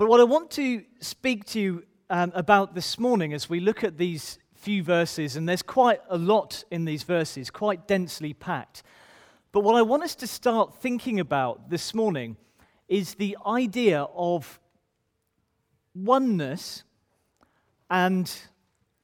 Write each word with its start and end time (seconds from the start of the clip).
But 0.00 0.08
what 0.08 0.18
I 0.18 0.24
want 0.24 0.50
to 0.52 0.82
speak 1.00 1.44
to 1.48 1.60
you 1.60 1.82
um, 2.08 2.32
about 2.34 2.74
this 2.74 2.98
morning 2.98 3.34
as 3.34 3.50
we 3.50 3.60
look 3.60 3.84
at 3.84 3.98
these 3.98 4.38
few 4.54 4.82
verses, 4.82 5.36
and 5.36 5.46
there's 5.46 5.60
quite 5.60 6.00
a 6.08 6.16
lot 6.16 6.64
in 6.70 6.86
these 6.86 7.02
verses, 7.02 7.50
quite 7.50 7.86
densely 7.86 8.32
packed. 8.32 8.82
But 9.52 9.60
what 9.60 9.74
I 9.74 9.82
want 9.82 10.02
us 10.02 10.14
to 10.14 10.26
start 10.26 10.74
thinking 10.76 11.20
about 11.20 11.68
this 11.68 11.92
morning 11.92 12.38
is 12.88 13.16
the 13.16 13.36
idea 13.44 14.06
of 14.14 14.58
oneness 15.94 16.84
and 17.90 18.34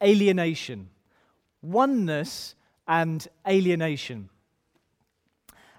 alienation. 0.03 0.89
Oneness 1.61 2.55
and 2.89 3.29
alienation. 3.47 4.31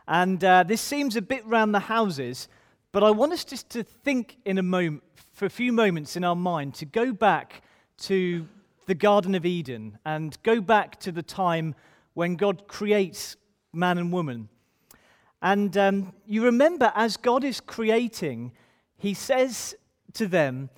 And 0.07 0.43
uh, 0.43 0.61
this 0.61 0.81
seems 0.81 1.15
a 1.15 1.23
bit 1.23 1.43
round 1.47 1.73
the 1.73 1.79
houses, 1.79 2.47
but 2.91 3.03
I 3.03 3.11
want 3.11 3.33
us 3.33 3.43
just 3.43 3.69
to 3.71 3.83
think 3.83 4.37
in 4.45 4.57
a 4.57 4.63
moment, 4.63 5.03
for 5.33 5.45
a 5.45 5.49
few 5.49 5.71
moments 5.71 6.15
in 6.15 6.23
our 6.23 6.35
mind, 6.35 6.73
to 6.75 6.85
go 6.85 7.11
back 7.11 7.61
to 7.99 8.47
the 8.85 8.95
Garden 8.95 9.35
of 9.35 9.45
Eden 9.45 9.99
and 10.05 10.37
go 10.43 10.61
back 10.61 10.99
to 11.01 11.11
the 11.11 11.23
time 11.23 11.75
when 12.13 12.35
God 12.35 12.67
creates 12.67 13.35
man 13.73 13.97
and 13.97 14.11
woman. 14.11 14.49
And 15.41 15.77
um, 15.77 16.13
you 16.25 16.43
remember, 16.43 16.91
as 16.95 17.17
God 17.17 17.43
is 17.43 17.59
creating, 17.59 18.53
He 18.97 19.13
says 19.13 19.75
to 20.13 20.27
them 20.27 20.69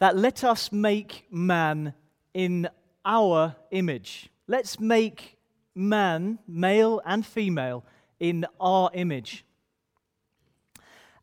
that 0.00 0.16
let 0.16 0.42
us 0.42 0.72
make 0.72 1.26
man 1.30 1.94
in 2.34 2.68
our 3.04 3.54
image. 3.70 4.30
Let's 4.46 4.80
make 4.80 5.36
man, 5.74 6.38
male 6.48 7.00
and 7.04 7.24
female, 7.24 7.84
in 8.18 8.46
our 8.60 8.90
image. 8.94 9.44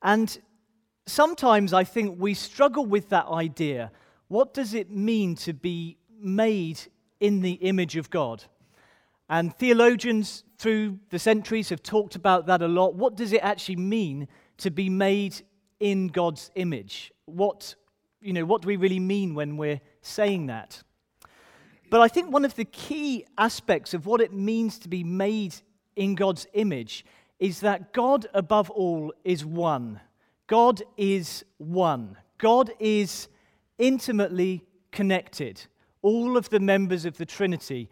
And 0.06 0.38
sometimes 1.08 1.74
I 1.74 1.84
think 1.84 2.18
we 2.22 2.36
struggle 2.36 2.86
with 2.86 3.10
that 3.10 3.26
idea. 3.26 3.92
What 4.28 4.54
does 4.54 4.76
it 4.76 4.92
mean 4.92 5.34
to 5.38 5.52
be 5.52 5.98
made 6.22 6.80
in 7.20 7.42
the 7.42 7.54
image 7.54 7.98
of 7.98 8.12
God? 8.12 8.44
And 9.28 9.52
theologians 9.58 10.44
through 10.60 11.00
the 11.10 11.18
centuries 11.18 11.70
have 11.70 11.82
talked 11.82 12.16
about 12.16 12.46
that 12.46 12.62
a 12.62 12.68
lot. 12.68 12.94
What 12.94 13.18
does 13.18 13.34
it 13.34 13.42
actually 13.42 13.78
mean 13.78 14.28
to 14.58 14.70
be 14.70 14.90
made 14.90 15.42
in 15.80 16.10
God's 16.10 16.52
image? 16.54 17.12
What, 17.26 17.74
you 18.22 18.32
know, 18.32 18.46
what 18.46 18.62
do 18.62 18.68
we 18.68 18.76
really 18.76 19.00
mean 19.00 19.34
when 19.34 19.58
we're 19.58 19.82
saying 20.04 20.46
that? 20.46 20.84
But 21.90 22.02
I 22.02 22.10
think 22.10 22.32
one 22.32 22.46
of 22.46 22.56
the 22.56 22.66
key 22.66 23.26
aspects 23.40 23.96
of 23.96 24.06
what 24.06 24.22
it 24.22 24.32
means 24.32 24.78
to 24.80 24.88
be 24.88 25.04
made 25.04 25.56
in 25.96 26.14
God's 26.14 26.46
image 26.54 27.06
is 27.40 27.60
that 27.62 27.94
God, 27.94 28.28
above 28.34 28.70
all, 28.70 29.14
is 29.24 29.46
one. 29.46 30.00
God 30.48 30.82
is 30.98 31.44
one. 31.58 32.18
God 32.38 32.72
is 32.80 33.28
intimately 33.78 34.64
connected. 34.92 35.62
All 36.02 36.38
of 36.38 36.50
the 36.50 36.60
members 36.60 37.06
of 37.06 37.18
the 37.18 37.26
Trinity, 37.26 37.90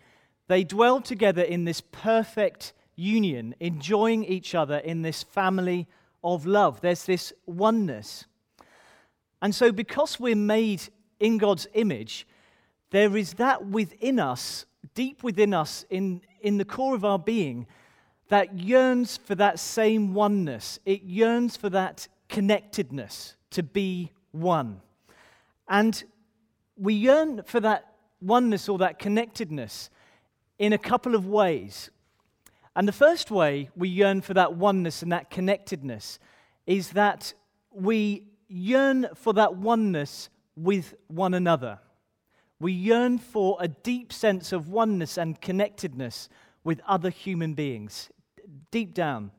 they 0.48 0.64
dwell 0.64 1.02
together 1.02 1.42
in 1.42 1.66
this 1.66 1.82
perfect 1.82 2.74
union, 2.96 3.56
enjoying 3.60 4.24
each 4.24 4.54
other 4.54 4.78
in 4.78 5.02
this 5.02 5.24
family 5.24 5.88
of 6.24 6.46
love. 6.46 6.82
There's 6.82 7.06
this 7.06 7.34
oneness. 7.46 8.26
And 9.42 9.54
so, 9.54 9.72
because 9.72 10.20
we're 10.20 10.36
made 10.36 10.84
in 11.20 11.38
God's 11.38 11.68
image, 11.74 12.28
there 12.92 13.18
is 13.18 13.34
that 13.34 13.66
within 13.66 14.20
us, 14.20 14.66
deep 14.94 15.24
within 15.24 15.54
us, 15.54 15.86
in, 15.90 16.22
in 16.42 16.58
the 16.58 16.66
core 16.66 16.96
of 16.96 17.04
our 17.04 17.20
being, 17.20 17.66
that 18.34 18.58
yearns 18.58 19.18
for 19.18 19.36
that 19.36 19.60
same 19.60 20.16
oneness. 20.16 20.80
It 20.88 21.04
yearns 21.04 21.56
for 21.56 21.70
that 21.70 22.08
connectedness, 22.30 23.36
to 23.52 23.62
be 23.62 24.12
one. 24.32 24.82
And 25.70 26.04
we 26.76 26.96
yearn 26.96 27.44
for 27.44 27.60
that 27.60 27.94
oneness 28.20 28.68
or 28.68 28.80
that 28.80 28.98
connectedness 28.98 29.92
in 30.58 30.74
a 30.74 30.80
couple 30.80 31.14
of 31.14 31.28
ways. 31.28 31.92
And 32.76 32.88
the 32.88 32.92
first 32.92 33.30
way 33.30 33.70
we 33.76 33.88
yearn 33.88 34.22
for 34.22 34.34
that 34.34 34.56
oneness 34.56 35.04
and 35.04 35.12
that 35.12 35.30
connectedness 35.30 36.18
is 36.66 36.90
that 36.94 37.36
we 37.72 38.24
yearn 38.48 39.10
for 39.14 39.34
that 39.34 39.58
oneness 39.58 40.32
with 40.56 40.96
one 41.06 41.36
another. 41.36 41.78
We 42.60 42.72
yearn 42.72 43.20
for 43.20 43.58
a 43.60 43.68
deep 43.68 44.12
sense 44.12 44.52
of 44.52 44.70
oneness 44.70 45.20
and 45.20 45.40
connectedness 45.40 46.30
with 46.64 46.82
other 46.88 47.12
human 47.12 47.54
beings 47.54 48.10
deep 48.72 48.94
down. 48.94 49.32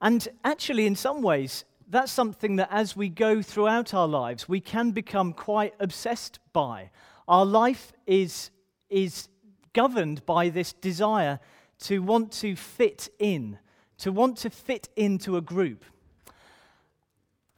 And 0.00 0.26
actually, 0.44 0.86
in 0.86 0.96
some 0.96 1.22
ways, 1.22 1.64
that's 1.88 2.12
something 2.12 2.56
that 2.56 2.68
as 2.70 2.96
we 2.96 3.08
go 3.08 3.42
throughout 3.42 3.94
our 3.94 4.08
lives, 4.08 4.48
we 4.48 4.60
can 4.60 4.90
become 4.90 5.32
quite 5.32 5.74
obsessed 5.80 6.38
by. 6.52 6.90
Our 7.28 7.46
life 7.46 7.92
is, 8.06 8.50
is 8.90 9.28
governed 9.72 10.24
by 10.26 10.48
this 10.48 10.72
desire 10.72 11.40
to 11.80 12.00
want 12.00 12.32
to 12.32 12.56
fit 12.56 13.08
in, 13.18 13.58
to 13.98 14.12
want 14.12 14.38
to 14.38 14.50
fit 14.50 14.88
into 14.96 15.36
a 15.36 15.40
group. 15.40 15.84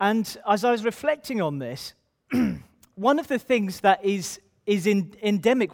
And 0.00 0.36
as 0.46 0.64
I 0.64 0.70
was 0.70 0.84
reflecting 0.84 1.40
on 1.40 1.58
this, 1.58 1.94
one 2.94 3.18
of 3.18 3.28
the 3.28 3.38
things 3.38 3.80
that 3.80 4.04
is, 4.04 4.40
is 4.66 4.86
in, 4.86 5.14
endemic 5.22 5.70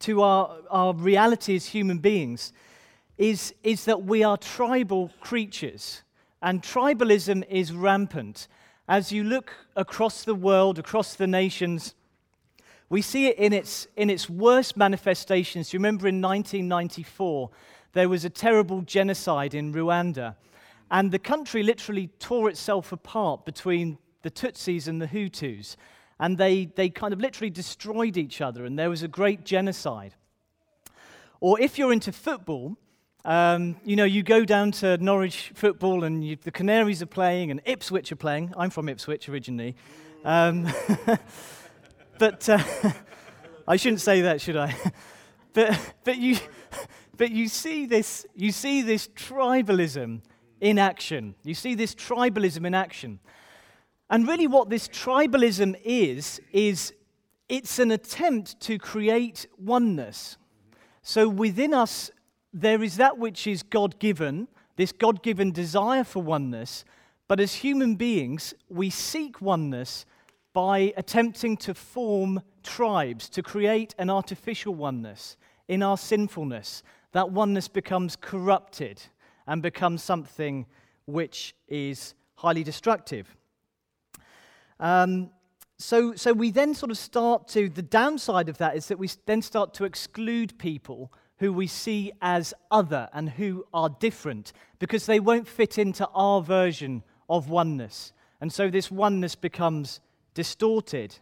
to 0.00 0.22
our, 0.22 0.56
our 0.70 0.94
reality 0.94 1.54
as 1.54 1.66
human 1.66 1.98
beings 1.98 2.52
is, 3.22 3.54
is 3.62 3.84
that 3.84 4.02
we 4.02 4.24
are 4.24 4.36
tribal 4.36 5.08
creatures, 5.20 6.02
and 6.42 6.60
tribalism 6.60 7.46
is 7.48 7.72
rampant. 7.72 8.48
As 8.88 9.12
you 9.12 9.22
look 9.22 9.52
across 9.76 10.24
the 10.24 10.34
world, 10.34 10.76
across 10.80 11.14
the 11.14 11.28
nations, 11.28 11.94
we 12.88 13.00
see 13.00 13.28
it 13.28 13.38
in 13.38 13.52
its, 13.52 13.86
in 13.96 14.10
its 14.10 14.28
worst 14.28 14.76
manifestations. 14.76 15.72
You 15.72 15.78
remember 15.78 16.08
in 16.08 16.20
1994, 16.20 17.50
there 17.92 18.08
was 18.08 18.24
a 18.24 18.30
terrible 18.30 18.80
genocide 18.82 19.54
in 19.54 19.72
Rwanda, 19.72 20.34
and 20.90 21.12
the 21.12 21.20
country 21.20 21.62
literally 21.62 22.08
tore 22.18 22.48
itself 22.48 22.90
apart 22.90 23.44
between 23.44 23.98
the 24.22 24.32
Tutsis 24.32 24.88
and 24.88 25.00
the 25.00 25.06
Hutus, 25.06 25.76
and 26.18 26.38
they, 26.38 26.64
they 26.64 26.88
kind 26.88 27.12
of 27.12 27.20
literally 27.20 27.50
destroyed 27.50 28.16
each 28.16 28.40
other, 28.40 28.64
and 28.64 28.76
there 28.76 28.90
was 28.90 29.04
a 29.04 29.08
great 29.08 29.44
genocide. 29.44 30.16
Or 31.38 31.60
if 31.60 31.78
you're 31.78 31.92
into 31.92 32.10
football, 32.10 32.76
um, 33.24 33.76
you 33.84 33.94
know, 33.94 34.04
you 34.04 34.22
go 34.24 34.44
down 34.44 34.72
to 34.72 34.96
Norwich 34.98 35.52
football 35.54 36.02
and 36.02 36.26
you, 36.26 36.36
the 36.36 36.50
Canaries 36.50 37.02
are 37.02 37.06
playing 37.06 37.52
and 37.52 37.60
Ipswich 37.64 38.10
are 38.10 38.16
playing. 38.16 38.52
I'm 38.56 38.70
from 38.70 38.88
Ipswich 38.88 39.28
originally. 39.28 39.76
Um, 40.24 40.72
but 42.18 42.48
uh, 42.48 42.58
I 43.68 43.76
shouldn't 43.76 44.00
say 44.00 44.22
that, 44.22 44.40
should 44.40 44.56
I? 44.56 44.74
but, 45.52 45.78
but, 46.02 46.18
you, 46.18 46.36
but 47.16 47.30
you, 47.30 47.46
see 47.46 47.86
this, 47.86 48.26
you 48.34 48.50
see 48.50 48.82
this 48.82 49.06
tribalism 49.08 50.22
in 50.60 50.78
action. 50.78 51.36
You 51.44 51.54
see 51.54 51.76
this 51.76 51.94
tribalism 51.94 52.66
in 52.66 52.74
action. 52.74 53.20
And 54.10 54.26
really, 54.26 54.48
what 54.48 54.68
this 54.68 54.88
tribalism 54.88 55.80
is, 55.84 56.40
is 56.52 56.92
it's 57.48 57.78
an 57.78 57.92
attempt 57.92 58.60
to 58.62 58.78
create 58.78 59.46
oneness. 59.58 60.38
So 61.02 61.28
within 61.28 61.72
us 61.72 62.10
there 62.52 62.82
is 62.82 62.96
that 62.96 63.18
which 63.18 63.46
is 63.46 63.62
God 63.62 63.98
given, 63.98 64.48
this 64.76 64.92
God 64.92 65.22
given 65.22 65.52
desire 65.52 66.04
for 66.04 66.22
oneness, 66.22 66.84
but 67.28 67.40
as 67.40 67.54
human 67.54 67.96
beings, 67.96 68.52
we 68.68 68.90
seek 68.90 69.40
oneness 69.40 70.04
by 70.52 70.92
attempting 70.96 71.56
to 71.56 71.72
form 71.72 72.42
tribes, 72.62 73.28
to 73.30 73.42
create 73.42 73.94
an 73.98 74.10
artificial 74.10 74.74
oneness 74.74 75.36
in 75.68 75.82
our 75.82 75.96
sinfulness. 75.96 76.82
That 77.12 77.30
oneness 77.30 77.68
becomes 77.68 78.16
corrupted 78.16 79.02
and 79.46 79.62
becomes 79.62 80.02
something 80.02 80.66
which 81.06 81.54
is 81.68 82.14
highly 82.34 82.64
destructive. 82.64 83.34
Um, 84.78 85.30
so, 85.78 86.14
so 86.14 86.32
we 86.32 86.50
then 86.50 86.74
sort 86.74 86.90
of 86.90 86.98
start 86.98 87.48
to, 87.48 87.68
the 87.68 87.82
downside 87.82 88.48
of 88.48 88.58
that 88.58 88.76
is 88.76 88.88
that 88.88 88.98
we 88.98 89.08
then 89.26 89.42
start 89.42 89.74
to 89.74 89.84
exclude 89.84 90.58
people 90.58 91.12
who 91.42 91.52
we 91.52 91.66
see 91.66 92.12
as 92.22 92.54
other 92.70 93.08
and 93.12 93.28
who 93.28 93.66
are 93.74 93.88
different 93.88 94.52
because 94.78 95.06
they 95.06 95.18
won't 95.18 95.48
fit 95.48 95.76
into 95.76 96.06
our 96.14 96.40
version 96.40 97.02
of 97.28 97.50
oneness. 97.50 98.12
And 98.40 98.52
so 98.52 98.70
this 98.70 98.92
oneness 98.92 99.34
becomes 99.34 99.98
distorted. 100.34 101.16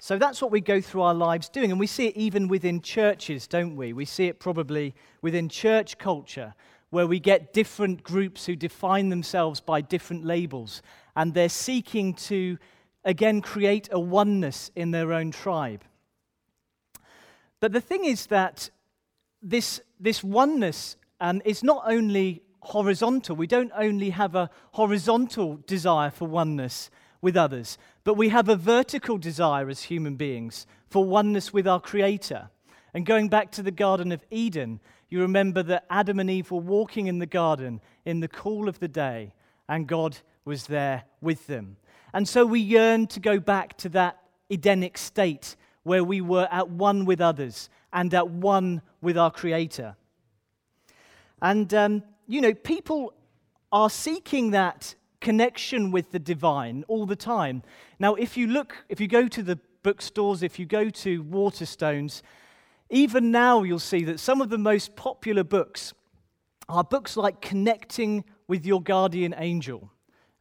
So 0.00 0.18
that's 0.18 0.42
what 0.42 0.50
we 0.50 0.60
go 0.60 0.80
through 0.80 1.02
our 1.02 1.14
lives 1.14 1.48
doing. 1.48 1.70
And 1.70 1.78
we 1.78 1.86
see 1.86 2.08
it 2.08 2.16
even 2.16 2.48
within 2.48 2.80
churches, 2.82 3.46
don't 3.46 3.76
we? 3.76 3.92
We 3.92 4.06
see 4.06 4.26
it 4.26 4.40
probably 4.40 4.92
within 5.20 5.48
church 5.48 5.98
culture, 5.98 6.52
where 6.90 7.06
we 7.06 7.20
get 7.20 7.52
different 7.52 8.02
groups 8.02 8.46
who 8.46 8.56
define 8.56 9.08
themselves 9.08 9.60
by 9.60 9.82
different 9.82 10.24
labels. 10.24 10.82
And 11.14 11.32
they're 11.32 11.48
seeking 11.48 12.14
to, 12.14 12.58
again, 13.04 13.40
create 13.40 13.88
a 13.92 14.00
oneness 14.00 14.72
in 14.74 14.90
their 14.90 15.12
own 15.12 15.30
tribe. 15.30 15.84
But 17.60 17.70
the 17.70 17.80
thing 17.80 18.04
is 18.04 18.26
that 18.26 18.70
this, 19.42 19.80
this 19.98 20.22
oneness 20.22 20.96
um, 21.20 21.42
is 21.44 21.62
not 21.62 21.82
only 21.86 22.42
horizontal, 22.60 23.36
we 23.36 23.46
don't 23.46 23.72
only 23.76 24.10
have 24.10 24.34
a 24.34 24.50
horizontal 24.72 25.58
desire 25.66 26.10
for 26.10 26.28
oneness 26.28 26.90
with 27.20 27.36
others, 27.36 27.78
but 28.04 28.14
we 28.14 28.28
have 28.28 28.48
a 28.48 28.56
vertical 28.56 29.18
desire 29.18 29.68
as 29.68 29.84
human 29.84 30.16
beings 30.16 30.66
for 30.88 31.04
oneness 31.04 31.52
with 31.52 31.66
our 31.66 31.80
Creator. 31.80 32.50
And 32.94 33.06
going 33.06 33.28
back 33.28 33.50
to 33.52 33.62
the 33.62 33.70
Garden 33.70 34.12
of 34.12 34.24
Eden, 34.30 34.80
you 35.08 35.20
remember 35.20 35.62
that 35.64 35.86
Adam 35.90 36.20
and 36.20 36.30
Eve 36.30 36.50
were 36.50 36.60
walking 36.60 37.06
in 37.06 37.18
the 37.18 37.26
garden 37.26 37.80
in 38.04 38.20
the 38.20 38.28
cool 38.28 38.68
of 38.68 38.78
the 38.78 38.88
day, 38.88 39.34
and 39.68 39.86
God 39.86 40.18
was 40.44 40.66
there 40.66 41.04
with 41.20 41.46
them. 41.46 41.76
And 42.14 42.28
so 42.28 42.44
we 42.44 42.60
yearn 42.60 43.06
to 43.08 43.20
go 43.20 43.38
back 43.38 43.76
to 43.78 43.88
that 43.90 44.18
Edenic 44.50 44.98
state 44.98 45.56
where 45.82 46.04
we 46.04 46.20
were 46.20 46.48
at 46.50 46.68
one 46.68 47.04
with 47.04 47.20
others 47.20 47.70
and 47.92 48.12
at 48.14 48.28
one 48.28 48.82
with 49.00 49.18
our 49.18 49.30
Creator. 49.30 49.96
And, 51.40 51.72
um, 51.74 52.02
you 52.26 52.40
know, 52.40 52.54
people 52.54 53.12
are 53.70 53.90
seeking 53.90 54.52
that 54.52 54.94
connection 55.20 55.90
with 55.90 56.10
the 56.12 56.18
divine 56.18 56.84
all 56.88 57.06
the 57.06 57.16
time. 57.16 57.62
Now, 57.98 58.14
if 58.14 58.36
you 58.36 58.46
look, 58.46 58.84
if 58.88 59.00
you 59.00 59.08
go 59.08 59.28
to 59.28 59.42
the 59.42 59.58
bookstores, 59.82 60.42
if 60.42 60.58
you 60.58 60.66
go 60.66 60.90
to 60.90 61.24
Waterstones, 61.24 62.22
even 62.90 63.30
now 63.30 63.62
you'll 63.62 63.78
see 63.78 64.04
that 64.04 64.20
some 64.20 64.40
of 64.40 64.50
the 64.50 64.58
most 64.58 64.94
popular 64.96 65.44
books 65.44 65.94
are 66.68 66.84
books 66.84 67.16
like 67.16 67.40
Connecting 67.40 68.24
with 68.46 68.66
Your 68.66 68.82
Guardian 68.82 69.34
Angel. 69.36 69.90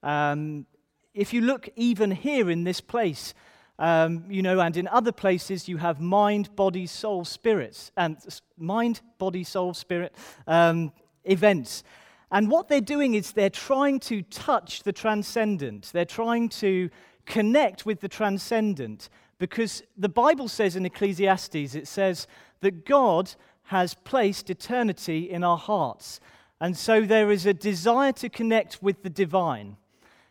Um, 0.04 0.66
if 1.14 1.34
you 1.34 1.42
look 1.42 1.70
even 1.76 2.12
here 2.12 2.50
in 2.50 2.64
this 2.64 2.82
place, 2.82 3.34
um, 3.82 4.24
you 4.30 4.44
know, 4.44 4.60
and 4.60 4.78
in 4.78 4.88
other 4.88 5.12
places 5.12 5.68
you 5.68 5.78
have 5.78 6.00
mind, 6.00 6.56
body, 6.56 6.86
soul, 6.86 7.26
spirits, 7.26 7.92
and 7.98 8.16
mind, 8.56 9.02
body, 9.18 9.44
soul, 9.44 9.74
spirit 9.74 10.16
um, 10.46 10.94
events. 11.24 11.84
And 12.32 12.50
what 12.50 12.70
they're 12.70 12.80
doing 12.80 13.16
is 13.16 13.32
they're 13.32 13.50
trying 13.50 14.00
to 14.02 14.22
touch 14.22 14.84
the 14.84 14.94
transcendent. 14.94 15.90
They're 15.92 16.06
trying 16.06 16.50
to 16.50 16.92
connect 17.26 17.86
with 17.86 18.02
the 18.02 18.08
transcendent 18.08 19.10
because 19.40 19.82
the 19.98 20.10
Bible 20.10 20.48
says 20.48 20.76
in 20.76 20.86
Ecclesiastes, 20.86 21.74
it 21.74 21.88
says 21.88 22.28
that 22.60 22.86
God 22.86 23.34
has 23.64 23.96
placed 23.96 24.52
eternity 24.52 25.28
in 25.32 25.44
our 25.44 25.58
hearts. 25.58 26.20
And 26.60 26.78
so 26.78 27.02
there 27.02 27.32
is 27.32 27.48
a 27.48 27.54
desire 27.54 28.12
to 28.14 28.30
connect 28.30 28.84
with 28.84 29.02
the 29.02 29.10
divine. 29.10 29.78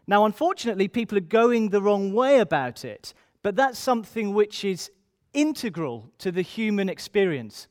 Now, 0.06 0.24
unfortunately, 0.24 0.86
people 0.86 1.18
are 1.18 1.22
going 1.22 1.70
the 1.70 1.82
wrong 1.82 2.12
way 2.12 2.38
about 2.38 2.84
it, 2.84 3.12
but 3.42 3.56
that's 3.56 3.78
something 3.78 4.34
which 4.34 4.64
is 4.64 4.90
integral 5.32 6.10
to 6.18 6.32
the 6.32 6.42
human 6.42 6.88
experience. 6.88 7.68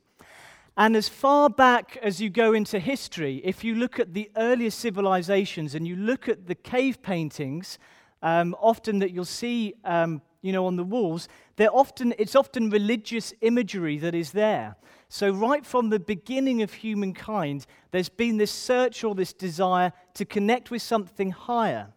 And 0.77 0.95
as 0.95 1.09
far 1.09 1.49
back 1.49 1.97
as 2.01 2.21
you 2.21 2.29
go 2.29 2.53
into 2.53 2.79
history, 2.79 3.41
if 3.43 3.63
you 3.65 3.75
look 3.75 3.99
at 3.99 4.13
the 4.13 4.31
earliest 4.37 4.79
civilizations 4.79 5.75
and 5.75 5.85
you 5.85 5.97
look 5.97 6.29
at 6.29 6.47
the 6.47 6.55
cave 6.55 7.01
paintings, 7.01 7.77
um, 8.21 8.55
often 8.59 8.99
that 8.99 9.11
you'll 9.11 9.25
see, 9.25 9.73
um, 9.83 10.21
you 10.41 10.53
know, 10.53 10.65
on 10.65 10.77
the 10.77 10.83
walls, 10.83 11.27
they're 11.57 11.75
often, 11.75 12.13
it's 12.17 12.35
often 12.35 12.69
religious 12.69 13.33
imagery 13.41 13.97
that 13.97 14.15
is 14.15 14.31
there. 14.31 14.77
So 15.09 15.31
right 15.31 15.65
from 15.65 15.89
the 15.89 15.99
beginning 15.99 16.61
of 16.61 16.71
humankind, 16.71 17.65
there's 17.91 18.09
been 18.09 18.37
this 18.37 18.51
search 18.51 19.03
or 19.03 19.15
this 19.15 19.33
desire 19.33 19.91
to 20.13 20.23
connect 20.23 20.71
with 20.71 20.81
something 20.81 21.31
higher. 21.31 21.89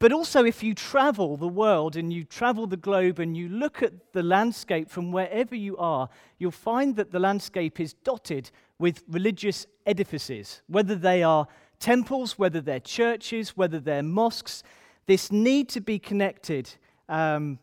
But 0.00 0.12
also, 0.12 0.46
if 0.46 0.62
you 0.62 0.74
travel 0.74 1.36
the 1.36 1.46
world 1.46 1.94
and 1.94 2.10
you 2.10 2.24
travel 2.24 2.66
the 2.66 2.78
globe 2.78 3.18
and 3.18 3.36
you 3.36 3.50
look 3.50 3.82
at 3.82 4.14
the 4.14 4.22
landscape 4.22 4.88
from 4.88 5.12
wherever 5.12 5.54
you 5.54 5.76
are, 5.76 6.08
you'll 6.38 6.52
find 6.52 6.96
that 6.96 7.10
the 7.10 7.18
landscape 7.18 7.78
is 7.78 7.92
dotted 7.92 8.50
with 8.78 9.04
religious 9.08 9.66
edifices, 9.84 10.62
whether 10.68 10.94
they 10.94 11.22
are 11.22 11.46
temples, 11.80 12.38
whether 12.38 12.62
they're 12.62 12.80
churches, 12.80 13.58
whether 13.58 13.78
they're 13.78 14.02
mosques. 14.02 14.62
This 15.04 15.30
need 15.30 15.68
to 15.68 15.82
be 15.82 15.98
connected 15.98 16.74
um, 17.10 17.58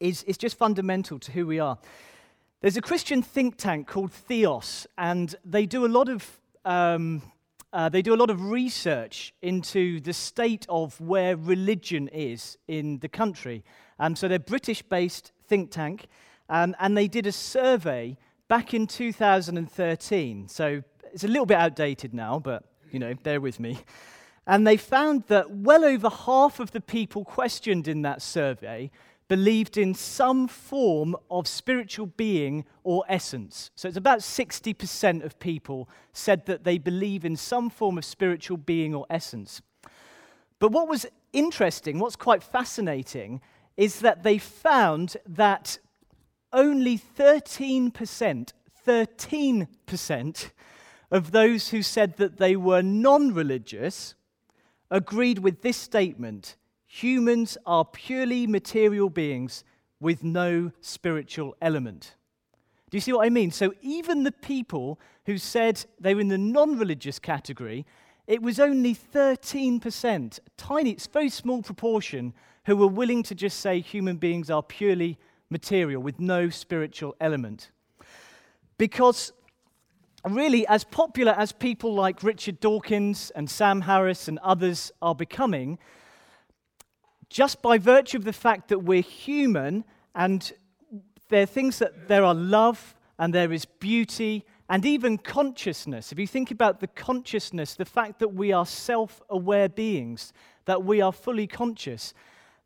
is, 0.00 0.24
is 0.24 0.38
just 0.38 0.58
fundamental 0.58 1.20
to 1.20 1.30
who 1.30 1.46
we 1.46 1.60
are. 1.60 1.78
There's 2.62 2.76
a 2.76 2.82
Christian 2.82 3.22
think 3.22 3.56
tank 3.56 3.86
called 3.86 4.10
Theos, 4.10 4.88
and 4.98 5.36
they 5.44 5.66
do 5.66 5.86
a 5.86 5.88
lot 5.88 6.08
of. 6.08 6.40
Um, 6.64 7.22
uh, 7.72 7.88
they 7.88 8.02
do 8.02 8.14
a 8.14 8.16
lot 8.16 8.30
of 8.30 8.50
research 8.50 9.34
into 9.42 10.00
the 10.00 10.12
state 10.12 10.64
of 10.68 11.00
where 11.00 11.36
religion 11.36 12.08
is 12.08 12.56
in 12.66 12.98
the 13.00 13.08
country. 13.08 13.64
Um, 13.98 14.16
so 14.16 14.28
they're 14.28 14.38
British 14.38 14.82
based 14.82 15.32
think 15.46 15.70
tank, 15.70 16.06
um, 16.48 16.74
and 16.78 16.96
they 16.96 17.08
did 17.08 17.26
a 17.26 17.32
survey 17.32 18.16
back 18.48 18.72
in 18.72 18.86
2013. 18.86 20.48
So 20.48 20.82
it's 21.12 21.24
a 21.24 21.28
little 21.28 21.46
bit 21.46 21.58
outdated 21.58 22.14
now, 22.14 22.38
but 22.38 22.64
you 22.90 22.98
know, 22.98 23.14
bear 23.22 23.40
with 23.40 23.60
me. 23.60 23.78
And 24.46 24.66
they 24.66 24.78
found 24.78 25.24
that 25.24 25.50
well 25.50 25.84
over 25.84 26.08
half 26.08 26.58
of 26.58 26.70
the 26.70 26.80
people 26.80 27.22
questioned 27.22 27.86
in 27.86 28.00
that 28.02 28.22
survey 28.22 28.90
believed 29.28 29.76
in 29.76 29.94
some 29.94 30.48
form 30.48 31.14
of 31.30 31.46
spiritual 31.46 32.06
being 32.06 32.64
or 32.82 33.04
essence. 33.08 33.70
So 33.74 33.86
it's 33.86 33.96
about 33.96 34.20
60% 34.20 35.22
of 35.22 35.38
people 35.38 35.88
said 36.12 36.46
that 36.46 36.64
they 36.64 36.78
believe 36.78 37.24
in 37.24 37.36
some 37.36 37.68
form 37.68 37.98
of 37.98 38.04
spiritual 38.04 38.56
being 38.56 38.94
or 38.94 39.06
essence. 39.10 39.60
But 40.58 40.72
what 40.72 40.88
was 40.88 41.06
interesting, 41.32 41.98
what's 41.98 42.16
quite 42.16 42.42
fascinating, 42.42 43.42
is 43.76 44.00
that 44.00 44.22
they 44.22 44.38
found 44.38 45.16
that 45.26 45.78
only 46.52 46.98
13%, 46.98 48.52
13% 48.86 50.50
of 51.10 51.30
those 51.30 51.68
who 51.68 51.82
said 51.82 52.16
that 52.16 52.38
they 52.38 52.56
were 52.56 52.82
non 52.82 53.32
religious 53.32 54.14
agreed 54.90 55.38
with 55.38 55.60
this 55.62 55.76
statement 55.76 56.56
humans 56.88 57.58
are 57.66 57.84
purely 57.84 58.46
material 58.46 59.10
beings 59.10 59.62
with 60.00 60.24
no 60.24 60.72
spiritual 60.80 61.54
element. 61.60 62.16
Do 62.90 62.96
you 62.96 63.00
see 63.00 63.12
what 63.12 63.26
I 63.26 63.30
mean? 63.30 63.50
So, 63.50 63.74
even 63.82 64.24
the 64.24 64.32
people 64.32 64.98
who 65.26 65.36
said 65.36 65.84
they 66.00 66.14
were 66.14 66.22
in 66.22 66.28
the 66.28 66.38
non 66.38 66.78
religious 66.78 67.18
category, 67.18 67.84
it 68.26 68.42
was 68.42 68.58
only 68.58 68.94
13%, 68.94 70.38
tiny, 70.56 70.90
it's 70.90 71.06
very 71.06 71.28
small 71.28 71.62
proportion, 71.62 72.32
who 72.64 72.76
were 72.76 72.88
willing 72.88 73.22
to 73.24 73.34
just 73.34 73.60
say 73.60 73.80
human 73.80 74.16
beings 74.16 74.50
are 74.50 74.62
purely 74.62 75.18
material 75.50 76.02
with 76.02 76.18
no 76.18 76.48
spiritual 76.48 77.14
element. 77.20 77.70
Because, 78.78 79.32
really, 80.26 80.66
as 80.66 80.84
popular 80.84 81.32
as 81.32 81.52
people 81.52 81.94
like 81.94 82.22
Richard 82.22 82.60
Dawkins 82.60 83.30
and 83.34 83.50
Sam 83.50 83.82
Harris 83.82 84.28
and 84.28 84.38
others 84.38 84.92
are 85.02 85.14
becoming, 85.14 85.78
just 87.28 87.62
by 87.62 87.78
virtue 87.78 88.16
of 88.16 88.24
the 88.24 88.32
fact 88.32 88.68
that 88.68 88.80
we're 88.80 89.02
human 89.02 89.84
and 90.14 90.52
there 91.28 91.42
are 91.42 91.46
things 91.46 91.78
that 91.78 92.08
there 92.08 92.24
are 92.24 92.34
love 92.34 92.94
and 93.18 93.34
there 93.34 93.52
is 93.52 93.64
beauty 93.64 94.44
and 94.70 94.84
even 94.84 95.18
consciousness. 95.18 96.12
If 96.12 96.18
you 96.18 96.26
think 96.26 96.50
about 96.50 96.80
the 96.80 96.86
consciousness, 96.86 97.74
the 97.74 97.84
fact 97.84 98.18
that 98.18 98.28
we 98.28 98.52
are 98.52 98.66
self 98.66 99.22
aware 99.28 99.68
beings, 99.68 100.32
that 100.66 100.84
we 100.84 101.00
are 101.00 101.12
fully 101.12 101.46
conscious, 101.46 102.14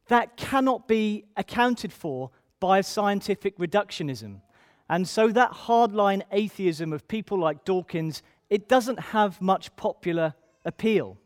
that 0.08 0.36
cannot 0.36 0.88
be 0.88 1.24
accounted 1.36 1.92
for 1.92 2.30
by 2.60 2.80
scientific 2.80 3.56
reductionism. 3.58 4.40
And 4.88 5.08
so 5.08 5.28
that 5.28 5.52
hardline 5.52 6.22
atheism 6.32 6.92
of 6.92 7.08
people 7.08 7.38
like 7.38 7.64
Dawkins, 7.64 8.22
it 8.50 8.68
doesn't 8.68 8.98
have 8.98 9.40
much 9.40 9.74
popular 9.76 10.34
appeal. 10.64 11.18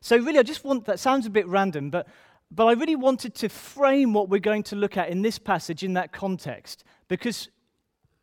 So, 0.00 0.16
really, 0.16 0.38
I 0.38 0.42
just 0.42 0.64
want 0.64 0.84
that 0.86 1.00
sounds 1.00 1.26
a 1.26 1.30
bit 1.30 1.46
random, 1.46 1.90
but, 1.90 2.06
but 2.50 2.66
I 2.66 2.72
really 2.72 2.96
wanted 2.96 3.34
to 3.36 3.48
frame 3.48 4.12
what 4.12 4.28
we're 4.28 4.38
going 4.38 4.62
to 4.64 4.76
look 4.76 4.96
at 4.96 5.08
in 5.08 5.22
this 5.22 5.38
passage 5.38 5.82
in 5.82 5.94
that 5.94 6.12
context 6.12 6.84
because 7.08 7.48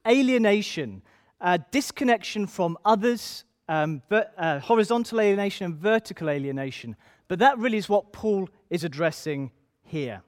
alienation, 0.07 1.01
uh, 1.41 1.57
disconnection 1.71 2.47
from 2.47 2.77
others, 2.85 3.43
um, 3.67 4.01
ver- 4.09 4.29
uh, 4.37 4.59
horizontal 4.59 5.19
alienation 5.19 5.65
and 5.65 5.75
vertical 5.75 6.29
alienation, 6.29 6.95
but 7.27 7.39
that 7.39 7.57
really 7.57 7.77
is 7.77 7.89
what 7.89 8.13
Paul 8.13 8.49
is 8.69 8.83
addressing 8.83 9.51
here. 9.83 10.21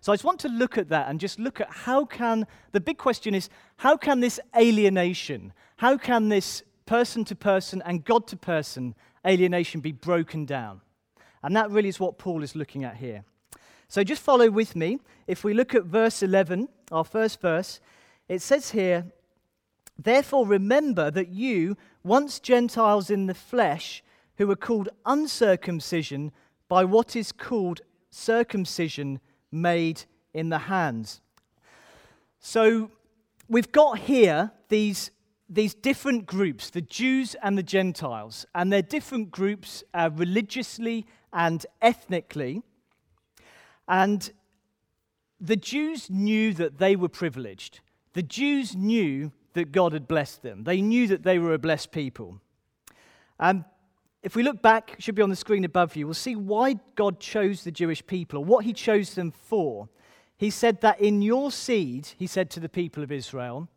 So 0.00 0.12
I 0.12 0.14
just 0.16 0.24
want 0.24 0.40
to 0.40 0.48
look 0.48 0.78
at 0.78 0.88
that 0.88 1.08
and 1.08 1.20
just 1.20 1.38
look 1.38 1.60
at 1.60 1.70
how 1.70 2.04
can, 2.04 2.46
the 2.72 2.80
big 2.80 2.96
question 2.96 3.34
is, 3.34 3.50
how 3.76 3.96
can 3.96 4.20
this 4.20 4.40
alienation, 4.56 5.52
how 5.76 5.98
can 5.98 6.30
this 6.30 6.62
person 6.86 7.24
to 7.26 7.36
person 7.36 7.82
and 7.84 8.04
God 8.04 8.26
to 8.28 8.36
person 8.36 8.94
alienation 9.26 9.80
be 9.80 9.92
broken 9.92 10.46
down? 10.46 10.80
And 11.42 11.56
that 11.56 11.70
really 11.70 11.88
is 11.88 12.00
what 12.00 12.18
Paul 12.18 12.42
is 12.42 12.54
looking 12.54 12.84
at 12.84 12.96
here. 12.96 13.24
So 13.88 14.04
just 14.04 14.22
follow 14.22 14.50
with 14.50 14.76
me. 14.76 14.98
If 15.26 15.42
we 15.42 15.54
look 15.54 15.74
at 15.74 15.84
verse 15.84 16.22
11, 16.22 16.68
our 16.92 17.04
first 17.04 17.40
verse, 17.40 17.80
it 18.28 18.42
says 18.42 18.70
here, 18.70 19.06
Therefore 19.98 20.46
remember 20.46 21.10
that 21.10 21.28
you, 21.28 21.76
once 22.02 22.40
Gentiles 22.40 23.10
in 23.10 23.26
the 23.26 23.34
flesh, 23.34 24.02
who 24.36 24.46
were 24.46 24.56
called 24.56 24.88
uncircumcision 25.04 26.32
by 26.68 26.84
what 26.84 27.16
is 27.16 27.32
called 27.32 27.80
circumcision 28.10 29.20
made 29.52 30.04
in 30.32 30.48
the 30.48 30.58
hands. 30.58 31.20
So 32.38 32.90
we've 33.48 33.72
got 33.72 33.98
here 33.98 34.52
these 34.68 35.10
these 35.52 35.74
different 35.74 36.26
groups, 36.26 36.70
the 36.70 36.80
Jews 36.80 37.34
and 37.42 37.58
the 37.58 37.62
Gentiles, 37.64 38.46
and 38.54 38.72
they're 38.72 38.82
different 38.82 39.32
groups 39.32 39.82
uh, 39.92 40.08
religiously 40.14 41.06
and 41.32 41.64
ethnically. 41.80 42.62
And 43.88 44.30
the 45.40 45.56
Jews 45.56 46.10
knew 46.10 46.52
that 46.54 46.78
they 46.78 46.96
were 46.96 47.08
privileged. 47.08 47.80
The 48.12 48.22
Jews 48.22 48.76
knew 48.76 49.32
that 49.54 49.72
God 49.72 49.92
had 49.92 50.06
blessed 50.06 50.42
them. 50.42 50.64
They 50.64 50.80
knew 50.80 51.06
that 51.08 51.22
they 51.22 51.38
were 51.38 51.54
a 51.54 51.58
blessed 51.58 51.92
people. 51.92 52.40
And 53.38 53.64
if 54.22 54.36
we 54.36 54.42
look 54.42 54.60
back, 54.60 54.94
it 54.94 55.02
should 55.02 55.14
be 55.14 55.22
on 55.22 55.30
the 55.30 55.36
screen 55.36 55.64
above 55.64 55.96
you, 55.96 56.06
we'll 56.06 56.14
see 56.14 56.36
why 56.36 56.76
God 56.94 57.20
chose 57.20 57.64
the 57.64 57.72
Jewish 57.72 58.06
people, 58.06 58.40
or 58.40 58.44
what 58.44 58.64
he 58.64 58.72
chose 58.72 59.14
them 59.14 59.30
for. 59.30 59.88
He 60.36 60.50
said 60.50 60.80
that 60.82 61.00
in 61.00 61.22
your 61.22 61.50
seed, 61.50 62.08
he 62.16 62.26
said 62.26 62.50
to 62.50 62.60
the 62.60 62.68
people 62.68 63.02
of 63.02 63.10
Israel, 63.10 63.68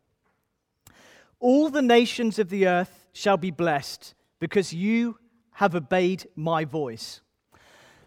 all 1.39 1.69
the 1.69 1.81
nations 1.81 2.39
of 2.39 2.49
the 2.49 2.67
earth 2.67 3.07
shall 3.13 3.37
be 3.37 3.51
blessed 3.51 4.13
because 4.39 4.73
you 4.73 5.17
have 5.53 5.75
obeyed 5.75 6.25
my 6.35 6.65
voice. 6.65 7.21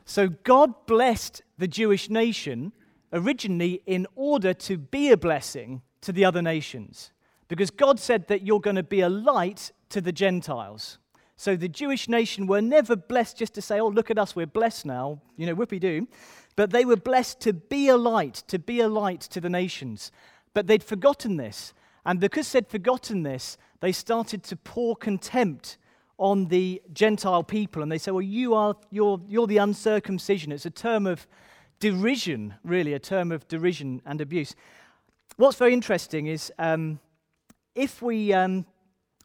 So 0.07 0.29
God 0.29 0.87
blessed 0.87 1.43
the 1.59 1.69
Jewish 1.69 2.09
nation 2.09 2.73
originally 3.13 3.83
in 3.87 4.07
order 4.15 4.55
to 4.55 4.79
be 4.79 5.11
a 5.11 5.17
blessing 5.17 5.83
to 6.01 6.13
the 6.13 6.25
other 6.25 6.41
nations. 6.41 7.11
Because 7.49 7.71
God 7.71 7.99
said 7.99 8.29
that 8.29 8.47
you're 8.47 8.61
going 8.61 8.77
to 8.77 8.83
be 8.85 9.01
a 9.01 9.09
light 9.09 9.73
to 9.91 10.01
the 10.01 10.13
Gentiles. 10.13 10.99
So 11.37 11.57
the 11.57 11.69
Jewish 11.69 12.09
nation 12.09 12.47
were 12.47 12.63
never 12.63 12.95
blessed 12.97 13.37
just 13.37 13.55
to 13.55 13.63
say, 13.63 13.81
oh, 13.81 13.89
look 13.89 14.11
at 14.11 14.19
us, 14.19 14.35
we're 14.35 14.47
blessed 14.47 14.87
now, 14.87 15.21
you 15.37 15.45
know, 15.45 15.55
whoopee 15.55 15.81
doo. 15.81 16.09
But 16.55 16.71
they 16.71 16.85
were 16.85 16.97
blessed 16.97 17.41
to 17.41 17.53
be 17.53 17.89
a 17.89 17.97
light, 17.97 18.45
to 18.47 18.59
be 18.59 18.81
a 18.81 18.89
light 18.89 19.21
to 19.23 19.41
the 19.41 19.51
nations. 19.51 20.13
But 20.55 20.69
they'd 20.69 20.85
forgotten 20.85 21.37
this. 21.37 21.75
And 22.07 22.21
because 22.21 22.51
they'd 22.51 22.69
forgotten 22.69 23.25
this, 23.25 23.59
they 23.81 23.93
started 23.93 24.45
to 24.45 24.57
pour 24.57 24.95
contempt 24.95 25.79
on 26.19 26.47
the 26.47 26.83
Gentile 26.93 27.43
people. 27.43 27.83
And 27.83 27.91
they 27.91 27.99
say, 27.99 28.11
well, 28.11 28.23
you 28.23 28.55
are, 28.55 28.75
you're, 28.91 29.21
you're 29.29 29.47
the 29.47 29.59
uncircumcision. 29.59 30.53
It's 30.53 30.67
a 30.67 30.71
term 30.71 31.07
of 31.07 31.27
derision, 31.81 32.55
really, 32.65 32.95
a 32.95 32.99
term 32.99 33.33
of 33.33 33.47
derision 33.49 34.01
and 34.07 34.21
abuse. 34.21 34.55
What's 35.37 35.59
very 35.59 35.75
interesting 35.75 36.27
is 36.27 36.53
um, 36.59 36.99
if 37.75 38.01
we, 38.01 38.33
um, 38.33 38.65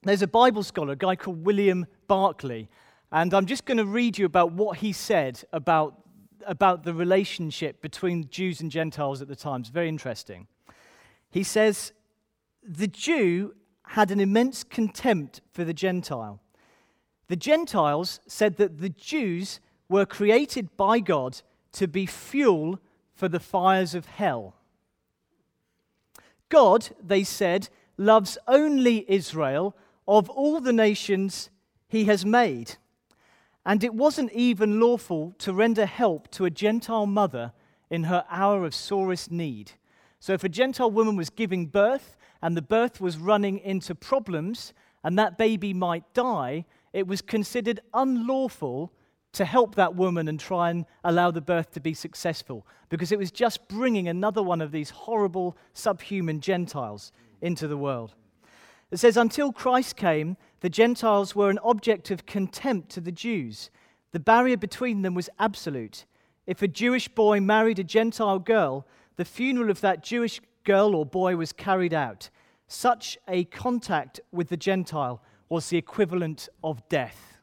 there's 0.03 0.21
a 0.21 0.27
Bible 0.27 0.63
scholar, 0.63 0.93
a 0.93 0.97
guy 0.97 1.15
called 1.15 1.45
William 1.45 1.85
Barclay, 2.07 2.67
and 3.11 3.33
I'm 3.33 3.45
just 3.45 3.65
going 3.65 3.77
to 3.77 3.85
read 3.85 4.17
you 4.17 4.25
about 4.25 4.53
what 4.53 4.77
he 4.77 4.93
said 4.93 5.43
about, 5.53 6.01
about 6.45 6.83
the 6.83 6.93
relationship 6.93 7.81
between 7.81 8.29
Jews 8.29 8.61
and 8.61 8.71
Gentiles 8.71 9.21
at 9.21 9.27
the 9.27 9.35
time. 9.35 9.61
It's 9.61 9.69
very 9.69 9.89
interesting. 9.89 10.47
He 11.29 11.43
says, 11.43 11.93
The 12.63 12.87
Jew 12.87 13.53
had 13.87 14.11
an 14.11 14.19
immense 14.19 14.63
contempt 14.63 15.41
for 15.51 15.63
the 15.63 15.73
Gentile. 15.73 16.39
The 17.31 17.37
Gentiles 17.37 18.19
said 18.27 18.57
that 18.57 18.79
the 18.79 18.89
Jews 18.89 19.61
were 19.87 20.05
created 20.05 20.75
by 20.75 20.99
God 20.99 21.41
to 21.71 21.87
be 21.87 22.05
fuel 22.05 22.77
for 23.15 23.29
the 23.29 23.39
fires 23.39 23.95
of 23.95 24.05
hell. 24.05 24.53
God, 26.49 26.89
they 27.01 27.23
said, 27.23 27.69
loves 27.95 28.37
only 28.49 29.05
Israel 29.09 29.77
of 30.09 30.29
all 30.29 30.59
the 30.59 30.73
nations 30.73 31.49
he 31.87 32.03
has 32.03 32.25
made. 32.25 32.75
And 33.65 33.81
it 33.81 33.93
wasn't 33.93 34.33
even 34.33 34.81
lawful 34.81 35.33
to 35.37 35.53
render 35.53 35.85
help 35.85 36.29
to 36.31 36.43
a 36.43 36.49
Gentile 36.49 37.05
mother 37.05 37.53
in 37.89 38.03
her 38.03 38.25
hour 38.29 38.65
of 38.65 38.75
sorest 38.75 39.31
need. 39.31 39.71
So, 40.19 40.33
if 40.33 40.43
a 40.43 40.49
Gentile 40.49 40.91
woman 40.91 41.15
was 41.15 41.29
giving 41.29 41.67
birth 41.67 42.17
and 42.41 42.57
the 42.57 42.61
birth 42.61 42.99
was 42.99 43.17
running 43.17 43.57
into 43.59 43.95
problems 43.95 44.73
and 45.01 45.17
that 45.17 45.37
baby 45.37 45.73
might 45.73 46.13
die, 46.13 46.65
it 46.93 47.07
was 47.07 47.21
considered 47.21 47.79
unlawful 47.93 48.91
to 49.33 49.45
help 49.45 49.75
that 49.75 49.95
woman 49.95 50.27
and 50.27 50.39
try 50.39 50.69
and 50.69 50.85
allow 51.03 51.31
the 51.31 51.41
birth 51.41 51.71
to 51.71 51.79
be 51.79 51.93
successful 51.93 52.67
because 52.89 53.11
it 53.11 53.19
was 53.19 53.31
just 53.31 53.67
bringing 53.69 54.07
another 54.07 54.43
one 54.43 54.61
of 54.61 54.71
these 54.71 54.89
horrible 54.89 55.57
subhuman 55.73 56.41
Gentiles 56.41 57.11
into 57.41 57.67
the 57.67 57.77
world. 57.77 58.13
It 58.91 58.97
says, 58.97 59.15
Until 59.15 59.53
Christ 59.53 59.95
came, 59.95 60.35
the 60.59 60.69
Gentiles 60.69 61.33
were 61.33 61.49
an 61.49 61.59
object 61.63 62.11
of 62.11 62.25
contempt 62.25 62.89
to 62.89 63.01
the 63.01 63.11
Jews. 63.11 63.69
The 64.11 64.19
barrier 64.19 64.57
between 64.57 65.01
them 65.01 65.13
was 65.13 65.29
absolute. 65.39 66.05
If 66.45 66.61
a 66.61 66.67
Jewish 66.67 67.07
boy 67.07 67.39
married 67.39 67.79
a 67.79 67.85
Gentile 67.85 68.39
girl, 68.39 68.85
the 69.15 69.23
funeral 69.23 69.69
of 69.69 69.79
that 69.81 70.03
Jewish 70.03 70.41
girl 70.65 70.93
or 70.93 71.05
boy 71.05 71.37
was 71.37 71.53
carried 71.53 71.93
out. 71.93 72.29
Such 72.67 73.17
a 73.27 73.45
contact 73.45 74.19
with 74.31 74.49
the 74.49 74.57
Gentile 74.57 75.21
was 75.51 75.67
the 75.67 75.77
equivalent 75.77 76.47
of 76.63 76.87
death. 76.87 77.41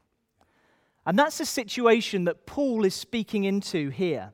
And 1.05 1.19
that's 1.19 1.37
the 1.39 1.45
situation 1.45 2.25
that 2.25 2.47
Paul 2.47 2.87
is 2.87 2.95
speaking 2.95 3.45
into 3.45 3.91
here. 3.91 4.33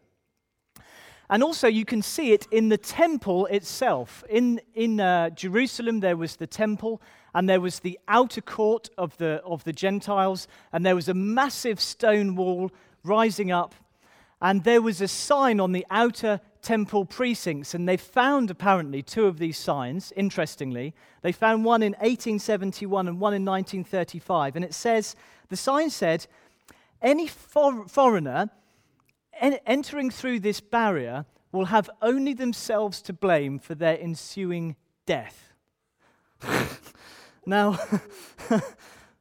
And 1.28 1.43
also, 1.43 1.66
you 1.66 1.85
can 1.85 2.00
see 2.00 2.33
it 2.33 2.47
in 2.52 2.69
the 2.69 2.78
temple 2.78 3.47
itself. 3.47 4.23
In, 4.31 4.61
in 4.75 5.00
uh, 5.00 5.31
Jerusalem, 5.31 5.99
there 5.99 6.16
was 6.16 6.37
the 6.37 6.47
temple, 6.47 7.02
and 7.35 7.49
there 7.49 7.61
was 7.61 7.81
the 7.81 7.99
outer 8.07 8.40
court 8.40 8.90
of 8.97 9.16
the, 9.16 9.43
of 9.45 9.64
the 9.64 9.73
Gentiles, 9.73 10.47
and 10.73 10.87
there 10.87 10.95
was 10.95 11.09
a 11.09 11.14
massive 11.14 11.81
stone 11.81 12.37
wall 12.37 12.71
rising 13.02 13.50
up, 13.50 13.75
and 14.40 14.62
there 14.62 14.83
was 14.83 15.00
a 15.00 15.09
sign 15.09 15.59
on 15.59 15.73
the 15.73 15.85
outer 15.90 16.40
temple 16.64 17.04
precincts. 17.04 17.75
And 17.75 17.88
they 17.88 17.97
found 17.97 18.50
apparently 18.50 19.02
two 19.02 19.26
of 19.26 19.38
these 19.38 19.59
signs, 19.59 20.12
interestingly. 20.16 20.94
They 21.23 21.33
found 21.33 21.64
one 21.64 21.83
in 21.83 21.92
1871 21.92 23.06
and 23.06 23.21
one 23.21 23.35
in 23.35 23.44
1935. 23.44 24.56
And 24.56 24.64
it 24.64 24.75
says, 24.75 25.14
the 25.49 25.56
sign 25.56 25.90
said, 25.90 26.26
any 27.00 27.28
for- 27.28 27.87
foreigner 27.87 28.50
en- 29.40 29.59
entering 29.66 30.11
through 30.11 30.40
this 30.40 30.61
barrier 30.61 31.26
will 31.52 31.66
have 31.66 31.88
only 32.02 32.35
themselves 32.35 33.00
to 33.02 33.12
blame 33.12 33.59
for 33.59 33.75
their 33.75 33.99
ensuing 34.00 34.75
death. 35.06 35.52
now, 37.47 37.78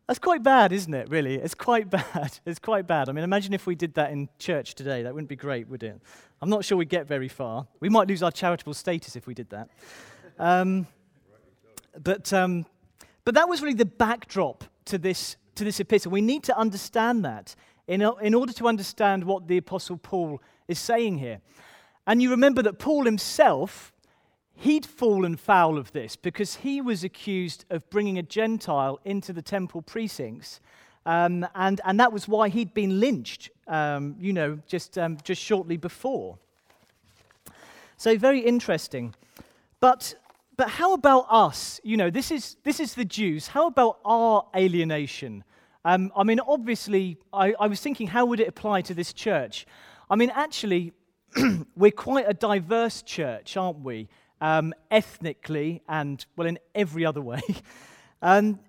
that's 0.07 0.19
quite 0.19 0.43
bad, 0.43 0.71
isn't 0.71 0.93
it, 0.93 1.09
really? 1.09 1.35
It's 1.35 1.55
quite 1.55 1.89
bad. 1.89 2.39
It's 2.45 2.59
quite 2.59 2.87
bad. 2.87 3.09
I 3.09 3.11
mean, 3.11 3.23
imagine 3.23 3.53
if 3.53 3.65
we 3.65 3.75
did 3.75 3.93
that 3.95 4.11
in 4.11 4.29
church 4.37 4.75
today. 4.75 5.03
That 5.03 5.13
wouldn't 5.13 5.29
be 5.29 5.35
great, 5.35 5.67
would 5.69 5.83
it? 5.83 5.99
I'm 6.41 6.49
not 6.49 6.65
sure 6.65 6.77
we'd 6.77 6.89
get 6.89 7.07
very 7.07 7.29
far. 7.29 7.67
We 7.79 7.89
might 7.89 8.07
lose 8.07 8.21
our 8.21 8.31
charitable 8.31 8.73
status 8.73 9.15
if 9.15 9.27
we 9.27 9.33
did 9.33 9.49
that. 9.51 9.69
Um, 10.37 10.87
but, 12.01 12.33
um, 12.33 12.65
but 13.23 13.35
that 13.35 13.47
was 13.47 13.61
really 13.61 13.75
the 13.75 13.85
backdrop 13.85 14.65
to 14.85 14.97
this, 14.97 15.37
to 15.55 15.63
this 15.63 15.79
epistle. 15.79 16.11
We 16.11 16.21
need 16.21 16.43
to 16.43 16.57
understand 16.57 17.23
that 17.23 17.55
in, 17.87 18.01
in 18.21 18.33
order 18.33 18.51
to 18.53 18.67
understand 18.67 19.23
what 19.23 19.47
the 19.47 19.57
Apostle 19.57 19.97
Paul 19.97 20.41
is 20.67 20.79
saying 20.79 21.19
here. 21.19 21.39
And 22.05 22.21
you 22.21 22.29
remember 22.31 22.61
that 22.63 22.79
Paul 22.79 23.05
himself, 23.05 23.92
he'd 24.63 24.85
fallen 24.85 25.35
foul 25.35 25.77
of 25.77 25.91
this 25.91 26.15
because 26.15 26.55
he 26.55 26.79
was 26.79 27.03
accused 27.03 27.65
of 27.69 27.87
bringing 27.89 28.17
a 28.17 28.23
Gentile 28.23 28.97
into 29.03 29.33
the 29.33 29.41
temple 29.41 29.81
precincts. 29.81 30.61
Um, 31.05 31.45
and, 31.53 31.81
and 31.83 31.99
that 31.99 32.13
was 32.13 32.29
why 32.29 32.47
he'd 32.47 32.73
been 32.73 33.01
lynched, 33.01 33.49
um, 33.67 34.15
you 34.19 34.31
know, 34.31 34.59
just, 34.65 34.97
um, 34.97 35.17
just 35.23 35.41
shortly 35.41 35.75
before. 35.75 36.37
So, 37.97 38.17
very 38.17 38.39
interesting. 38.39 39.13
But, 39.81 40.15
but 40.55 40.69
how 40.69 40.93
about 40.93 41.25
us? 41.29 41.81
You 41.83 41.97
know, 41.97 42.09
this 42.09 42.31
is, 42.31 42.55
this 42.63 42.79
is 42.79 42.93
the 42.93 43.03
Jews. 43.03 43.47
How 43.47 43.67
about 43.67 43.99
our 44.05 44.47
alienation? 44.55 45.43
Um, 45.83 46.09
I 46.15 46.23
mean, 46.23 46.39
obviously, 46.39 47.17
I, 47.33 47.53
I 47.59 47.67
was 47.67 47.81
thinking, 47.81 48.07
how 48.07 48.25
would 48.27 48.39
it 48.39 48.47
apply 48.47 48.81
to 48.83 48.93
this 48.93 49.11
church? 49.11 49.67
I 50.09 50.15
mean, 50.15 50.31
actually, 50.33 50.93
we're 51.75 51.91
quite 51.91 52.29
a 52.29 52.33
diverse 52.33 53.01
church, 53.01 53.57
aren't 53.57 53.79
we? 53.79 54.07
Um, 54.43 54.73
ethnically 54.91 55.83
and, 55.87 56.25
well, 56.35 56.45
in 56.45 56.59
every 56.75 57.05
other 57.05 57.21
way. 57.21 57.41
um, 58.21 58.59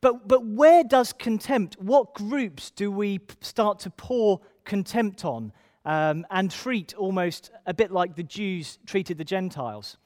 but, 0.00 0.28
but 0.28 0.46
where 0.46 0.84
does 0.84 1.12
contempt, 1.12 1.76
what 1.80 2.14
groups 2.14 2.70
do 2.70 2.92
we 2.92 3.18
start 3.40 3.80
to 3.80 3.90
pour 3.90 4.40
contempt 4.64 5.24
on 5.24 5.52
um, 5.84 6.24
and 6.30 6.52
treat 6.52 6.94
almost 6.94 7.50
a 7.66 7.74
bit 7.74 7.90
like 7.90 8.14
the 8.14 8.22
Jews 8.22 8.78
treated 8.86 9.18
the 9.18 9.24
Gentiles? 9.24 9.96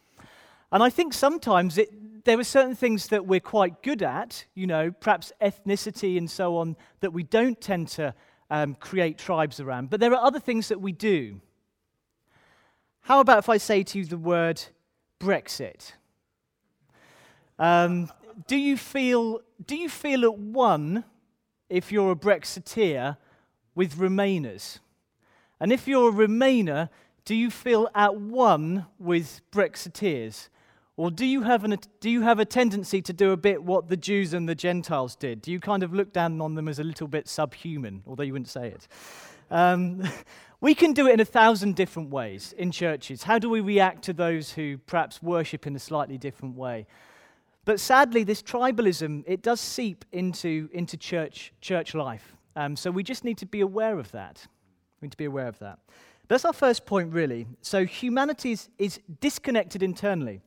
And 0.70 0.82
I 0.82 0.88
think 0.88 1.12
sometimes 1.12 1.76
it, 1.76 2.24
there 2.24 2.38
are 2.38 2.44
certain 2.44 2.74
things 2.74 3.08
that 3.08 3.26
we're 3.26 3.40
quite 3.40 3.82
good 3.82 4.02
at, 4.02 4.46
you 4.54 4.66
know, 4.66 4.92
perhaps 4.92 5.30
ethnicity 5.42 6.16
and 6.16 6.30
so 6.30 6.56
on, 6.56 6.76
that 7.00 7.12
we 7.12 7.24
don't 7.24 7.60
tend 7.60 7.88
to 7.88 8.14
um, 8.50 8.74
create 8.76 9.18
tribes 9.18 9.60
around. 9.60 9.90
But 9.90 10.00
there 10.00 10.12
are 10.12 10.24
other 10.24 10.40
things 10.40 10.68
that 10.68 10.80
we 10.80 10.92
do. 10.92 11.40
How 13.00 13.20
about 13.20 13.38
if 13.38 13.48
I 13.48 13.58
say 13.58 13.82
to 13.82 13.98
you 13.98 14.04
the 14.04 14.16
word 14.16 14.62
Brexit? 15.22 15.92
Um, 17.58 18.10
do, 18.48 18.56
you 18.56 18.76
feel, 18.76 19.40
do 19.64 19.76
you 19.76 19.88
feel 19.88 20.24
at 20.24 20.36
one 20.36 21.04
if 21.70 21.92
you're 21.92 22.10
a 22.10 22.16
Brexiteer 22.16 23.16
with 23.76 23.94
Remainers? 23.94 24.80
And 25.60 25.72
if 25.72 25.86
you're 25.86 26.08
a 26.08 26.12
Remainer, 26.12 26.88
do 27.24 27.36
you 27.36 27.50
feel 27.50 27.88
at 27.94 28.16
one 28.16 28.86
with 28.98 29.42
Brexiteers? 29.52 30.48
Or 30.96 31.12
do 31.12 31.24
you, 31.24 31.42
have 31.42 31.62
an, 31.62 31.76
do 32.00 32.10
you 32.10 32.22
have 32.22 32.40
a 32.40 32.44
tendency 32.44 33.00
to 33.02 33.12
do 33.12 33.30
a 33.30 33.36
bit 33.36 33.62
what 33.62 33.88
the 33.88 33.96
Jews 33.96 34.34
and 34.34 34.48
the 34.48 34.56
Gentiles 34.56 35.14
did? 35.14 35.40
Do 35.40 35.52
you 35.52 35.60
kind 35.60 35.84
of 35.84 35.94
look 35.94 36.12
down 36.12 36.40
on 36.40 36.56
them 36.56 36.66
as 36.66 36.80
a 36.80 36.84
little 36.84 37.06
bit 37.06 37.28
subhuman, 37.28 38.02
although 38.08 38.24
you 38.24 38.32
wouldn't 38.32 38.48
say 38.48 38.68
it? 38.68 38.88
Um, 39.52 40.02
we 40.60 40.74
can 40.74 40.94
do 40.94 41.06
it 41.06 41.12
in 41.12 41.20
a 41.20 41.24
thousand 41.24 41.76
different 41.76 42.10
ways 42.10 42.54
in 42.56 42.72
churches. 42.72 43.22
How 43.22 43.38
do 43.38 43.48
we 43.48 43.60
react 43.60 44.02
to 44.04 44.12
those 44.12 44.50
who 44.52 44.78
perhaps 44.78 45.22
worship 45.22 45.66
in 45.66 45.76
a 45.76 45.78
slightly 45.78 46.18
different 46.18 46.56
way? 46.56 46.86
But 47.64 47.78
sadly, 47.78 48.24
this 48.24 48.42
tribalism, 48.42 49.22
it 49.26 49.42
does 49.42 49.60
seep 49.60 50.04
into, 50.10 50.68
into 50.72 50.96
church, 50.96 51.52
church 51.60 51.94
life. 51.94 52.34
Um, 52.56 52.74
so 52.74 52.90
we 52.90 53.04
just 53.04 53.24
need 53.24 53.38
to 53.38 53.46
be 53.46 53.60
aware 53.60 53.98
of 53.98 54.10
that. 54.12 54.44
We 55.00 55.06
need 55.06 55.12
to 55.12 55.16
be 55.16 55.26
aware 55.26 55.46
of 55.46 55.58
that. 55.60 55.78
That's 56.26 56.44
our 56.44 56.52
first 56.52 56.86
point, 56.86 57.12
really. 57.12 57.46
So 57.60 57.84
humanity 57.84 58.52
is, 58.52 58.68
is 58.78 59.00
disconnected 59.20 59.82
internally. 59.82 60.40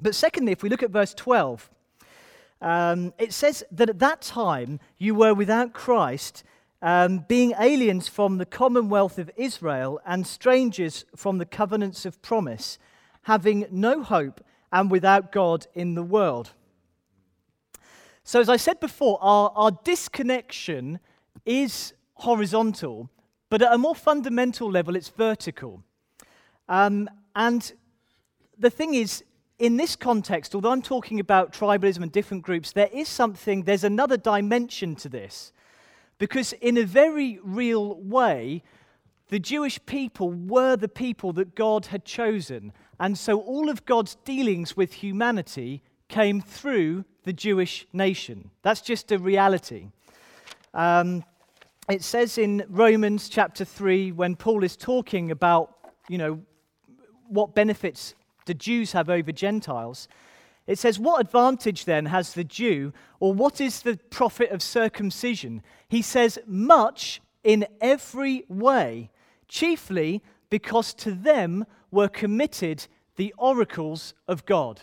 But 0.00 0.14
secondly, 0.14 0.52
if 0.52 0.62
we 0.62 0.68
look 0.68 0.82
at 0.82 0.90
verse 0.90 1.14
12, 1.14 1.70
um, 2.60 3.12
it 3.18 3.32
says 3.32 3.64
that 3.72 3.88
at 3.88 3.98
that 3.98 4.20
time 4.20 4.78
you 4.98 5.14
were 5.14 5.34
without 5.34 5.72
Christ, 5.72 6.44
um, 6.86 7.24
being 7.26 7.52
aliens 7.58 8.06
from 8.06 8.38
the 8.38 8.46
commonwealth 8.46 9.18
of 9.18 9.28
Israel 9.36 10.00
and 10.06 10.24
strangers 10.24 11.04
from 11.16 11.38
the 11.38 11.44
covenants 11.44 12.06
of 12.06 12.22
promise, 12.22 12.78
having 13.22 13.66
no 13.72 14.04
hope 14.04 14.40
and 14.70 14.88
without 14.88 15.32
God 15.32 15.66
in 15.74 15.96
the 15.96 16.04
world. 16.04 16.52
So, 18.22 18.38
as 18.38 18.48
I 18.48 18.56
said 18.56 18.78
before, 18.78 19.18
our, 19.20 19.50
our 19.56 19.72
disconnection 19.82 21.00
is 21.44 21.92
horizontal, 22.14 23.10
but 23.50 23.62
at 23.62 23.72
a 23.72 23.78
more 23.78 23.96
fundamental 23.96 24.70
level, 24.70 24.94
it's 24.94 25.08
vertical. 25.08 25.82
Um, 26.68 27.10
and 27.34 27.72
the 28.56 28.70
thing 28.70 28.94
is, 28.94 29.24
in 29.58 29.76
this 29.76 29.96
context, 29.96 30.54
although 30.54 30.70
I'm 30.70 30.82
talking 30.82 31.18
about 31.18 31.52
tribalism 31.52 32.02
and 32.02 32.12
different 32.12 32.44
groups, 32.44 32.70
there 32.70 32.90
is 32.92 33.08
something, 33.08 33.64
there's 33.64 33.82
another 33.82 34.16
dimension 34.16 34.94
to 34.96 35.08
this. 35.08 35.50
Because 36.18 36.52
in 36.54 36.76
a 36.78 36.84
very 36.84 37.38
real 37.42 37.96
way, 38.00 38.62
the 39.28 39.38
Jewish 39.38 39.84
people 39.86 40.32
were 40.32 40.76
the 40.76 40.88
people 40.88 41.32
that 41.34 41.54
God 41.54 41.86
had 41.86 42.04
chosen. 42.04 42.72
And 42.98 43.18
so 43.18 43.40
all 43.40 43.68
of 43.68 43.84
God's 43.84 44.14
dealings 44.24 44.76
with 44.76 44.94
humanity 44.94 45.82
came 46.08 46.40
through 46.40 47.04
the 47.24 47.32
Jewish 47.32 47.86
nation. 47.92 48.50
That's 48.62 48.80
just 48.80 49.10
a 49.10 49.18
reality. 49.18 49.88
Um, 50.72 51.24
it 51.88 52.02
says 52.02 52.38
in 52.38 52.64
Romans 52.68 53.28
chapter 53.28 53.64
3, 53.64 54.12
when 54.12 54.36
Paul 54.36 54.62
is 54.62 54.76
talking 54.76 55.30
about, 55.30 55.76
you 56.08 56.18
know, 56.18 56.40
what 57.28 57.54
benefits 57.54 58.14
the 58.46 58.54
Jews 58.54 58.92
have 58.92 59.10
over 59.10 59.32
Gentiles, 59.32 60.08
it 60.66 60.78
says, 60.78 60.98
What 60.98 61.20
advantage 61.20 61.84
then 61.84 62.06
has 62.06 62.34
the 62.34 62.44
Jew, 62.44 62.92
or 63.20 63.32
what 63.32 63.60
is 63.60 63.82
the 63.82 63.98
profit 64.10 64.50
of 64.50 64.62
circumcision? 64.62 65.62
He 65.88 66.02
says, 66.02 66.38
Much 66.46 67.20
in 67.44 67.66
every 67.80 68.44
way, 68.48 69.10
chiefly 69.48 70.22
because 70.50 70.94
to 70.94 71.12
them 71.12 71.64
were 71.90 72.08
committed 72.08 72.86
the 73.16 73.34
oracles 73.38 74.14
of 74.28 74.44
God. 74.46 74.82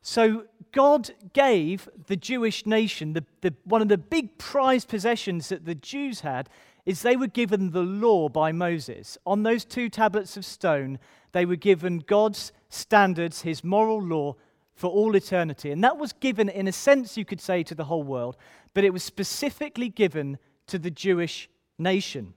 So 0.00 0.44
God 0.72 1.10
gave 1.32 1.88
the 2.06 2.16
Jewish 2.16 2.66
nation, 2.66 3.12
the, 3.12 3.24
the, 3.40 3.54
one 3.64 3.82
of 3.82 3.88
the 3.88 3.98
big 3.98 4.38
prized 4.38 4.88
possessions 4.88 5.48
that 5.48 5.64
the 5.64 5.74
Jews 5.74 6.20
had, 6.20 6.48
is 6.84 7.02
they 7.02 7.16
were 7.16 7.28
given 7.28 7.70
the 7.70 7.82
law 7.82 8.28
by 8.28 8.50
Moses. 8.50 9.16
On 9.24 9.42
those 9.42 9.64
two 9.64 9.88
tablets 9.88 10.36
of 10.36 10.44
stone, 10.44 10.98
they 11.32 11.44
were 11.44 11.56
given 11.56 11.98
God's 11.98 12.52
standards, 12.68 13.42
his 13.42 13.62
moral 13.62 14.02
law 14.02 14.34
for 14.74 14.90
all 14.90 15.14
eternity. 15.14 15.70
And 15.70 15.82
that 15.84 15.98
was 15.98 16.12
given, 16.12 16.48
in 16.48 16.68
a 16.68 16.72
sense, 16.72 17.16
you 17.16 17.24
could 17.24 17.40
say, 17.40 17.62
to 17.62 17.74
the 17.74 17.84
whole 17.84 18.02
world, 18.02 18.36
but 18.74 18.84
it 18.84 18.92
was 18.92 19.02
specifically 19.02 19.88
given 19.88 20.38
to 20.66 20.78
the 20.78 20.90
Jewish 20.90 21.48
nation. 21.78 22.34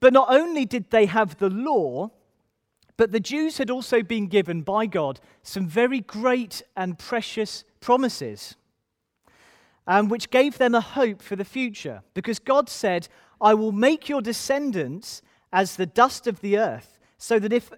But 0.00 0.12
not 0.12 0.28
only 0.30 0.64
did 0.64 0.90
they 0.90 1.06
have 1.06 1.38
the 1.38 1.50
law, 1.50 2.10
but 2.96 3.12
the 3.12 3.20
Jews 3.20 3.58
had 3.58 3.70
also 3.70 4.02
been 4.02 4.26
given 4.26 4.62
by 4.62 4.86
God 4.86 5.20
some 5.42 5.66
very 5.66 6.00
great 6.00 6.62
and 6.76 6.98
precious 6.98 7.64
promises, 7.80 8.56
um, 9.86 10.08
which 10.08 10.30
gave 10.30 10.58
them 10.58 10.74
a 10.74 10.80
hope 10.80 11.20
for 11.20 11.36
the 11.36 11.44
future. 11.44 12.02
Because 12.14 12.38
God 12.38 12.68
said, 12.68 13.08
I 13.40 13.54
will 13.54 13.72
make 13.72 14.08
your 14.08 14.22
descendants 14.22 15.22
as 15.52 15.76
the 15.76 15.86
dust 15.86 16.26
of 16.26 16.40
the 16.40 16.58
earth, 16.58 16.98
so 17.18 17.38
that 17.38 17.52
if, 17.52 17.70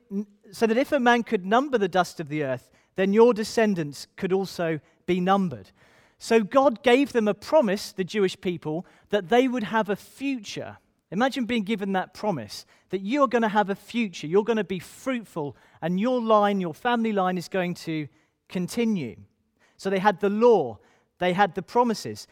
so 0.52 0.66
that 0.66 0.78
if 0.78 0.92
a 0.92 1.00
man 1.00 1.22
could 1.22 1.44
number 1.44 1.78
the 1.78 1.88
dust 1.88 2.20
of 2.20 2.28
the 2.28 2.42
earth, 2.42 2.70
then 2.98 3.12
your 3.12 3.32
descendants 3.32 4.08
could 4.16 4.32
also 4.32 4.80
be 5.06 5.20
numbered. 5.20 5.70
So 6.18 6.42
God 6.42 6.82
gave 6.82 7.12
them 7.12 7.28
a 7.28 7.32
promise, 7.32 7.92
the 7.92 8.02
Jewish 8.02 8.38
people, 8.40 8.84
that 9.10 9.28
they 9.28 9.46
would 9.46 9.62
have 9.62 9.88
a 9.88 9.94
future. 9.94 10.78
Imagine 11.12 11.44
being 11.44 11.62
given 11.62 11.92
that 11.92 12.12
promise 12.12 12.66
that 12.90 13.02
you're 13.02 13.28
going 13.28 13.42
to 13.42 13.48
have 13.48 13.70
a 13.70 13.76
future, 13.76 14.26
you're 14.26 14.42
going 14.42 14.56
to 14.56 14.64
be 14.64 14.80
fruitful, 14.80 15.56
and 15.80 16.00
your 16.00 16.20
line, 16.20 16.60
your 16.60 16.74
family 16.74 17.12
line, 17.12 17.38
is 17.38 17.48
going 17.48 17.74
to 17.74 18.08
continue. 18.48 19.14
So 19.76 19.90
they 19.90 20.00
had 20.00 20.18
the 20.18 20.28
law, 20.28 20.78
they 21.20 21.34
had 21.34 21.54
the 21.54 21.62
promises. 21.62 22.26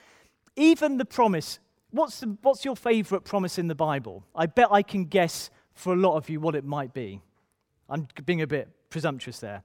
Even 0.56 0.96
the 0.96 1.04
promise, 1.04 1.60
what's, 1.92 2.18
the, 2.18 2.36
what's 2.42 2.64
your 2.64 2.74
favorite 2.74 3.22
promise 3.22 3.56
in 3.56 3.68
the 3.68 3.76
Bible? 3.76 4.24
I 4.34 4.46
bet 4.46 4.72
I 4.72 4.82
can 4.82 5.04
guess 5.04 5.48
for 5.74 5.92
a 5.92 5.96
lot 5.96 6.16
of 6.16 6.28
you 6.28 6.40
what 6.40 6.56
it 6.56 6.64
might 6.64 6.92
be. 6.92 7.22
I'm 7.88 8.08
being 8.24 8.42
a 8.42 8.48
bit 8.48 8.68
presumptuous 8.90 9.38
there. 9.38 9.62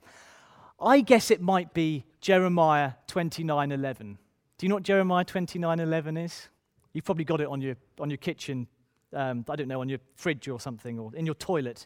I 0.82 1.02
guess 1.02 1.30
it 1.32 1.42
might 1.42 1.74
be 1.74 2.06
Jeremiah 2.20 2.94
29:11. 3.08 4.18
Do 4.58 4.66
you 4.66 4.70
know 4.70 4.76
what 4.76 4.84
Jeremiah 4.84 5.26
29:11 5.26 6.26
is? 6.26 6.50
You've 6.94 7.06
probably 7.06 7.24
got 7.24 7.40
it 7.40 7.48
on 7.48 7.62
your, 7.62 7.76
on 8.00 8.10
your 8.10 8.18
kitchen 8.18 8.68
um, 9.14 9.46
I 9.50 9.56
don't 9.56 9.68
know, 9.68 9.82
on 9.82 9.90
your 9.90 10.00
fridge 10.16 10.48
or 10.48 10.60
something, 10.60 11.00
or 11.00 11.12
in 11.16 11.26
your 11.26 11.36
toilet. 11.36 11.86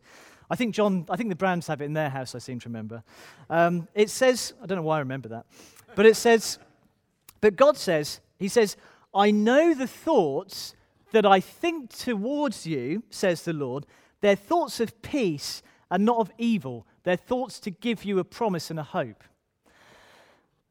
I 0.49 0.55
think 0.55 0.75
John, 0.75 1.05
I 1.09 1.15
think 1.15 1.29
the 1.29 1.35
Brands 1.35 1.67
have 1.67 1.81
it 1.81 1.85
in 1.85 1.93
their 1.93 2.09
house, 2.09 2.35
I 2.35 2.39
seem 2.39 2.59
to 2.59 2.69
remember. 2.69 3.03
Um, 3.49 3.87
it 3.95 4.09
says, 4.09 4.53
I 4.61 4.65
don't 4.65 4.77
know 4.77 4.83
why 4.83 4.97
I 4.97 4.99
remember 4.99 5.29
that, 5.29 5.45
but 5.95 6.05
it 6.05 6.15
says, 6.15 6.59
but 7.41 7.55
God 7.55 7.77
says, 7.77 8.21
He 8.37 8.47
says, 8.47 8.77
I 9.13 9.31
know 9.31 9.73
the 9.73 9.87
thoughts 9.87 10.75
that 11.11 11.25
I 11.25 11.39
think 11.39 11.91
towards 11.95 12.67
you, 12.67 13.03
says 13.09 13.43
the 13.43 13.53
Lord. 13.53 13.85
They're 14.21 14.35
thoughts 14.35 14.79
of 14.79 15.01
peace 15.01 15.61
and 15.89 16.03
not 16.03 16.17
of 16.17 16.31
evil. 16.37 16.85
They're 17.05 17.15
thoughts 17.15 17.59
to 17.61 17.71
give 17.71 18.03
you 18.03 18.19
a 18.19 18.25
promise 18.25 18.69
and 18.69 18.79
a 18.79 18.83
hope. 18.83 19.23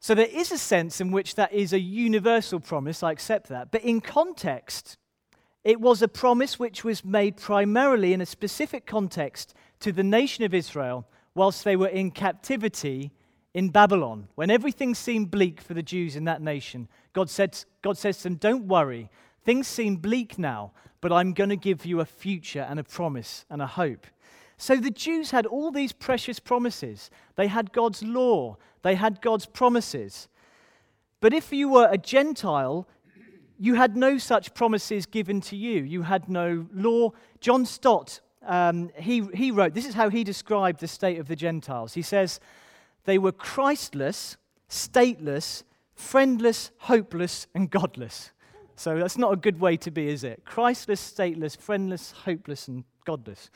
So 0.01 0.15
there 0.15 0.27
is 0.27 0.53
a 0.53 0.59
sense 0.59 1.01
in 1.01 1.13
which 1.13 1.37
that 1.37 1.53
is 1.55 1.73
a 1.73 1.81
universal 1.81 2.61
promise. 2.61 3.03
I 3.03 3.13
accept 3.13 3.49
that. 3.49 3.71
But 3.71 3.85
in 3.85 4.03
context, 4.03 4.99
it 5.63 5.81
was 5.81 6.03
a 6.03 6.09
promise 6.09 6.59
which 6.59 6.85
was 6.85 7.05
made 7.05 7.39
primarily 7.39 8.13
in 8.13 8.21
a 8.21 8.27
specific 8.27 8.85
context 8.85 9.55
to 9.81 9.93
the 9.93 10.03
nation 10.03 10.45
of 10.45 10.53
Israel 10.53 11.07
whilst 11.35 11.65
they 11.65 11.77
were 11.77 11.89
in 11.89 12.11
captivity 12.11 13.13
in 13.55 13.71
Babylon. 13.71 14.29
When 14.35 14.51
everything 14.51 14.95
seemed 14.95 15.31
bleak 15.31 15.61
for 15.61 15.73
the 15.73 15.83
Jews 15.83 16.17
in 16.17 16.25
that 16.25 16.43
nation, 16.43 16.89
God, 17.15 17.31
said, 17.31 17.57
God 17.81 17.97
says 17.97 18.19
to 18.19 18.23
them, 18.25 18.35
Don't 18.35 18.67
worry, 18.67 19.09
things 19.45 19.69
seem 19.69 19.97
bleak 19.97 20.39
now, 20.39 20.73
but 21.01 21.13
I'm 21.13 21.33
going 21.33 21.51
to 21.51 21.57
give 21.57 21.87
you 21.87 22.01
a 22.01 22.05
future 22.05 22.67
and 22.69 22.79
a 22.79 22.85
promise 22.85 23.47
and 23.49 23.63
a 23.63 23.67
hope. 23.67 24.07
So 24.57 24.77
the 24.77 24.91
Jews 24.91 25.31
had 25.31 25.47
all 25.47 25.71
these 25.71 25.93
precious 25.93 26.39
promises. 26.39 27.11
They 27.37 27.49
had 27.49 27.73
God's 27.73 28.03
law, 28.03 28.57
they 28.83 28.95
had 28.95 29.21
God's 29.21 29.47
promises. 29.47 30.29
But 31.21 31.33
if 31.33 31.53
you 31.53 31.69
were 31.69 31.89
a 31.91 31.99
Gentile, 31.99 32.87
you 33.59 33.75
had 33.75 33.97
no 33.97 34.19
such 34.19 34.53
promises 34.53 35.07
given 35.07 35.41
to 35.43 35.57
you. 35.57 35.83
You 35.83 36.03
had 36.03 36.29
no 36.29 36.67
law. 36.75 37.13
John 37.41 37.65
Stott, 37.65 38.21
um, 38.47 38.91
he, 38.97 39.27
he 39.33 39.51
wrote, 39.51 39.75
this 39.75 39.87
is 39.87 39.95
how 39.95 40.11
he 40.11 40.23
described 40.23 40.81
the 40.81 40.89
state 40.89 41.19
of 41.19 41.29
the 41.29 41.37
Gentiles. 41.37 41.95
He 41.95 42.03
says, 42.03 42.41
they 43.05 43.17
were 43.17 43.33
Christless, 43.33 44.37
stateless, 44.69 45.63
friendless, 45.95 46.73
hopeless, 46.79 47.47
and 47.55 47.71
godless. 47.71 48.33
So 48.77 48.99
that's 48.99 49.17
not 49.17 49.33
a 49.33 49.37
good 49.37 49.61
way 49.61 49.77
to 49.79 49.91
be, 49.91 50.09
is 50.09 50.25
it? 50.25 50.45
Christless, 50.45 51.01
stateless, 51.01 51.57
friendless, 51.57 52.11
hopeless, 52.11 52.67
and 52.69 52.85
godless. 53.05 53.51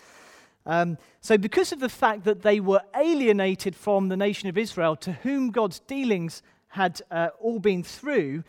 Um, 0.69 0.99
so, 1.23 1.39
because 1.39 1.73
of 1.73 1.81
the 1.81 1.89
fact 1.89 2.25
that 2.25 2.43
they 2.43 2.61
were 2.61 2.83
alienated 2.95 3.75
from 3.75 4.09
the 4.09 4.17
nation 4.17 4.51
of 4.51 4.59
Israel, 4.59 4.95
to 4.97 5.13
whom 5.13 5.51
God's 5.51 5.81
dealings 5.81 6.43
had 6.69 7.01
uh, 7.11 7.31
all 7.41 7.59
been 7.59 7.83
through, 7.83 8.45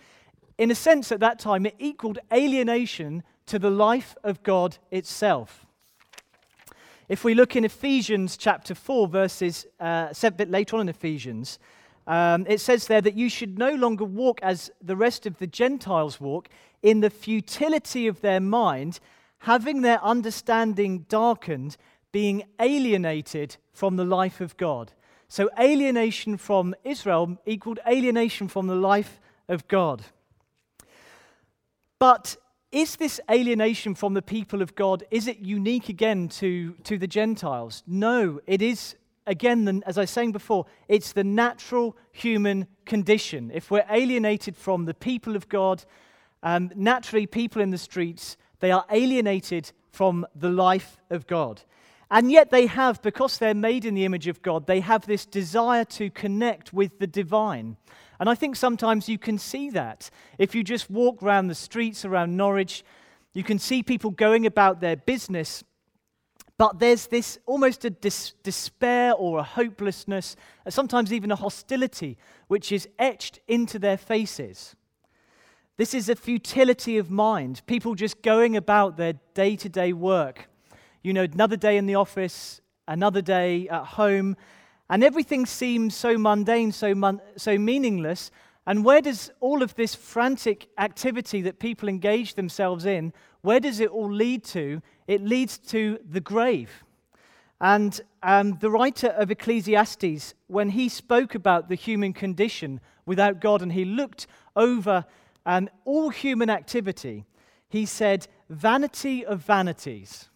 in 0.57 0.69
a 0.69 0.75
sense, 0.75 1.13
at 1.13 1.21
that 1.21 1.39
time, 1.39 1.65
it 1.65 1.75
equaled 1.79 2.19
alienation 2.33 3.23
to 3.45 3.57
the 3.57 3.69
life 3.71 4.17
of 4.23 4.43
God 4.43 4.77
itself. 4.91 5.65
If 7.07 7.23
we 7.23 7.33
look 7.33 7.55
in 7.55 7.63
Ephesians 7.63 8.35
chapter 8.35 8.75
4, 8.75 9.07
verses, 9.07 9.65
uh, 9.79 10.13
a 10.21 10.31
bit 10.31 10.51
later 10.51 10.75
on 10.75 10.81
in 10.81 10.89
Ephesians, 10.89 11.57
um, 12.05 12.45
it 12.49 12.59
says 12.59 12.87
there 12.87 13.01
that 13.01 13.15
you 13.15 13.29
should 13.29 13.57
no 13.57 13.71
longer 13.73 14.03
walk 14.03 14.39
as 14.43 14.69
the 14.81 14.97
rest 14.97 15.25
of 15.25 15.37
the 15.37 15.47
Gentiles 15.47 16.19
walk 16.19 16.49
in 16.83 16.99
the 16.99 17.09
futility 17.09 18.07
of 18.07 18.19
their 18.19 18.41
mind, 18.41 18.99
having 19.39 19.81
their 19.81 20.03
understanding 20.03 21.05
darkened, 21.07 21.77
being 22.11 22.43
alienated 22.59 23.57
from 23.71 23.95
the 23.95 24.05
life 24.05 24.41
of 24.41 24.57
God. 24.57 24.93
So, 25.27 25.49
alienation 25.59 26.37
from 26.37 26.73
Israel 26.83 27.37
equaled 27.45 27.79
alienation 27.87 28.47
from 28.47 28.67
the 28.67 28.75
life 28.75 29.19
of 29.47 29.67
God. 29.67 30.03
But 31.99 32.37
is 32.71 32.95
this 32.95 33.19
alienation 33.29 33.95
from 33.95 34.13
the 34.13 34.21
people 34.21 34.61
of 34.61 34.75
God, 34.75 35.03
is 35.11 35.27
it 35.27 35.39
unique 35.39 35.89
again 35.89 36.29
to, 36.29 36.73
to 36.83 36.97
the 36.97 37.07
Gentiles? 37.07 37.83
No, 37.85 38.39
it 38.47 38.61
is, 38.61 38.95
again, 39.27 39.83
as 39.85 39.97
I 39.97 40.01
was 40.01 40.11
saying 40.11 40.31
before, 40.31 40.65
it's 40.87 41.11
the 41.11 41.23
natural 41.23 41.97
human 42.11 42.67
condition. 42.85 43.51
If 43.53 43.69
we're 43.69 43.85
alienated 43.89 44.55
from 44.55 44.85
the 44.85 44.93
people 44.93 45.35
of 45.35 45.49
God, 45.49 45.83
um, 46.41 46.71
naturally, 46.75 47.25
people 47.25 47.61
in 47.61 47.71
the 47.71 47.77
streets, 47.77 48.37
they 48.59 48.71
are 48.71 48.85
alienated 48.91 49.71
from 49.91 50.25
the 50.35 50.49
life 50.49 50.97
of 51.09 51.27
God. 51.27 51.61
And 52.11 52.31
yet, 52.31 52.49
they 52.49 52.65
have, 52.65 53.01
because 53.03 53.37
they're 53.37 53.53
made 53.53 53.85
in 53.85 53.93
the 53.93 54.05
image 54.05 54.27
of 54.27 54.41
God, 54.41 54.65
they 54.65 54.79
have 54.79 55.05
this 55.05 55.25
desire 55.27 55.85
to 55.85 56.09
connect 56.09 56.73
with 56.73 56.97
the 56.97 57.05
divine. 57.05 57.77
And 58.19 58.27
I 58.27 58.35
think 58.35 58.55
sometimes 58.55 59.07
you 59.07 59.19
can 59.19 59.37
see 59.37 59.69
that. 59.71 60.09
If 60.39 60.55
you 60.55 60.63
just 60.63 60.89
walk 60.89 61.21
around 61.21 61.47
the 61.47 61.55
streets 61.55 62.05
around 62.05 62.35
Norwich, 62.35 62.83
you 63.33 63.43
can 63.43 63.59
see 63.59 63.83
people 63.83 64.09
going 64.09 64.47
about 64.47 64.81
their 64.81 64.97
business, 64.97 65.63
but 66.57 66.79
there's 66.79 67.07
this 67.07 67.37
almost 67.45 67.85
a 67.85 67.91
dis- 67.91 68.33
despair 68.43 69.13
or 69.13 69.39
a 69.39 69.43
hopelessness, 69.43 70.35
uh, 70.65 70.71
sometimes 70.71 71.13
even 71.13 71.31
a 71.31 71.35
hostility, 71.35 72.17
which 72.47 72.71
is 72.71 72.89
etched 72.97 73.39
into 73.47 73.77
their 73.77 73.97
faces. 73.97 74.75
This 75.77 75.93
is 75.93 76.09
a 76.09 76.15
futility 76.15 76.97
of 76.97 77.11
mind, 77.11 77.61
people 77.67 77.93
just 77.93 78.21
going 78.23 78.57
about 78.57 78.97
their 78.97 79.13
day 79.35 79.55
to 79.57 79.69
day 79.69 79.93
work 79.93 80.49
you 81.03 81.13
know, 81.13 81.23
another 81.23 81.57
day 81.57 81.77
in 81.77 81.85
the 81.85 81.95
office, 81.95 82.61
another 82.87 83.21
day 83.21 83.67
at 83.69 83.85
home, 83.85 84.35
and 84.89 85.03
everything 85.03 85.45
seems 85.45 85.95
so 85.95 86.17
mundane, 86.17 86.71
so, 86.71 86.95
mon- 86.95 87.21
so 87.37 87.57
meaningless. 87.57 88.31
And 88.65 88.83
where 88.83 89.01
does 89.01 89.31
all 89.39 89.63
of 89.63 89.75
this 89.75 89.95
frantic 89.95 90.67
activity 90.77 91.41
that 91.43 91.59
people 91.59 91.89
engage 91.89 92.33
themselves 92.33 92.85
in, 92.85 93.13
where 93.41 93.59
does 93.59 93.79
it 93.79 93.89
all 93.89 94.11
lead 94.11 94.43
to? 94.45 94.81
It 95.07 95.23
leads 95.23 95.57
to 95.69 95.99
the 96.09 96.19
grave. 96.19 96.83
And 97.61 97.99
um, 98.23 98.57
the 98.59 98.69
writer 98.69 99.09
of 99.09 99.31
Ecclesiastes, 99.31 100.33
when 100.47 100.69
he 100.69 100.89
spoke 100.89 101.35
about 101.35 101.67
the 101.67 101.75
human 101.75 102.13
condition 102.13 102.79
without 103.05 103.41
God 103.41 103.61
and 103.61 103.73
he 103.73 103.85
looked 103.85 104.27
over 104.55 105.05
um, 105.45 105.69
all 105.85 106.09
human 106.09 106.49
activity, 106.49 107.25
he 107.67 107.85
said, 107.85 108.27
Vanity 108.49 109.25
of 109.25 109.41
vanities. 109.41 110.28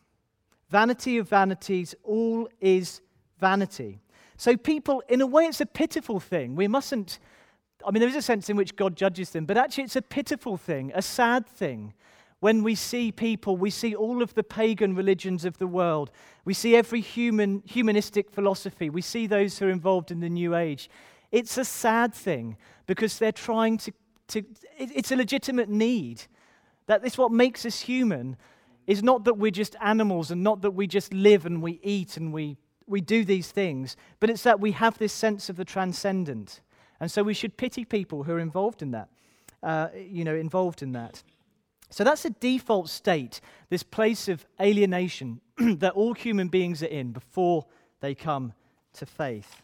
Vanity 0.73 1.19
of 1.19 1.29
vanities, 1.29 1.93
all 2.03 2.49
is 2.59 3.01
vanity. 3.39 4.01
So, 4.37 4.57
people, 4.57 5.03
in 5.07 5.21
a 5.21 5.27
way, 5.27 5.43
it's 5.45 5.61
a 5.61 5.67
pitiful 5.67 6.19
thing. 6.19 6.55
We 6.55 6.67
mustn't, 6.67 7.19
I 7.85 7.91
mean, 7.91 7.99
there 7.99 8.09
is 8.09 8.15
a 8.15 8.23
sense 8.23 8.49
in 8.49 8.57
which 8.57 8.75
God 8.75 8.95
judges 8.95 9.29
them, 9.29 9.45
but 9.45 9.55
actually, 9.55 9.83
it's 9.83 9.97
a 9.97 10.01
pitiful 10.01 10.57
thing, 10.57 10.91
a 10.95 11.03
sad 11.03 11.45
thing. 11.45 11.93
When 12.39 12.63
we 12.63 12.73
see 12.73 13.11
people, 13.11 13.55
we 13.55 13.69
see 13.69 13.93
all 13.93 14.23
of 14.23 14.33
the 14.33 14.41
pagan 14.41 14.95
religions 14.95 15.45
of 15.45 15.59
the 15.59 15.67
world. 15.67 16.09
We 16.43 16.55
see 16.55 16.75
every 16.75 17.01
human, 17.01 17.61
humanistic 17.67 18.31
philosophy. 18.31 18.89
We 18.89 19.03
see 19.03 19.27
those 19.27 19.59
who 19.59 19.67
are 19.67 19.69
involved 19.69 20.09
in 20.09 20.21
the 20.21 20.29
New 20.29 20.55
Age. 20.55 20.89
It's 21.31 21.59
a 21.59 21.65
sad 21.65 22.15
thing 22.15 22.57
because 22.87 23.19
they're 23.19 23.31
trying 23.31 23.77
to, 23.77 23.93
to 24.29 24.43
it's 24.79 25.11
a 25.11 25.15
legitimate 25.15 25.69
need. 25.69 26.23
That 26.87 27.05
is 27.05 27.15
what 27.15 27.31
makes 27.31 27.63
us 27.63 27.81
human 27.81 28.37
is 28.87 29.03
not 29.03 29.23
that 29.25 29.35
we're 29.35 29.51
just 29.51 29.75
animals 29.81 30.31
and 30.31 30.43
not 30.43 30.61
that 30.61 30.71
we 30.71 30.87
just 30.87 31.13
live 31.13 31.45
and 31.45 31.61
we 31.61 31.79
eat 31.83 32.17
and 32.17 32.33
we, 32.33 32.57
we 32.87 33.01
do 33.01 33.23
these 33.23 33.51
things, 33.51 33.95
but 34.19 34.29
it's 34.29 34.43
that 34.43 34.59
we 34.59 34.71
have 34.71 34.97
this 34.97 35.13
sense 35.13 35.49
of 35.49 35.55
the 35.55 35.65
transcendent. 35.65 36.61
And 36.99 37.11
so 37.11 37.23
we 37.23 37.33
should 37.33 37.57
pity 37.57 37.85
people 37.85 38.23
who 38.23 38.33
are 38.33 38.39
involved 38.39 38.81
in 38.81 38.91
that, 38.91 39.09
uh, 39.61 39.89
you 39.95 40.23
know, 40.23 40.35
involved 40.35 40.81
in 40.81 40.91
that. 40.93 41.23
So 41.89 42.03
that's 42.03 42.25
a 42.25 42.31
default 42.31 42.89
state, 42.89 43.39
this 43.69 43.83
place 43.83 44.27
of 44.27 44.45
alienation 44.59 45.41
that 45.57 45.93
all 45.93 46.13
human 46.13 46.47
beings 46.47 46.81
are 46.81 46.87
in 46.87 47.11
before 47.11 47.65
they 47.99 48.15
come 48.15 48.53
to 48.93 49.05
faith. 49.05 49.61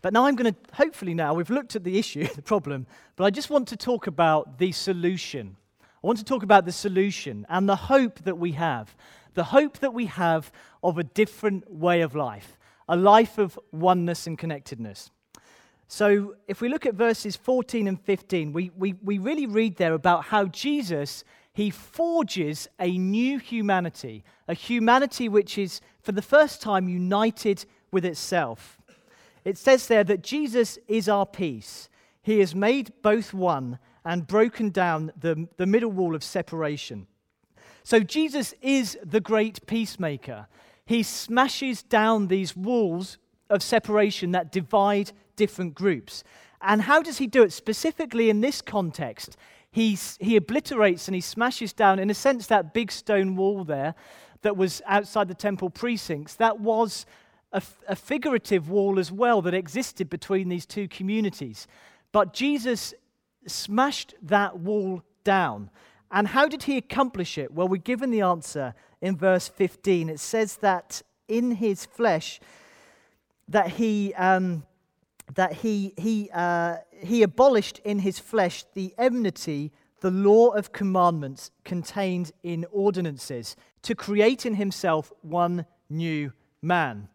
But 0.00 0.12
now 0.12 0.26
I'm 0.26 0.36
going 0.36 0.52
to, 0.52 0.60
hopefully, 0.74 1.14
now 1.14 1.32
we've 1.32 1.48
looked 1.50 1.76
at 1.76 1.82
the 1.82 1.98
issue, 1.98 2.26
the 2.36 2.42
problem, 2.42 2.86
but 3.16 3.24
I 3.24 3.30
just 3.30 3.50
want 3.50 3.68
to 3.68 3.76
talk 3.76 4.06
about 4.06 4.58
the 4.58 4.70
solution. 4.70 5.56
I 6.04 6.06
want 6.06 6.18
to 6.18 6.24
talk 6.24 6.42
about 6.42 6.66
the 6.66 6.72
solution 6.72 7.46
and 7.48 7.66
the 7.66 7.76
hope 7.76 8.24
that 8.24 8.36
we 8.36 8.52
have. 8.52 8.94
The 9.32 9.44
hope 9.44 9.78
that 9.78 9.94
we 9.94 10.04
have 10.04 10.52
of 10.82 10.98
a 10.98 11.02
different 11.02 11.72
way 11.72 12.02
of 12.02 12.14
life, 12.14 12.58
a 12.86 12.94
life 12.94 13.38
of 13.38 13.58
oneness 13.72 14.26
and 14.26 14.36
connectedness. 14.36 15.10
So, 15.88 16.34
if 16.46 16.60
we 16.60 16.68
look 16.68 16.84
at 16.84 16.92
verses 16.92 17.36
14 17.36 17.88
and 17.88 17.98
15, 17.98 18.52
we, 18.52 18.70
we, 18.76 18.92
we 19.02 19.16
really 19.16 19.46
read 19.46 19.76
there 19.78 19.94
about 19.94 20.26
how 20.26 20.44
Jesus, 20.44 21.24
he 21.54 21.70
forges 21.70 22.68
a 22.78 22.98
new 22.98 23.38
humanity, 23.38 24.24
a 24.46 24.52
humanity 24.52 25.30
which 25.30 25.56
is 25.56 25.80
for 26.02 26.12
the 26.12 26.20
first 26.20 26.60
time 26.60 26.86
united 26.86 27.64
with 27.90 28.04
itself. 28.04 28.76
It 29.42 29.56
says 29.56 29.86
there 29.86 30.04
that 30.04 30.22
Jesus 30.22 30.78
is 30.86 31.08
our 31.08 31.24
peace. 31.24 31.88
He 32.20 32.40
has 32.40 32.54
made 32.54 32.92
both 33.00 33.32
one 33.32 33.78
and 34.04 34.26
broken 34.26 34.70
down 34.70 35.12
the, 35.18 35.48
the 35.56 35.66
middle 35.66 35.90
wall 35.90 36.14
of 36.14 36.22
separation. 36.22 37.06
So 37.82 38.00
Jesus 38.00 38.54
is 38.62 38.98
the 39.04 39.20
great 39.20 39.66
peacemaker. 39.66 40.46
He 40.86 41.02
smashes 41.02 41.82
down 41.82 42.28
these 42.28 42.56
walls 42.56 43.18
of 43.50 43.62
separation 43.62 44.32
that 44.32 44.52
divide 44.52 45.12
different 45.36 45.74
groups. 45.74 46.24
And 46.60 46.82
how 46.82 47.02
does 47.02 47.18
he 47.18 47.26
do 47.26 47.42
it? 47.42 47.52
Specifically 47.52 48.30
in 48.30 48.40
this 48.40 48.62
context, 48.62 49.36
he's, 49.70 50.16
he 50.20 50.36
obliterates 50.36 51.08
and 51.08 51.14
he 51.14 51.20
smashes 51.20 51.72
down, 51.72 51.98
in 51.98 52.10
a 52.10 52.14
sense, 52.14 52.46
that 52.46 52.72
big 52.72 52.90
stone 52.90 53.36
wall 53.36 53.64
there 53.64 53.94
that 54.42 54.56
was 54.56 54.80
outside 54.86 55.28
the 55.28 55.34
temple 55.34 55.70
precincts. 55.70 56.34
That 56.36 56.60
was 56.60 57.06
a, 57.52 57.62
a 57.88 57.96
figurative 57.96 58.68
wall 58.68 58.98
as 58.98 59.12
well 59.12 59.42
that 59.42 59.54
existed 59.54 60.08
between 60.08 60.48
these 60.48 60.66
two 60.66 60.88
communities. 60.88 61.66
But 62.12 62.32
Jesus 62.32 62.94
smashed 63.46 64.14
that 64.22 64.58
wall 64.58 65.02
down. 65.24 65.70
And 66.10 66.28
how 66.28 66.46
did 66.46 66.64
he 66.64 66.76
accomplish 66.76 67.38
it? 67.38 67.52
Well, 67.52 67.68
we're 67.68 67.76
given 67.76 68.10
the 68.10 68.20
answer 68.20 68.74
in 69.00 69.16
verse 69.16 69.48
15. 69.48 70.08
It 70.08 70.20
says 70.20 70.56
that 70.56 71.02
in 71.28 71.52
his 71.52 71.86
flesh, 71.86 72.40
that 73.48 73.70
he, 73.70 74.14
um, 74.14 74.64
that 75.34 75.52
he, 75.54 75.92
he, 75.96 76.30
uh, 76.32 76.76
he 76.92 77.22
abolished 77.22 77.80
in 77.84 77.98
his 78.00 78.18
flesh 78.18 78.64
the 78.74 78.94
enmity, 78.98 79.72
the 80.00 80.10
law 80.10 80.48
of 80.48 80.72
commandments 80.72 81.50
contained 81.64 82.32
in 82.42 82.66
ordinances, 82.70 83.56
to 83.82 83.94
create 83.94 84.46
in 84.46 84.54
himself 84.54 85.12
one 85.22 85.66
new 85.88 86.32
man. 86.62 87.08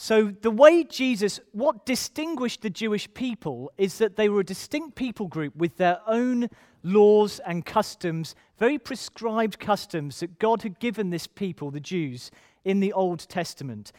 So, 0.00 0.26
the 0.28 0.52
way 0.52 0.84
Jesus, 0.84 1.40
what 1.50 1.84
distinguished 1.84 2.62
the 2.62 2.70
Jewish 2.70 3.12
people 3.14 3.72
is 3.76 3.98
that 3.98 4.14
they 4.14 4.28
were 4.28 4.42
a 4.42 4.44
distinct 4.44 4.94
people 4.94 5.26
group 5.26 5.56
with 5.56 5.76
their 5.76 5.98
own 6.06 6.50
laws 6.84 7.40
and 7.40 7.66
customs, 7.66 8.36
very 8.60 8.78
prescribed 8.78 9.58
customs 9.58 10.20
that 10.20 10.38
God 10.38 10.62
had 10.62 10.78
given 10.78 11.10
this 11.10 11.26
people, 11.26 11.72
the 11.72 11.80
Jews, 11.80 12.30
in 12.64 12.78
the 12.78 12.92
Old 12.92 13.28
Testament. 13.28 13.90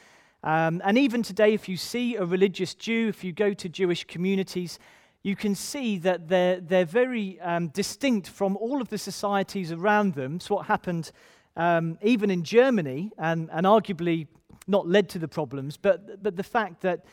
Um, 0.41 0.81
and 0.85 0.97
even 0.97 1.21
today, 1.21 1.53
if 1.53 1.67
you 1.67 1.75
see 1.75 2.15
a 2.15 2.23
religious 2.23 2.73
Jew, 2.75 3.09
if 3.09 3.25
you 3.25 3.33
go 3.33 3.53
to 3.53 3.67
Jewish 3.67 4.05
communities, 4.05 4.79
you 5.21 5.35
can 5.35 5.53
see 5.53 5.97
that 5.97 6.29
they're, 6.29 6.61
they're 6.61 6.85
very 6.85 7.41
um, 7.41 7.67
distinct 7.67 8.29
from 8.29 8.55
all 8.55 8.81
of 8.81 8.87
the 8.87 8.97
societies 8.97 9.73
around 9.73 10.13
them. 10.13 10.37
It's 10.37 10.49
what 10.49 10.67
happened 10.67 11.11
um, 11.57 11.97
even 12.01 12.31
in 12.31 12.45
Germany 12.45 13.11
and, 13.17 13.49
and 13.51 13.65
arguably 13.65 14.27
not 14.67 14.87
led 14.87 15.09
to 15.09 15.19
the 15.19 15.27
problems, 15.27 15.77
but, 15.77 16.21
but 16.21 16.35
the 16.35 16.43
fact 16.43 16.81
that 16.81 17.05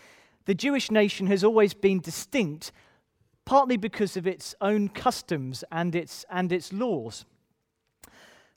the 0.44 0.54
Jewish 0.54 0.90
nation 0.90 1.26
has 1.26 1.42
always 1.42 1.74
been 1.74 2.00
distinct, 2.00 2.72
partly 3.44 3.76
because 3.76 4.16
of 4.16 4.26
its 4.26 4.54
own 4.60 4.88
customs 4.88 5.64
and 5.72 5.94
its, 5.94 6.24
and 6.30 6.52
its 6.52 6.72
laws. 6.72 7.24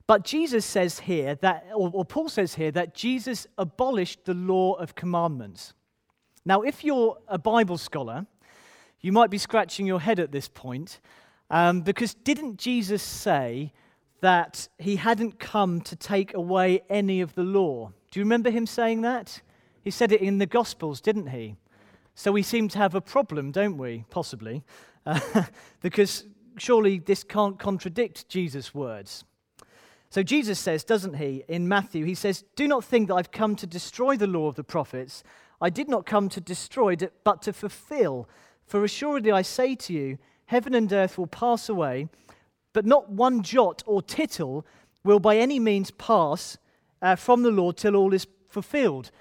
But 0.08 0.24
Jesus 0.24 0.66
says 0.66 1.00
here 1.00 1.36
that, 1.36 1.68
or, 1.74 1.92
or 1.94 2.04
Paul 2.04 2.30
says 2.30 2.56
here, 2.56 2.72
that 2.72 2.96
Jesus 2.96 3.46
abolished 3.58 4.26
the 4.26 4.34
law 4.34 4.74
of 4.74 4.96
commandments. 4.96 5.74
Now, 6.46 6.62
if 6.62 6.84
you're 6.84 7.18
a 7.28 7.38
Bible 7.38 7.78
scholar, 7.78 8.26
you 9.02 9.12
might 9.12 9.30
be 9.30 9.38
scratching 9.38 9.86
your 9.86 10.00
head 10.00 10.20
at 10.20 10.32
this 10.32 10.48
point, 10.48 11.00
um, 11.52 11.82
because 11.82 12.14
didn't 12.14 12.58
Jesus 12.58 13.04
say 13.04 13.72
that 14.22 14.68
he 14.78 14.98
hadn't 14.98 15.40
come 15.40 15.82
to 15.82 15.96
take 15.96 16.34
away 16.34 16.82
any 16.90 17.22
of 17.22 17.36
the 17.36 17.44
law? 17.44 17.92
Do 18.12 18.20
you 18.20 18.26
remember 18.26 18.50
him 18.50 18.66
saying 18.66 19.02
that? 19.02 19.42
He 19.84 19.92
said 19.92 20.12
it 20.12 20.22
in 20.22 20.38
the 20.38 20.46
Gospels, 20.46 21.02
didn't 21.02 21.28
he? 21.28 21.56
So 22.16 22.32
we 22.32 22.44
seem 22.44 22.68
to 22.70 22.78
have 22.78 22.96
a 22.96 23.02
problem, 23.02 23.52
don't 23.52 23.78
we? 23.78 24.06
Possibly. 24.10 24.64
Uh, 25.06 25.20
because 25.82 26.26
surely 26.58 27.00
this 27.00 27.24
can't 27.24 27.58
contradict 27.58 28.28
Jesus' 28.28 28.74
words. 28.74 29.24
So 30.10 30.24
Jesus 30.24 30.60
says, 30.60 30.84
doesn't 30.84 31.16
he, 31.16 31.44
in 31.48 31.68
Matthew, 31.68 32.04
he 32.04 32.16
says, 32.16 32.44
Do 32.56 32.68
not 32.68 32.84
think 32.84 33.08
that 33.08 33.16
I've 33.16 33.32
come 33.32 33.56
to 33.58 33.68
destroy 33.68 34.18
the 34.18 34.28
law 34.28 34.48
of 34.48 34.56
the 34.56 34.64
prophets. 34.64 35.24
I 35.62 35.70
did 35.70 35.88
not 35.88 36.06
come 36.06 36.30
to 36.30 36.42
destroy 36.42 36.94
it, 36.94 37.14
but 37.24 37.42
to 37.44 37.54
fulfill. 37.54 38.28
For 38.66 38.84
assuredly 38.84 39.32
I 39.32 39.44
say 39.44 39.76
to 39.76 39.94
you, 39.94 40.18
heaven 40.46 40.74
and 40.74 40.92
earth 40.92 41.18
will 41.18 41.28
pass 41.28 41.70
away, 41.70 42.10
but 42.74 42.86
not 42.86 43.10
one 43.10 43.44
jot 43.44 43.84
or 43.86 44.02
tittle 44.02 44.66
will 45.04 45.20
by 45.20 45.38
any 45.38 45.60
means 45.60 45.92
pass 45.92 46.58
uh, 47.02 47.16
from 47.16 47.44
the 47.44 47.52
law 47.52 47.72
till 47.72 47.96
all 47.96 48.14
is 48.14 48.28
fulfilled. 48.48 49.12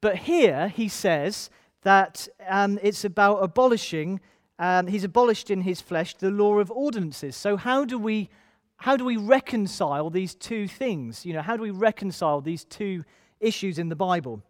But 0.00 0.16
here 0.16 0.68
he 0.68 0.88
says 0.88 1.50
that 1.82 2.28
um, 2.48 2.78
it's 2.82 3.04
about 3.04 3.36
abolishing, 3.36 4.20
um, 4.58 4.86
he's 4.86 5.04
abolished 5.04 5.50
in 5.50 5.62
his 5.62 5.80
flesh 5.80 6.14
the 6.14 6.30
law 6.30 6.58
of 6.58 6.70
ordinances. 6.70 7.36
So, 7.36 7.56
how 7.56 7.84
do 7.84 7.98
we 7.98 8.28
how 8.76 8.96
do 8.96 9.04
we 9.04 9.18
reconcile 9.18 10.08
these 10.08 10.34
two 10.34 10.66
things? 10.66 11.26
You 11.26 11.34
know, 11.34 11.42
how 11.42 11.54
do 11.54 11.62
we 11.62 11.70
reconcile 11.70 12.40
these 12.40 12.64
two 12.64 13.04
issues 13.38 13.78
in 13.78 13.90
the 13.90 13.96
Bible? 13.96 14.42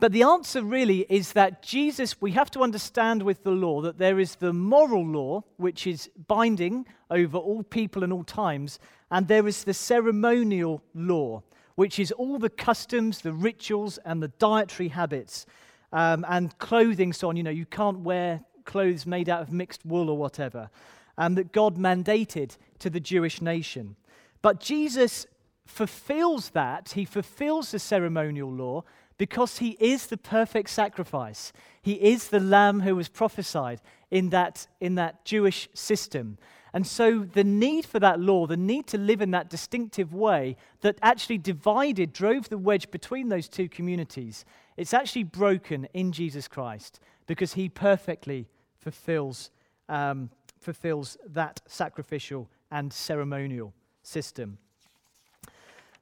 But 0.00 0.12
the 0.12 0.22
answer 0.22 0.62
really 0.62 1.04
is 1.10 1.34
that 1.34 1.62
Jesus, 1.62 2.22
we 2.22 2.32
have 2.32 2.50
to 2.52 2.62
understand 2.62 3.22
with 3.22 3.44
the 3.44 3.50
law 3.50 3.82
that 3.82 3.98
there 3.98 4.18
is 4.18 4.36
the 4.36 4.54
moral 4.54 5.06
law, 5.06 5.44
which 5.58 5.86
is 5.86 6.08
binding 6.26 6.86
over 7.10 7.36
all 7.36 7.62
people 7.62 8.02
and 8.02 8.10
all 8.10 8.24
times, 8.24 8.78
and 9.10 9.28
there 9.28 9.46
is 9.46 9.64
the 9.64 9.74
ceremonial 9.74 10.82
law, 10.94 11.42
which 11.74 11.98
is 11.98 12.12
all 12.12 12.38
the 12.38 12.48
customs, 12.48 13.20
the 13.20 13.34
rituals, 13.34 13.98
and 14.06 14.22
the 14.22 14.28
dietary 14.28 14.88
habits 14.88 15.44
um, 15.92 16.24
and 16.30 16.56
clothing, 16.56 17.12
so 17.12 17.28
on. 17.28 17.36
You 17.36 17.42
know, 17.42 17.50
you 17.50 17.66
can't 17.66 18.00
wear 18.00 18.40
clothes 18.64 19.04
made 19.04 19.28
out 19.28 19.42
of 19.42 19.52
mixed 19.52 19.84
wool 19.84 20.08
or 20.08 20.16
whatever, 20.16 20.70
and 21.18 21.36
that 21.36 21.52
God 21.52 21.76
mandated 21.76 22.56
to 22.78 22.88
the 22.88 23.00
Jewish 23.00 23.42
nation. 23.42 23.96
But 24.40 24.60
Jesus 24.60 25.26
fulfills 25.66 26.50
that, 26.50 26.92
he 26.92 27.04
fulfills 27.04 27.72
the 27.72 27.78
ceremonial 27.78 28.50
law 28.50 28.84
because 29.20 29.58
he 29.58 29.76
is 29.78 30.06
the 30.06 30.16
perfect 30.16 30.70
sacrifice. 30.70 31.52
He 31.82 31.92
is 31.92 32.28
the 32.28 32.40
lamb 32.40 32.80
who 32.80 32.96
was 32.96 33.10
prophesied 33.10 33.82
in 34.10 34.30
that, 34.30 34.66
in 34.80 34.94
that 34.94 35.26
Jewish 35.26 35.68
system. 35.74 36.38
And 36.72 36.86
so 36.86 37.28
the 37.30 37.44
need 37.44 37.84
for 37.84 37.98
that 37.98 38.18
law, 38.18 38.46
the 38.46 38.56
need 38.56 38.86
to 38.86 38.96
live 38.96 39.20
in 39.20 39.32
that 39.32 39.50
distinctive 39.50 40.14
way 40.14 40.56
that 40.80 40.96
actually 41.02 41.36
divided, 41.36 42.14
drove 42.14 42.48
the 42.48 42.56
wedge 42.56 42.90
between 42.90 43.28
those 43.28 43.46
two 43.46 43.68
communities, 43.68 44.46
it's 44.78 44.94
actually 44.94 45.24
broken 45.24 45.86
in 45.92 46.12
Jesus 46.12 46.48
Christ 46.48 46.98
because 47.26 47.52
he 47.52 47.68
perfectly 47.68 48.48
fulfills, 48.78 49.50
um, 49.90 50.30
fulfills 50.58 51.18
that 51.26 51.60
sacrificial 51.66 52.48
and 52.70 52.90
ceremonial 52.90 53.74
system. 54.02 54.56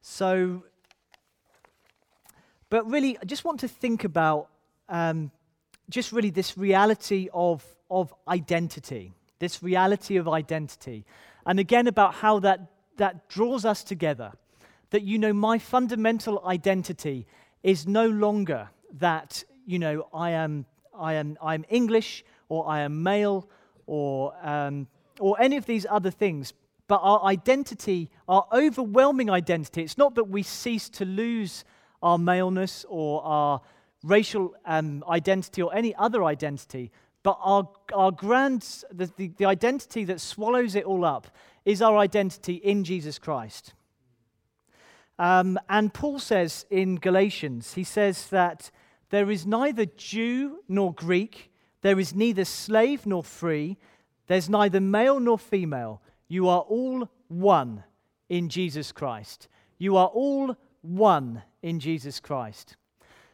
So 0.03 0.63
but 2.71 2.89
really, 2.91 3.17
I 3.19 3.25
just 3.25 3.45
want 3.45 3.61
to 3.61 3.69
think 3.69 4.05
about 4.05 4.49
um, 4.89 5.31
just 5.89 6.13
really 6.13 6.31
this 6.31 6.59
reality 6.59 7.29
of, 7.33 7.65
of 7.91 8.13
identity, 8.27 9.15
this 9.39 9.63
reality 9.63 10.17
of 10.17 10.29
identity. 10.29 11.05
And 11.47 11.59
again, 11.59 11.87
about 11.87 12.15
how 12.15 12.41
that, 12.41 12.61
that 12.99 13.29
draws 13.29 13.65
us 13.65 13.83
together. 13.83 14.33
That, 14.91 15.03
you 15.03 15.19
know, 15.19 15.33
my 15.33 15.59
fundamental 15.59 16.45
identity 16.47 17.27
is 17.63 17.87
no 17.87 18.09
longer 18.09 18.69
that, 18.99 19.45
you 19.67 19.79
know, 19.79 20.09
I 20.13 20.31
am, 20.31 20.67
I 20.99 21.15
am, 21.15 21.39
I 21.43 21.55
am 21.55 21.65
English 21.69 22.25
or 22.49 22.69
I 22.69 22.81
am 22.81 23.03
male 23.03 23.49
or, 23.87 24.35
um, 24.43 24.87
or 25.21 25.41
any 25.41 25.57
of 25.57 25.67
these 25.67 25.87
other 25.89 26.11
things. 26.11 26.53
But 26.87 27.01
our 27.03 27.23
identity, 27.25 28.11
our 28.29 28.47
overwhelming 28.53 29.29
identity, 29.31 29.83
it's 29.83 29.99
not 29.99 30.15
that 30.15 30.25
we 30.25 30.43
cease 30.43 30.89
to 30.91 31.05
lose 31.05 31.65
our 32.03 32.19
maleness 32.19 32.85
or 32.89 33.23
our 33.25 33.61
racial 34.03 34.55
um, 34.65 35.05
identity 35.09 35.63
or 35.63 35.75
any 35.75 35.95
other 35.97 36.25
identity, 36.25 36.91
but 37.23 37.39
our, 37.43 37.69
our 37.93 38.13
grand, 38.13 38.63
the, 38.93 39.11
the, 39.17 39.29
the 39.37 39.45
identity 39.45 40.05
that 40.05 40.21
swallows 40.21 40.75
it 40.75 40.85
all 40.85 41.05
up 41.05 41.27
is 41.65 41.83
our 41.83 41.99
identity 41.99 42.55
in 42.55 42.85
Jesus 42.85 43.19
Christ. 43.19 43.75
Um, 45.19 45.59
and 45.69 45.93
Paul 45.93 46.21
says 46.21 46.65
in 46.71 46.97
Galatians, 46.97 47.75
he 47.75 47.85
says 47.85 48.29
that 48.29 48.71
there 49.11 49.31
is 49.31 49.47
neither 49.47 49.85
Jew 49.85 50.61
nor 50.69 50.95
Greek, 50.95 51.51
there 51.83 51.99
is 51.99 52.15
neither 52.15 52.45
slave 52.45 53.05
nor 53.05 53.25
free, 53.25 53.79
there's 54.29 54.49
neither 54.49 54.81
male 54.81 55.19
nor 55.19 55.39
female. 55.39 56.01
You 56.29 56.49
are 56.49 56.61
all 56.61 57.09
one 57.29 57.85
in 58.29 58.49
Jesus 58.49 58.93
Christ. 58.93 59.49
You 59.79 59.97
are 59.97 60.09
all 60.09 60.57
one 60.89 61.43
in 61.63 61.81
Jesus 61.81 62.21
Christ. 62.21 62.77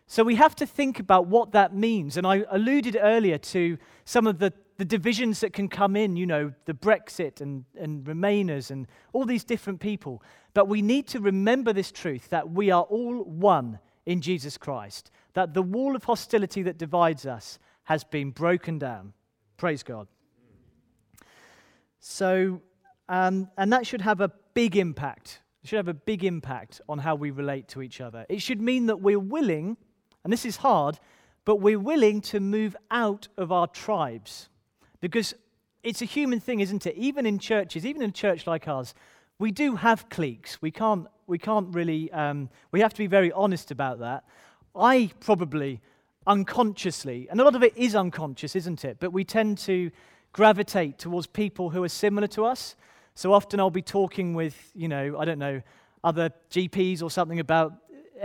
So 0.06 0.22
we 0.22 0.34
have 0.34 0.54
to 0.56 0.66
think 0.66 1.00
about 1.00 1.26
what 1.28 1.52
that 1.52 1.74
means. 1.74 2.16
And 2.16 2.26
I 2.26 2.44
alluded 2.50 2.98
earlier 3.00 3.38
to 3.38 3.78
some 4.04 4.26
of 4.26 4.38
the, 4.38 4.52
the 4.76 4.84
divisions 4.84 5.40
that 5.40 5.52
can 5.52 5.68
come 5.68 5.96
in, 5.96 6.16
you 6.16 6.26
know, 6.26 6.52
the 6.66 6.74
Brexit 6.74 7.40
and, 7.40 7.64
and 7.78 8.04
Remainers 8.04 8.70
and 8.70 8.86
all 9.12 9.24
these 9.24 9.44
different 9.44 9.80
people. 9.80 10.22
But 10.52 10.68
we 10.68 10.82
need 10.82 11.06
to 11.08 11.20
remember 11.20 11.72
this 11.72 11.90
truth 11.90 12.28
that 12.30 12.50
we 12.50 12.70
are 12.70 12.82
all 12.82 13.24
one 13.24 13.78
in 14.04 14.20
Jesus 14.20 14.58
Christ, 14.58 15.10
that 15.32 15.54
the 15.54 15.62
wall 15.62 15.96
of 15.96 16.04
hostility 16.04 16.62
that 16.62 16.76
divides 16.76 17.24
us 17.24 17.58
has 17.84 18.04
been 18.04 18.30
broken 18.30 18.78
down. 18.78 19.14
Praise 19.56 19.82
God. 19.82 20.06
So, 22.00 22.60
um, 23.08 23.48
and 23.56 23.72
that 23.72 23.86
should 23.86 24.02
have 24.02 24.20
a 24.20 24.30
big 24.52 24.76
impact 24.76 25.40
it 25.64 25.68
should 25.68 25.78
have 25.78 25.88
a 25.88 25.94
big 25.94 26.24
impact 26.24 26.82
on 26.90 26.98
how 26.98 27.14
we 27.14 27.30
relate 27.30 27.68
to 27.68 27.80
each 27.80 28.02
other. 28.02 28.26
It 28.28 28.42
should 28.42 28.60
mean 28.60 28.84
that 28.86 29.00
we're 29.00 29.18
willing, 29.18 29.78
and 30.22 30.30
this 30.30 30.44
is 30.44 30.58
hard, 30.58 31.00
but 31.46 31.56
we're 31.56 31.80
willing 31.80 32.20
to 32.20 32.38
move 32.38 32.76
out 32.90 33.28
of 33.38 33.50
our 33.50 33.66
tribes. 33.66 34.50
Because 35.00 35.32
it's 35.82 36.02
a 36.02 36.04
human 36.04 36.38
thing, 36.38 36.60
isn't 36.60 36.84
it? 36.86 36.94
Even 36.96 37.24
in 37.24 37.38
churches, 37.38 37.86
even 37.86 38.02
in 38.02 38.10
a 38.10 38.12
church 38.12 38.46
like 38.46 38.68
ours, 38.68 38.92
we 39.38 39.50
do 39.50 39.76
have 39.76 40.10
cliques. 40.10 40.60
We 40.60 40.70
can't, 40.70 41.06
we 41.26 41.38
can't 41.38 41.74
really, 41.74 42.12
um, 42.12 42.50
we 42.70 42.80
have 42.80 42.92
to 42.92 42.98
be 42.98 43.06
very 43.06 43.32
honest 43.32 43.70
about 43.70 44.00
that. 44.00 44.24
I 44.76 45.12
probably 45.20 45.80
unconsciously, 46.26 47.26
and 47.30 47.40
a 47.40 47.44
lot 47.44 47.54
of 47.54 47.62
it 47.62 47.74
is 47.74 47.94
unconscious, 47.94 48.54
isn't 48.54 48.84
it? 48.84 48.98
But 49.00 49.14
we 49.14 49.24
tend 49.24 49.56
to 49.58 49.90
gravitate 50.34 50.98
towards 50.98 51.26
people 51.26 51.70
who 51.70 51.82
are 51.84 51.88
similar 51.88 52.26
to 52.28 52.44
us. 52.44 52.76
So 53.16 53.32
often 53.32 53.60
I'll 53.60 53.70
be 53.70 53.82
talking 53.82 54.34
with, 54.34 54.72
you 54.74 54.88
know, 54.88 55.16
I 55.18 55.24
don't 55.24 55.38
know, 55.38 55.62
other 56.02 56.30
GPs 56.50 57.00
or 57.00 57.10
something 57.10 57.38
about 57.38 57.72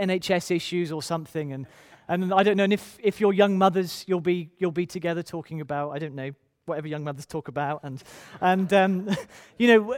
NHS 0.00 0.54
issues 0.54 0.90
or 0.90 1.00
something. 1.00 1.52
And, 1.52 1.66
and 2.08 2.34
I 2.34 2.42
don't 2.42 2.56
know, 2.56 2.64
and 2.64 2.72
if, 2.72 2.98
if 3.00 3.20
you're 3.20 3.32
young 3.32 3.56
mothers, 3.56 4.04
you'll 4.08 4.20
be, 4.20 4.50
you'll 4.58 4.72
be 4.72 4.86
together 4.86 5.22
talking 5.22 5.60
about, 5.60 5.90
I 5.90 6.00
don't 6.00 6.16
know, 6.16 6.32
whatever 6.66 6.88
young 6.88 7.04
mothers 7.04 7.24
talk 7.24 7.46
about. 7.46 7.80
And, 7.84 8.02
and 8.40 8.72
um, 8.72 9.16
you 9.58 9.68
know, 9.68 9.96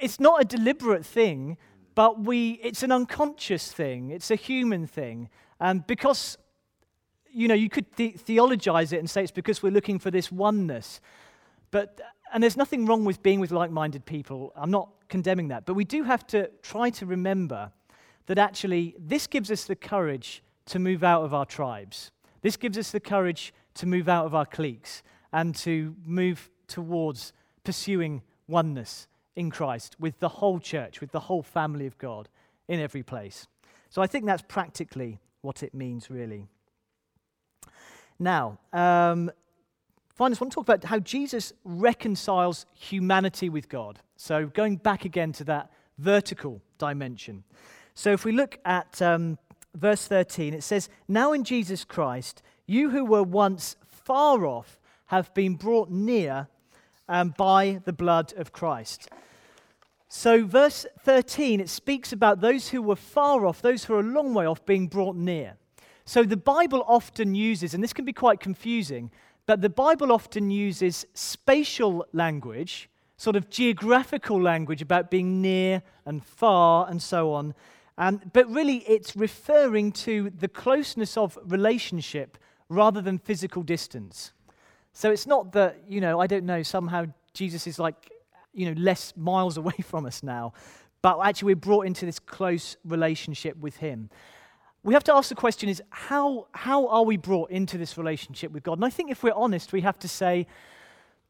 it's 0.00 0.18
not 0.18 0.42
a 0.42 0.44
deliberate 0.44 1.06
thing, 1.06 1.56
but 1.94 2.20
we, 2.20 2.52
it's 2.64 2.82
an 2.82 2.90
unconscious 2.90 3.70
thing. 3.70 4.10
It's 4.10 4.32
a 4.32 4.36
human 4.36 4.88
thing. 4.88 5.28
And 5.60 5.86
because, 5.86 6.36
you 7.30 7.46
know, 7.46 7.54
you 7.54 7.68
could 7.68 7.86
the- 7.94 8.10
theologize 8.10 8.92
it 8.92 8.98
and 8.98 9.08
say 9.08 9.22
it's 9.22 9.30
because 9.30 9.62
we're 9.62 9.70
looking 9.70 10.00
for 10.00 10.10
this 10.10 10.32
oneness. 10.32 11.00
But 11.70 12.00
and 12.32 12.42
there's 12.42 12.56
nothing 12.56 12.86
wrong 12.86 13.04
with 13.04 13.22
being 13.22 13.40
with 13.40 13.52
like 13.52 13.70
minded 13.70 14.04
people. 14.06 14.52
I'm 14.56 14.70
not 14.70 14.88
condemning 15.08 15.48
that. 15.48 15.66
But 15.66 15.74
we 15.74 15.84
do 15.84 16.04
have 16.04 16.26
to 16.28 16.50
try 16.62 16.90
to 16.90 17.06
remember 17.06 17.70
that 18.26 18.38
actually 18.38 18.94
this 18.98 19.26
gives 19.26 19.50
us 19.50 19.64
the 19.64 19.76
courage 19.76 20.42
to 20.66 20.78
move 20.78 21.04
out 21.04 21.24
of 21.24 21.34
our 21.34 21.44
tribes. 21.44 22.10
This 22.40 22.56
gives 22.56 22.78
us 22.78 22.90
the 22.90 23.00
courage 23.00 23.52
to 23.74 23.86
move 23.86 24.08
out 24.08 24.26
of 24.26 24.34
our 24.34 24.46
cliques 24.46 25.02
and 25.32 25.54
to 25.56 25.94
move 26.04 26.50
towards 26.68 27.32
pursuing 27.64 28.22
oneness 28.48 29.06
in 29.36 29.50
Christ 29.50 29.96
with 29.98 30.18
the 30.18 30.28
whole 30.28 30.58
church, 30.58 31.00
with 31.00 31.12
the 31.12 31.20
whole 31.20 31.42
family 31.42 31.86
of 31.86 31.98
God 31.98 32.28
in 32.68 32.80
every 32.80 33.02
place. 33.02 33.46
So 33.90 34.02
I 34.02 34.06
think 34.06 34.24
that's 34.24 34.42
practically 34.46 35.18
what 35.42 35.62
it 35.62 35.74
means, 35.74 36.10
really. 36.10 36.46
Now, 38.18 38.58
um, 38.72 39.30
Finally, 40.14 40.36
I 40.38 40.44
want 40.44 40.52
to 40.52 40.54
talk 40.54 40.68
about 40.68 40.84
how 40.84 40.98
Jesus 40.98 41.52
reconciles 41.64 42.66
humanity 42.74 43.48
with 43.48 43.68
God. 43.68 44.00
So, 44.16 44.46
going 44.46 44.76
back 44.76 45.04
again 45.04 45.32
to 45.32 45.44
that 45.44 45.70
vertical 45.98 46.60
dimension. 46.78 47.44
So, 47.94 48.12
if 48.12 48.24
we 48.24 48.32
look 48.32 48.58
at 48.64 49.00
um, 49.00 49.38
verse 49.74 50.06
13, 50.06 50.52
it 50.52 50.62
says, 50.62 50.90
Now 51.08 51.32
in 51.32 51.44
Jesus 51.44 51.84
Christ, 51.84 52.42
you 52.66 52.90
who 52.90 53.04
were 53.04 53.22
once 53.22 53.76
far 53.86 54.44
off 54.44 54.78
have 55.06 55.32
been 55.34 55.54
brought 55.54 55.90
near 55.90 56.48
um, 57.08 57.34
by 57.36 57.80
the 57.84 57.92
blood 57.92 58.34
of 58.36 58.52
Christ. 58.52 59.08
So, 60.08 60.44
verse 60.44 60.84
13, 61.04 61.58
it 61.58 61.70
speaks 61.70 62.12
about 62.12 62.42
those 62.42 62.68
who 62.68 62.82
were 62.82 62.96
far 62.96 63.46
off, 63.46 63.62
those 63.62 63.84
who 63.84 63.94
are 63.94 64.00
a 64.00 64.02
long 64.02 64.34
way 64.34 64.46
off, 64.46 64.64
being 64.66 64.88
brought 64.88 65.16
near. 65.16 65.56
So, 66.04 66.22
the 66.22 66.36
Bible 66.36 66.84
often 66.86 67.34
uses, 67.34 67.72
and 67.72 67.82
this 67.82 67.94
can 67.94 68.04
be 68.04 68.12
quite 68.12 68.38
confusing, 68.38 69.10
but 69.52 69.60
the 69.60 69.68
Bible 69.68 70.12
often 70.12 70.50
uses 70.50 71.04
spatial 71.12 72.06
language, 72.14 72.88
sort 73.18 73.36
of 73.36 73.50
geographical 73.50 74.40
language 74.40 74.80
about 74.80 75.10
being 75.10 75.42
near 75.42 75.82
and 76.06 76.24
far 76.24 76.88
and 76.88 77.02
so 77.02 77.34
on. 77.34 77.54
But 78.32 78.48
really, 78.48 78.78
it's 78.88 79.14
referring 79.14 79.92
to 80.06 80.30
the 80.30 80.48
closeness 80.48 81.18
of 81.18 81.38
relationship 81.44 82.38
rather 82.70 83.02
than 83.02 83.18
physical 83.18 83.62
distance. 83.62 84.32
So 84.94 85.10
it's 85.10 85.26
not 85.26 85.52
that, 85.52 85.82
you 85.86 86.00
know, 86.00 86.18
I 86.18 86.26
don't 86.26 86.46
know, 86.46 86.62
somehow 86.62 87.04
Jesus 87.34 87.66
is 87.66 87.78
like 87.78 88.10
you 88.54 88.72
know, 88.72 88.80
less 88.80 89.12
miles 89.18 89.56
away 89.62 89.76
from 89.82 90.06
us 90.06 90.22
now. 90.22 90.54
But 91.02 91.20
actually, 91.20 91.52
we're 91.52 91.56
brought 91.56 91.84
into 91.84 92.06
this 92.06 92.18
close 92.18 92.78
relationship 92.86 93.58
with 93.58 93.76
Him. 93.76 94.08
We 94.84 94.94
have 94.94 95.04
to 95.04 95.14
ask 95.14 95.28
the 95.28 95.36
question 95.36 95.68
is 95.68 95.80
how, 95.90 96.48
how 96.52 96.88
are 96.88 97.04
we 97.04 97.16
brought 97.16 97.50
into 97.50 97.78
this 97.78 97.96
relationship 97.96 98.50
with 98.50 98.64
God? 98.64 98.78
And 98.78 98.84
I 98.84 98.90
think 98.90 99.10
if 99.10 99.22
we're 99.22 99.32
honest, 99.32 99.72
we 99.72 99.82
have 99.82 99.98
to 100.00 100.08
say, 100.08 100.46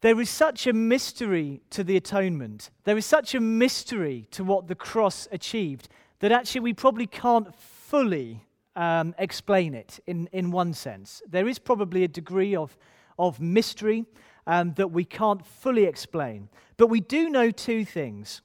there 0.01 0.21
is 0.21 0.31
such 0.31 0.67
a 0.67 0.73
mystery 0.73 1.61
to 1.71 1.85
the 1.85 1.97
atonement. 1.97 2.71
There 2.85 2.97
is 2.97 3.07
such 3.07 3.35
a 3.35 3.41
mystery 3.41 4.27
to 4.33 4.43
what 4.43 4.67
the 4.67 4.75
cross 4.75 5.29
achieved 5.31 5.88
that 6.21 6.33
actually 6.33 6.62
we 6.62 6.73
probably 6.73 7.07
can't 7.07 7.55
fully 7.55 8.45
um, 8.75 9.15
explain 9.19 9.75
it 9.75 10.01
in, 10.07 10.29
in 10.33 10.51
one 10.51 10.73
sense. 10.73 11.23
There 11.29 11.47
is 11.47 11.59
probably 11.59 12.05
a 12.05 12.09
degree 12.09 12.57
of, 12.57 12.77
of 13.19 13.38
mystery 13.38 14.07
um, 14.47 14.73
that 14.75 14.91
we 14.91 15.05
can't 15.05 15.45
fully 15.47 15.85
explain. 15.85 16.49
But 16.79 16.87
we 16.87 17.01
do 17.01 17.29
know 17.29 17.51
two 17.51 17.85
things. 17.85 18.41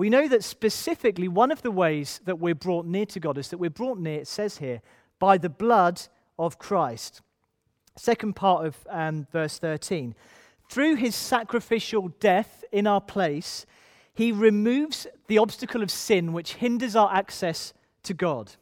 We 0.00 0.08
know 0.08 0.28
that 0.28 0.42
specifically 0.42 1.28
one 1.28 1.50
of 1.50 1.60
the 1.60 1.70
ways 1.70 2.22
that 2.24 2.38
we're 2.38 2.54
brought 2.54 2.86
near 2.86 3.04
to 3.04 3.20
God 3.20 3.36
is 3.36 3.48
that 3.48 3.58
we're 3.58 3.68
brought 3.68 3.98
near, 3.98 4.20
it 4.20 4.28
says 4.28 4.56
here, 4.56 4.80
by 5.18 5.36
the 5.36 5.50
blood 5.50 6.00
of 6.38 6.58
Christ. 6.58 7.20
Second 7.98 8.34
part 8.34 8.64
of 8.64 8.78
um, 8.88 9.26
verse 9.30 9.58
13. 9.58 10.14
Through 10.70 10.94
his 10.94 11.14
sacrificial 11.14 12.08
death 12.18 12.64
in 12.72 12.86
our 12.86 13.02
place, 13.02 13.66
he 14.14 14.32
removes 14.32 15.06
the 15.26 15.36
obstacle 15.36 15.82
of 15.82 15.90
sin 15.90 16.32
which 16.32 16.54
hinders 16.54 16.96
our 16.96 17.12
access 17.12 17.74
to 18.04 18.14
God. 18.14 18.52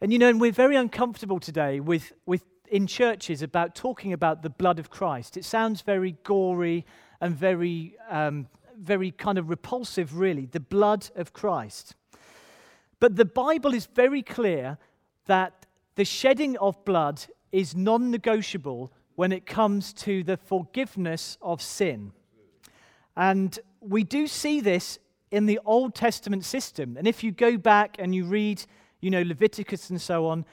And 0.00 0.12
you 0.12 0.18
know, 0.18 0.28
and 0.28 0.40
we're 0.40 0.50
very 0.50 0.74
uncomfortable 0.74 1.38
today 1.38 1.78
with, 1.78 2.12
with 2.26 2.42
in 2.68 2.88
churches 2.88 3.42
about 3.42 3.76
talking 3.76 4.12
about 4.12 4.42
the 4.42 4.50
blood 4.50 4.80
of 4.80 4.90
Christ. 4.90 5.36
It 5.36 5.44
sounds 5.44 5.82
very 5.82 6.16
gory 6.24 6.84
and 7.20 7.36
very, 7.36 7.94
um, 8.10 8.48
very 8.78 9.10
kind 9.10 9.38
of 9.38 9.48
repulsive, 9.48 10.18
really, 10.18 10.46
the 10.46 10.60
blood 10.60 11.10
of 11.16 11.32
Christ. 11.32 11.94
But 13.00 13.16
the 13.16 13.24
Bible 13.24 13.74
is 13.74 13.86
very 13.86 14.22
clear 14.22 14.78
that 15.26 15.66
the 15.94 16.04
shedding 16.04 16.56
of 16.58 16.84
blood 16.84 17.24
is 17.52 17.76
non 17.76 18.10
negotiable 18.10 18.92
when 19.14 19.32
it 19.32 19.46
comes 19.46 19.92
to 19.92 20.22
the 20.24 20.36
forgiveness 20.36 21.38
of 21.40 21.62
sin. 21.62 22.12
And 23.16 23.58
we 23.80 24.02
do 24.02 24.26
see 24.26 24.60
this 24.60 24.98
in 25.30 25.46
the 25.46 25.60
Old 25.64 25.94
Testament 25.94 26.44
system. 26.44 26.96
And 26.96 27.06
if 27.06 27.22
you 27.22 27.30
go 27.30 27.56
back 27.56 27.96
and 27.98 28.14
you 28.14 28.24
read, 28.24 28.64
you 29.00 29.10
know, 29.10 29.22
Leviticus 29.22 29.90
and 29.90 30.00
so 30.00 30.26
on, 30.26 30.44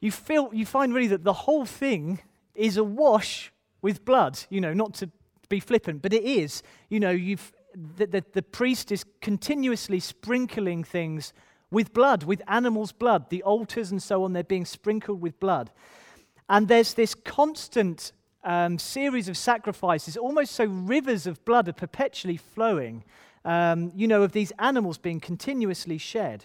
you, 0.00 0.10
feel, 0.10 0.50
you 0.52 0.66
find 0.66 0.94
really 0.94 1.08
that 1.08 1.24
the 1.24 1.32
whole 1.32 1.64
thing 1.64 2.20
is 2.54 2.76
awash 2.76 3.52
with 3.82 4.04
blood. 4.04 4.38
You 4.50 4.60
know, 4.60 4.72
not 4.72 4.94
to 4.94 5.10
be 5.48 5.60
flippant, 5.60 6.02
but 6.02 6.12
it 6.12 6.24
is. 6.24 6.62
You 6.88 7.00
know, 7.00 7.10
you've, 7.10 7.52
the, 7.74 8.06
the, 8.06 8.24
the 8.32 8.42
priest 8.42 8.92
is 8.92 9.04
continuously 9.20 10.00
sprinkling 10.00 10.84
things 10.84 11.32
with 11.70 11.92
blood, 11.92 12.22
with 12.22 12.42
animals' 12.46 12.92
blood. 12.92 13.30
The 13.30 13.42
altars 13.42 13.90
and 13.90 14.02
so 14.02 14.24
on, 14.24 14.32
they're 14.32 14.44
being 14.44 14.64
sprinkled 14.64 15.20
with 15.20 15.38
blood. 15.40 15.70
And 16.48 16.68
there's 16.68 16.94
this 16.94 17.14
constant 17.14 18.12
um, 18.44 18.78
series 18.78 19.28
of 19.28 19.36
sacrifices, 19.36 20.16
almost 20.16 20.52
so 20.52 20.64
rivers 20.64 21.26
of 21.26 21.44
blood 21.44 21.68
are 21.68 21.72
perpetually 21.72 22.36
flowing, 22.36 23.04
um, 23.44 23.92
you 23.94 24.06
know, 24.06 24.22
of 24.22 24.32
these 24.32 24.52
animals 24.58 24.98
being 24.98 25.20
continuously 25.20 25.98
shed. 25.98 26.44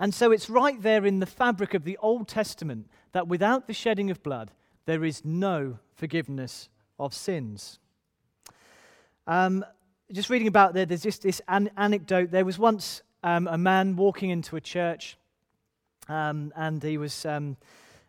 And 0.00 0.14
so 0.14 0.30
it's 0.30 0.48
right 0.48 0.80
there 0.80 1.04
in 1.04 1.18
the 1.18 1.26
fabric 1.26 1.74
of 1.74 1.84
the 1.84 1.98
Old 1.98 2.28
Testament 2.28 2.88
that 3.12 3.26
without 3.26 3.66
the 3.66 3.72
shedding 3.72 4.10
of 4.10 4.22
blood, 4.22 4.52
there 4.86 5.04
is 5.04 5.24
no 5.24 5.78
forgiveness 5.94 6.68
of 6.98 7.12
sins. 7.12 7.80
Um, 9.26 9.64
just 10.12 10.30
reading 10.30 10.48
about 10.48 10.74
there, 10.74 10.86
there's 10.86 11.02
just 11.02 11.22
this 11.22 11.40
an- 11.48 11.70
anecdote. 11.76 12.30
There 12.30 12.44
was 12.44 12.58
once 12.58 13.02
um, 13.22 13.46
a 13.46 13.58
man 13.58 13.96
walking 13.96 14.30
into 14.30 14.56
a 14.56 14.60
church, 14.60 15.16
um, 16.08 16.52
and 16.56 16.82
he 16.82 16.98
was 16.98 17.26
um, 17.26 17.56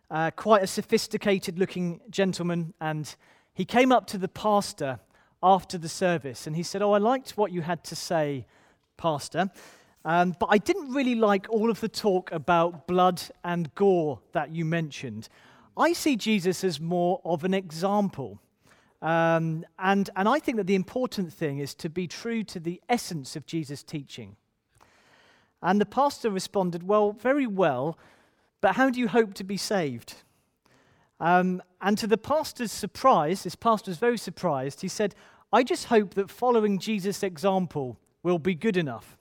uh, 0.10 0.32
quite 0.32 0.64
a 0.64 0.68
sophisticated 0.68 1.60
looking 1.60 2.00
gentleman, 2.10 2.74
and 2.80 3.16
he 3.54 3.66
came 3.66 3.92
up 3.92 4.08
to 4.08 4.18
the 4.18 4.30
pastor 4.30 5.00
after 5.42 5.78
the 5.78 5.90
service 5.90 6.48
and 6.48 6.56
he 6.56 6.64
said, 6.64 6.82
Oh, 6.82 6.92
I 6.94 6.98
liked 6.98 7.38
what 7.38 7.52
you 7.52 7.62
had 7.62 7.84
to 7.86 7.96
say, 7.96 8.46
Pastor. 8.98 9.50
Um, 10.06 10.36
but 10.40 10.48
I 10.50 10.58
didn't 10.58 10.94
really 10.94 11.16
like 11.16 11.48
all 11.50 11.70
of 11.70 11.82
the 11.82 11.90
talk 11.90 12.32
about 12.32 12.88
blood 12.88 13.22
and 13.44 13.74
gore 13.76 14.20
that 14.32 14.52
you 14.52 14.66
mentioned. 14.66 15.28
I 15.78 15.94
see 15.94 16.16
Jesus 16.16 16.64
as 16.64 16.80
more 16.80 17.22
of 17.26 17.44
an 17.44 17.54
example. 17.54 18.40
Um, 19.02 19.66
and, 19.78 20.10
and 20.16 20.28
I 20.28 20.40
think 20.40 20.58
that 20.58 20.68
the 20.68 20.76
important 20.76 21.32
thing 21.32 21.60
is 21.60 21.74
to 21.76 21.90
be 21.90 22.08
true 22.08 22.44
to 22.44 22.60
the 22.60 22.82
essence 22.90 23.36
of 23.36 23.46
Jesus' 23.46 23.84
teaching. 23.84 24.36
And 25.62 25.80
the 25.80 25.86
pastor 25.86 26.30
responded, 26.30 26.84
Well, 26.84 27.14
very 27.14 27.48
well, 27.48 27.98
but 28.62 28.76
how 28.76 28.90
do 28.90 29.00
you 29.00 29.08
hope 29.08 29.34
to 29.36 29.44
be 29.44 29.58
saved? 29.58 30.16
Um, 31.20 31.62
and 31.82 31.98
to 31.98 32.08
the 32.08 32.18
pastor's 32.18 32.72
surprise, 32.72 33.44
this 33.44 33.56
pastor 33.56 33.92
was 33.92 33.98
very 33.98 34.18
surprised. 34.18 34.82
He 34.82 34.88
said, 34.88 35.16
I 35.52 35.64
just 35.64 35.86
hope 35.86 36.14
that 36.14 36.30
following 36.30 36.80
Jesus' 36.80 37.24
example 37.24 37.98
will 38.24 38.40
be 38.40 38.56
good 38.56 38.78
enough. 38.78 39.18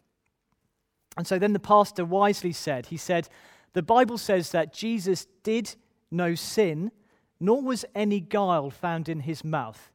And 1.17 1.27
so 1.27 1.38
then 1.38 1.53
the 1.53 1.59
pastor 1.59 2.05
wisely 2.05 2.53
said, 2.53 2.87
he 2.87 2.97
said, 2.97 3.29
the 3.73 3.83
Bible 3.83 4.19
says 4.19 4.51
that 4.51 4.73
Jesus 4.73 5.27
did 5.43 5.75
no 6.11 6.35
sin, 6.35 6.91
nor 7.40 7.62
was 7.62 7.85
any 7.94 8.20
guile 8.20 8.70
found 8.70 9.09
in 9.09 9.20
his 9.20 9.44
mouth. 9.44 9.92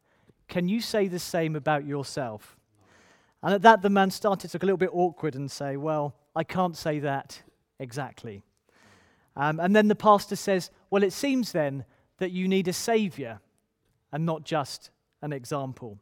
Can 0.48 0.68
you 0.68 0.82
say 0.82 1.08
the 1.08 1.20
same 1.20 1.56
about 1.56 1.86
yourself? 1.86 2.58
And 3.42 3.54
at 3.54 3.62
that, 3.64 3.82
the 3.82 3.90
man 3.90 4.12
started 4.12 4.50
to 4.52 4.56
look 4.56 4.64
a 4.64 4.66
little 4.66 4.78
bit 4.78 4.92
awkward 4.94 5.36
and 5.36 5.52
say, 5.52 5.76
Well, 5.78 6.16
I 6.36 6.44
can't 6.44 6.78
say 6.78 7.00
that 7.00 7.42
exactly. 7.80 8.44
Um, 9.36 9.60
and 9.60 9.76
then 9.76 9.88
the 9.88 9.96
pastor 9.96 10.36
says, 10.36 10.72
Well, 10.90 11.04
it 11.04 11.14
seems 11.14 11.52
then 11.52 11.86
that 12.20 12.32
you 12.32 12.48
need 12.48 12.68
a 12.68 12.74
savior 12.74 13.40
and 14.12 14.26
not 14.26 14.44
just 14.44 14.92
an 15.22 15.34
example. 15.34 16.00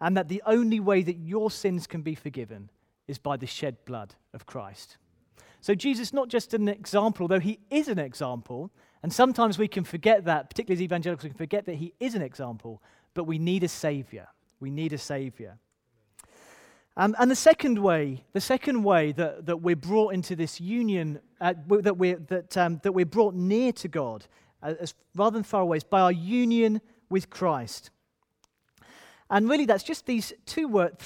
And 0.00 0.16
that 0.16 0.28
the 0.28 0.42
only 0.46 0.80
way 0.80 1.02
that 1.02 1.18
your 1.18 1.50
sins 1.50 1.86
can 1.86 2.02
be 2.02 2.16
forgiven 2.16 2.70
is 3.06 3.18
by 3.18 3.36
the 3.36 3.46
shed 3.46 3.76
blood 3.84 4.14
of 4.34 4.46
Christ. 4.46 4.96
So 5.60 5.76
Jesus 5.76 6.12
not 6.12 6.28
just 6.28 6.54
an 6.54 6.68
example, 6.68 7.28
though 7.28 7.38
he 7.38 7.60
is 7.70 7.86
an 7.86 8.00
example, 8.00 8.72
and 9.02 9.12
sometimes 9.12 9.58
we 9.58 9.68
can 9.68 9.84
forget 9.84 10.24
that, 10.26 10.48
particularly 10.48 10.78
as 10.78 10.82
evangelicals, 10.82 11.24
we 11.24 11.30
can 11.30 11.38
forget 11.38 11.66
that 11.66 11.74
he 11.74 11.92
is 11.98 12.14
an 12.14 12.22
example, 12.22 12.82
but 13.14 13.24
we 13.24 13.38
need 13.38 13.64
a 13.64 13.68
savior. 13.68 14.28
We 14.60 14.70
need 14.70 14.92
a 14.92 14.98
savior. 14.98 15.58
Um, 16.96 17.16
and 17.18 17.30
the 17.30 17.36
second 17.36 17.78
way, 17.78 18.22
the 18.32 18.40
second 18.40 18.84
way 18.84 19.12
that, 19.12 19.46
that 19.46 19.56
we're 19.56 19.76
brought 19.76 20.14
into 20.14 20.36
this 20.36 20.60
union, 20.60 21.20
uh, 21.40 21.54
that, 21.68 21.96
we're, 21.96 22.18
that, 22.28 22.56
um, 22.56 22.80
that 22.82 22.92
we're 22.92 23.06
brought 23.06 23.34
near 23.34 23.72
to 23.72 23.88
God, 23.88 24.26
uh, 24.62 24.74
as, 24.78 24.94
rather 25.16 25.34
than 25.34 25.42
far 25.42 25.62
away, 25.62 25.78
is 25.78 25.84
by 25.84 26.00
our 26.00 26.12
union 26.12 26.80
with 27.08 27.30
Christ. 27.30 27.90
And 29.30 29.48
really, 29.48 29.64
that's 29.64 29.82
just 29.84 30.04
these 30.04 30.34
two, 30.44 30.68
word, 30.68 30.98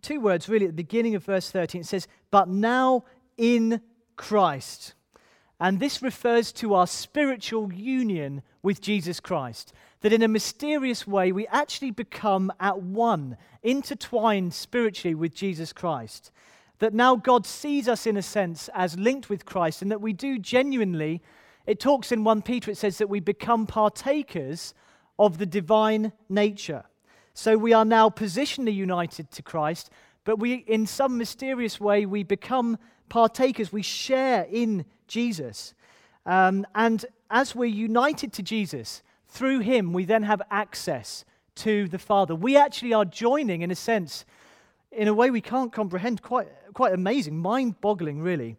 two 0.00 0.20
words, 0.20 0.48
really, 0.48 0.66
at 0.66 0.70
the 0.70 0.82
beginning 0.82 1.16
of 1.16 1.24
verse 1.24 1.50
13. 1.50 1.80
It 1.80 1.86
says, 1.86 2.06
But 2.30 2.48
now 2.48 3.04
in 3.36 3.80
Christ. 4.16 4.94
And 5.60 5.78
this 5.78 6.02
refers 6.02 6.52
to 6.52 6.74
our 6.74 6.86
spiritual 6.86 7.72
union 7.72 8.42
with 8.62 8.80
Jesus 8.80 9.20
Christ. 9.20 9.72
That 10.00 10.12
in 10.12 10.22
a 10.22 10.28
mysterious 10.28 11.06
way, 11.06 11.30
we 11.30 11.46
actually 11.46 11.92
become 11.92 12.52
at 12.58 12.82
one, 12.82 13.36
intertwined 13.62 14.54
spiritually 14.54 15.14
with 15.14 15.34
Jesus 15.34 15.72
Christ. 15.72 16.32
That 16.80 16.94
now 16.94 17.14
God 17.14 17.46
sees 17.46 17.88
us, 17.88 18.06
in 18.06 18.16
a 18.16 18.22
sense, 18.22 18.68
as 18.74 18.98
linked 18.98 19.28
with 19.28 19.46
Christ, 19.46 19.82
and 19.82 19.90
that 19.92 20.00
we 20.00 20.12
do 20.12 20.38
genuinely. 20.38 21.22
It 21.64 21.78
talks 21.78 22.10
in 22.10 22.24
1 22.24 22.42
Peter, 22.42 22.72
it 22.72 22.76
says 22.76 22.98
that 22.98 23.08
we 23.08 23.20
become 23.20 23.66
partakers 23.68 24.74
of 25.18 25.38
the 25.38 25.46
divine 25.46 26.12
nature. 26.28 26.84
So 27.34 27.56
we 27.56 27.72
are 27.72 27.84
now 27.84 28.10
positionally 28.10 28.74
united 28.74 29.30
to 29.30 29.42
Christ, 29.42 29.90
but 30.24 30.38
we, 30.38 30.54
in 30.54 30.86
some 30.86 31.16
mysterious 31.16 31.80
way, 31.80 32.04
we 32.04 32.24
become 32.24 32.78
partakers. 33.12 33.70
We 33.70 33.82
share 33.82 34.46
in 34.50 34.86
Jesus. 35.06 35.74
Um, 36.24 36.66
and 36.74 37.04
as 37.30 37.54
we're 37.54 37.66
united 37.66 38.32
to 38.32 38.42
Jesus, 38.42 39.02
through 39.28 39.58
him, 39.58 39.92
we 39.92 40.06
then 40.06 40.22
have 40.22 40.40
access 40.50 41.26
to 41.56 41.88
the 41.88 41.98
Father. 41.98 42.34
We 42.34 42.56
actually 42.56 42.94
are 42.94 43.04
joining, 43.04 43.60
in 43.60 43.70
a 43.70 43.74
sense, 43.74 44.24
in 44.90 45.08
a 45.08 45.12
way 45.12 45.28
we 45.28 45.42
can't 45.42 45.70
comprehend, 45.70 46.22
quite, 46.22 46.48
quite 46.72 46.94
amazing, 46.94 47.38
mind 47.38 47.82
boggling, 47.82 48.22
really, 48.22 48.56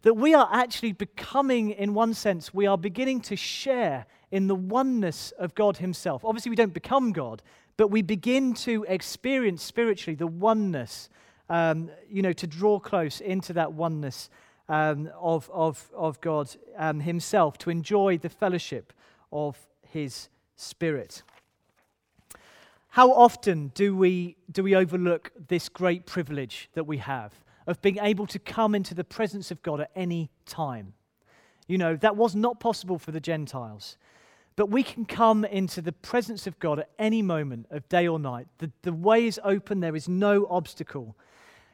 that 0.00 0.14
we 0.14 0.32
are 0.32 0.48
actually 0.50 0.92
becoming, 0.92 1.72
in 1.72 1.92
one 1.92 2.14
sense, 2.14 2.54
we 2.54 2.66
are 2.66 2.78
beginning 2.78 3.20
to 3.20 3.36
share 3.36 4.06
in 4.30 4.46
the 4.46 4.54
oneness 4.54 5.30
of 5.32 5.54
God 5.54 5.76
Himself. 5.76 6.24
Obviously, 6.24 6.48
we 6.48 6.56
don't 6.56 6.72
become 6.72 7.12
God, 7.12 7.42
but 7.76 7.88
we 7.88 8.00
begin 8.00 8.54
to 8.54 8.82
experience 8.88 9.62
spiritually 9.62 10.14
the 10.14 10.26
oneness, 10.26 11.10
um, 11.50 11.90
you 12.08 12.22
know, 12.22 12.32
to 12.32 12.46
draw 12.46 12.78
close 12.78 13.20
into 13.20 13.52
that 13.52 13.72
oneness 13.72 14.30
um, 14.68 15.10
of, 15.20 15.50
of, 15.52 15.90
of 15.94 16.20
God 16.20 16.48
um, 16.78 17.00
Himself, 17.00 17.58
to 17.58 17.70
enjoy 17.70 18.16
the 18.16 18.28
fellowship 18.28 18.92
of 19.32 19.58
His 19.82 20.28
Spirit. 20.56 21.22
How 22.90 23.12
often 23.12 23.72
do 23.74 23.96
we, 23.96 24.36
do 24.50 24.62
we 24.62 24.74
overlook 24.74 25.32
this 25.48 25.68
great 25.68 26.06
privilege 26.06 26.70
that 26.74 26.84
we 26.84 26.98
have 26.98 27.32
of 27.66 27.82
being 27.82 27.98
able 27.98 28.26
to 28.28 28.38
come 28.38 28.74
into 28.74 28.94
the 28.94 29.04
presence 29.04 29.50
of 29.50 29.62
God 29.62 29.80
at 29.80 29.90
any 29.94 30.30
time? 30.46 30.94
You 31.66 31.78
know, 31.78 31.96
that 31.96 32.16
was 32.16 32.34
not 32.34 32.58
possible 32.58 32.98
for 32.98 33.10
the 33.10 33.20
Gentiles. 33.20 33.96
But 34.56 34.70
we 34.70 34.82
can 34.82 35.04
come 35.04 35.44
into 35.44 35.80
the 35.80 35.92
presence 35.92 36.46
of 36.46 36.58
God 36.58 36.80
at 36.80 36.90
any 36.98 37.22
moment 37.22 37.66
of 37.70 37.88
day 37.88 38.06
or 38.08 38.18
night. 38.18 38.48
The, 38.58 38.70
the 38.82 38.92
way 38.92 39.26
is 39.26 39.40
open, 39.44 39.80
there 39.80 39.96
is 39.96 40.08
no 40.08 40.46
obstacle. 40.50 41.16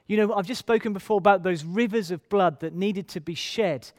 You 0.06 0.16
know, 0.16 0.34
I've 0.34 0.46
just 0.46 0.60
spoken 0.60 0.92
before 0.92 1.18
about 1.18 1.42
those 1.42 1.64
rivers 1.64 2.10
of 2.10 2.28
blood 2.28 2.60
that 2.60 2.74
needed 2.74 3.08
to 3.08 3.20
be 3.20 3.34
shed, 3.34 3.90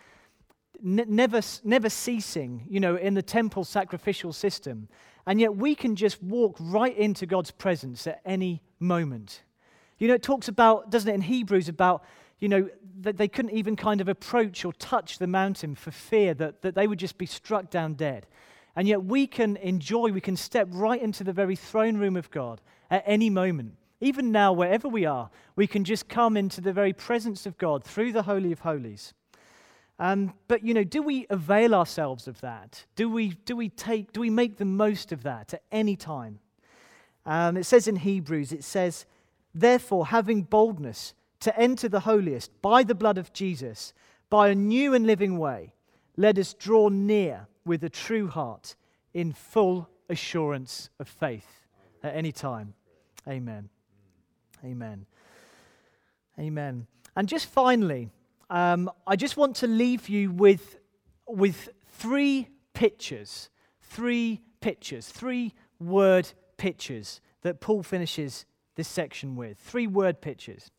n- 0.84 1.05
never, 1.08 1.41
never 1.64 1.89
ceasing, 1.89 2.66
you 2.70 2.80
know, 2.80 2.95
in 2.95 3.14
the 3.14 3.22
temple 3.22 3.64
sacrificial 3.66 4.32
system. 4.32 4.88
And 5.26 5.41
yet 5.41 5.55
we 5.58 5.76
can 5.76 5.95
just 5.97 6.24
walk 6.24 6.55
right 6.60 6.95
into 6.95 7.26
God's 7.26 7.51
presence 7.51 8.08
at 8.08 8.22
any 8.26 8.62
moment. 8.80 9.41
You 9.97 10.08
know, 10.08 10.14
it 10.14 10.24
talks 10.24 10.47
about, 10.47 10.89
doesn't 10.89 11.10
it, 11.10 11.16
in 11.16 11.22
Hebrews 11.22 11.68
about, 11.68 12.05
you 12.39 12.47
know, 12.47 12.70
that 13.01 13.18
they 13.18 13.28
couldn't 13.28 13.51
even 13.51 13.76
kind 13.76 13.99
of 13.99 14.08
approach 14.08 14.64
or 14.64 14.72
touch 14.74 15.18
the 15.18 15.28
mountain 15.28 15.76
for 15.76 15.91
fear 15.91 16.34
that, 16.36 16.62
that 16.62 16.76
they 16.76 16.88
would 16.88 16.99
just 16.99 17.18
be 17.18 17.26
struck 17.26 17.70
down 17.70 17.95
dead. 17.95 18.28
And 18.76 18.88
yet 18.88 19.03
we 19.03 19.28
can 19.28 19.58
enjoy, 19.58 20.12
we 20.12 20.22
can 20.22 20.38
step 20.38 20.68
right 20.72 21.01
into 21.01 21.24
the 21.24 21.34
very 21.34 21.55
throne 21.55 21.97
room 21.97 22.16
of 22.16 22.32
God 22.32 22.62
at 22.89 23.03
any 23.05 23.30
moment. 23.30 23.74
Even 24.00 24.32
now, 24.32 24.54
wherever 24.54 24.88
we 24.88 25.06
are, 25.06 25.30
we 25.56 25.66
can 25.66 25.84
just 25.84 26.08
come 26.08 26.38
into 26.38 26.62
the 26.62 26.74
very 26.74 26.93
presence 26.93 27.45
of 27.45 27.58
God 27.58 27.84
through 27.84 28.12
the 28.12 28.24
Holy 28.24 28.52
of 28.52 28.60
Holies. 28.60 29.14
Um, 30.00 30.34
but 30.48 30.64
you 30.64 30.74
know, 30.74 30.84
do 30.84 31.02
we 31.02 31.26
avail 31.30 31.74
ourselves 31.74 32.28
of 32.28 32.39
that? 32.41 32.86
Do 32.95 33.10
we, 33.10 33.30
do 33.45 33.56
we 33.56 33.70
take, 33.70 34.14
do 34.14 34.20
we 34.20 34.30
make 34.30 34.58
the 34.58 34.66
most 34.66 35.12
of 35.12 35.24
that 35.24 35.56
at 35.56 35.64
any 35.72 35.95
time? 35.95 36.39
Um, 37.26 37.58
it 37.58 37.66
says 37.66 37.88
in 37.88 37.98
Hebrews, 37.98 38.52
it 38.52 38.64
says, 38.64 39.06
Therefore, 39.54 40.08
having 40.08 40.43
boldness 40.43 41.16
to 41.39 41.58
enter 41.60 41.89
the 41.89 42.02
holiest 42.02 42.62
by 42.62 42.84
the 42.84 42.95
blood 42.95 43.18
of 43.18 43.34
Jesus, 43.34 43.93
by 44.30 44.50
a 44.50 44.56
new 44.56 44.93
and 44.93 45.08
living 45.08 45.38
way, 45.39 45.74
let 46.16 46.38
us 46.38 46.54
draw 46.54 46.89
near 46.89 47.48
with 47.66 47.84
a 47.84 47.89
true 47.89 48.28
heart 48.28 48.76
in 49.14 49.34
full 49.34 49.89
assurance 50.10 50.89
of 51.00 51.08
faith 51.08 51.66
at 52.04 52.16
any 52.16 52.32
time. 52.32 52.74
Amen. 53.28 53.70
Amen. 54.68 55.05
Amen. 56.38 56.88
And 57.15 57.26
just 57.30 57.45
finally, 57.45 58.09
um, 58.49 58.91
I 59.07 59.15
just 59.15 59.38
want 59.38 59.55
to 59.57 59.68
leave 59.68 60.09
you 60.09 60.30
with, 60.30 60.78
with 61.26 61.70
three 61.93 62.49
pictures, 62.74 63.49
three 63.82 64.41
pictures, 64.59 65.07
three 65.07 65.53
word 65.80 66.30
pictures 66.57 67.22
that 67.43 67.61
Paul 67.61 67.82
finishes 67.82 68.45
this 68.76 68.89
section 68.89 69.38
with. 69.38 69.57
Three 69.57 69.88
word 69.88 70.20
pictures. 70.20 70.70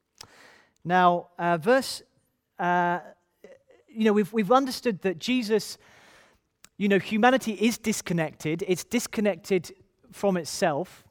Now, 0.85 1.29
uh, 1.39 1.57
verse, 1.57 2.03
uh, 2.59 3.01
you 3.89 4.05
know, 4.05 4.13
we've, 4.13 4.33
we've 4.35 4.53
understood 4.53 5.01
that 5.01 5.19
Jesus, 5.19 5.79
you 6.77 6.89
know, 6.89 6.99
humanity 6.99 7.53
is 7.53 7.79
disconnected. 7.79 8.63
It's 8.69 8.85
disconnected 8.85 9.73
from 10.13 10.37
itself, 10.37 11.05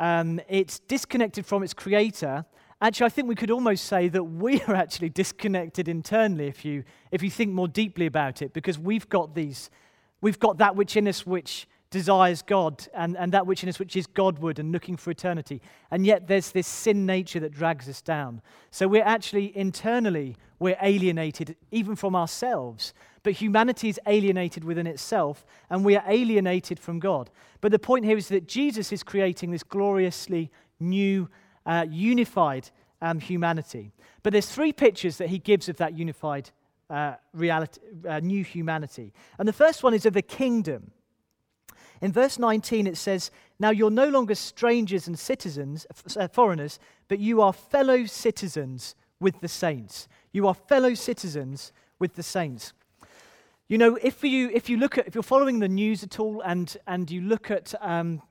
um, 0.00 0.40
it's 0.48 0.80
disconnected 0.80 1.46
from 1.46 1.62
its 1.62 1.72
creator, 1.72 2.44
Actually, 2.82 3.06
I 3.06 3.08
think 3.10 3.28
we 3.28 3.34
could 3.34 3.50
almost 3.50 3.84
say 3.84 4.08
that 4.08 4.24
we 4.24 4.62
are 4.62 4.74
actually 4.74 5.10
disconnected 5.10 5.86
internally 5.86 6.46
if 6.46 6.64
you, 6.64 6.82
if 7.10 7.22
you 7.22 7.30
think 7.30 7.52
more 7.52 7.68
deeply 7.68 8.06
about 8.06 8.40
it, 8.40 8.54
because 8.54 8.78
we've 8.78 9.06
got 9.10 9.34
these, 9.34 9.68
we've 10.22 10.38
got 10.38 10.56
that 10.58 10.76
which 10.76 10.96
in 10.96 11.06
us 11.06 11.26
which 11.26 11.68
desires 11.90 12.42
God 12.42 12.86
and, 12.94 13.16
and 13.16 13.32
that 13.32 13.46
which 13.46 13.62
in 13.62 13.68
us 13.68 13.78
which 13.78 13.96
is 13.96 14.06
Godward 14.06 14.58
and 14.58 14.70
looking 14.70 14.96
for 14.96 15.10
eternity. 15.10 15.60
And 15.90 16.06
yet 16.06 16.28
there's 16.28 16.52
this 16.52 16.66
sin 16.66 17.04
nature 17.04 17.40
that 17.40 17.52
drags 17.52 17.88
us 17.88 18.00
down. 18.00 18.42
So 18.70 18.86
we're 18.86 19.04
actually 19.04 19.56
internally, 19.56 20.36
we're 20.58 20.78
alienated 20.80 21.56
even 21.72 21.96
from 21.96 22.14
ourselves. 22.14 22.94
But 23.22 23.34
humanity 23.34 23.88
is 23.88 24.00
alienated 24.06 24.64
within 24.64 24.86
itself, 24.86 25.44
and 25.68 25.84
we 25.84 25.94
are 25.96 26.04
alienated 26.08 26.78
from 26.78 27.00
God. 27.00 27.28
But 27.60 27.70
the 27.70 27.78
point 27.78 28.06
here 28.06 28.16
is 28.16 28.28
that 28.28 28.48
Jesus 28.48 28.92
is 28.92 29.02
creating 29.02 29.50
this 29.50 29.62
gloriously 29.62 30.50
new 30.78 31.28
uh, 31.66 31.84
unified 31.90 32.70
um, 33.02 33.20
humanity. 33.20 33.92
But 34.22 34.32
there's 34.32 34.48
three 34.48 34.72
pictures 34.72 35.18
that 35.18 35.28
he 35.28 35.38
gives 35.38 35.68
of 35.68 35.76
that 35.76 35.96
unified 35.96 36.50
uh, 36.88 37.14
reality, 37.34 37.80
uh, 38.08 38.20
new 38.20 38.42
humanity. 38.42 39.12
And 39.38 39.46
the 39.46 39.52
first 39.52 39.82
one 39.82 39.92
is 39.92 40.06
of 40.06 40.14
the 40.14 40.22
kingdom. 40.22 40.92
In 42.00 42.12
verse 42.12 42.38
19, 42.38 42.86
it 42.86 42.96
says, 42.96 43.30
Now 43.58 43.70
you're 43.70 43.90
no 43.90 44.08
longer 44.08 44.34
strangers 44.34 45.06
and 45.06 45.18
citizens, 45.18 45.86
uh, 46.16 46.28
foreigners, 46.28 46.78
but 47.08 47.18
you 47.18 47.42
are 47.42 47.52
fellow 47.52 48.06
citizens 48.06 48.94
with 49.20 49.40
the 49.40 49.48
saints. 49.48 50.08
You 50.32 50.46
are 50.48 50.54
fellow 50.54 50.94
citizens 50.94 51.72
with 51.98 52.14
the 52.14 52.22
saints. 52.22 52.72
You 53.68 53.78
know, 53.78 53.96
if 54.02 54.24
you, 54.24 54.50
if 54.52 54.68
you 54.68 54.78
look 54.78 54.98
at, 54.98 55.06
if 55.06 55.14
you're 55.14 55.22
following 55.22 55.60
the 55.60 55.68
news 55.68 56.02
at 56.02 56.18
all 56.18 56.40
and, 56.40 56.76
and 56.86 57.10
you 57.10 57.20
look 57.20 57.50
at 57.50 57.74
um, 57.80 58.22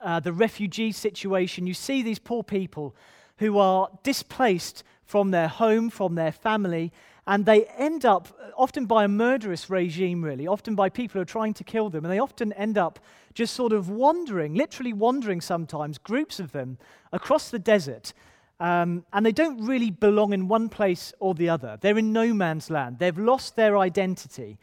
uh, 0.00 0.20
the 0.20 0.32
refugee 0.32 0.92
situation, 0.92 1.66
you 1.66 1.74
see 1.74 2.02
these 2.02 2.18
poor 2.18 2.42
people 2.42 2.94
who 3.38 3.58
are 3.58 3.88
displaced 4.02 4.84
from 5.04 5.30
their 5.30 5.48
home, 5.48 5.88
from 5.88 6.16
their 6.16 6.32
family, 6.32 6.92
and 7.26 7.46
they 7.46 7.64
end 7.78 8.04
up, 8.04 8.28
often 8.56 8.86
by 8.86 9.04
a 9.04 9.08
murderous 9.08 9.70
regime, 9.70 10.22
really, 10.22 10.46
often 10.46 10.74
by 10.74 10.88
people 10.88 11.14
who 11.14 11.22
are 11.22 11.26
trying 11.26 11.54
to 11.54 11.64
kill 11.64 11.88
them, 11.88 12.04
and 12.04 12.12
they 12.12 12.18
often 12.18 12.52
end 12.54 12.76
up 12.76 12.98
just 13.32 13.54
sort 13.54 13.72
of 13.72 13.88
wandering, 13.88 14.54
literally 14.54 14.92
wandering 14.92 15.40
sometimes, 15.40 15.98
groups 15.98 16.38
of 16.38 16.52
them, 16.52 16.78
across 17.12 17.50
the 17.50 17.58
desert. 17.58 18.12
Um, 18.60 19.04
and 19.12 19.26
they 19.26 19.32
don't 19.32 19.64
really 19.66 19.90
belong 19.90 20.32
in 20.32 20.48
one 20.48 20.68
place 20.68 21.12
or 21.18 21.34
the 21.34 21.48
other. 21.48 21.78
They're 21.80 21.98
in 21.98 22.12
no 22.12 22.32
man's 22.32 22.70
land. 22.70 22.98
They've 22.98 23.18
lost 23.18 23.56
their 23.56 23.76
identity. 23.76 24.58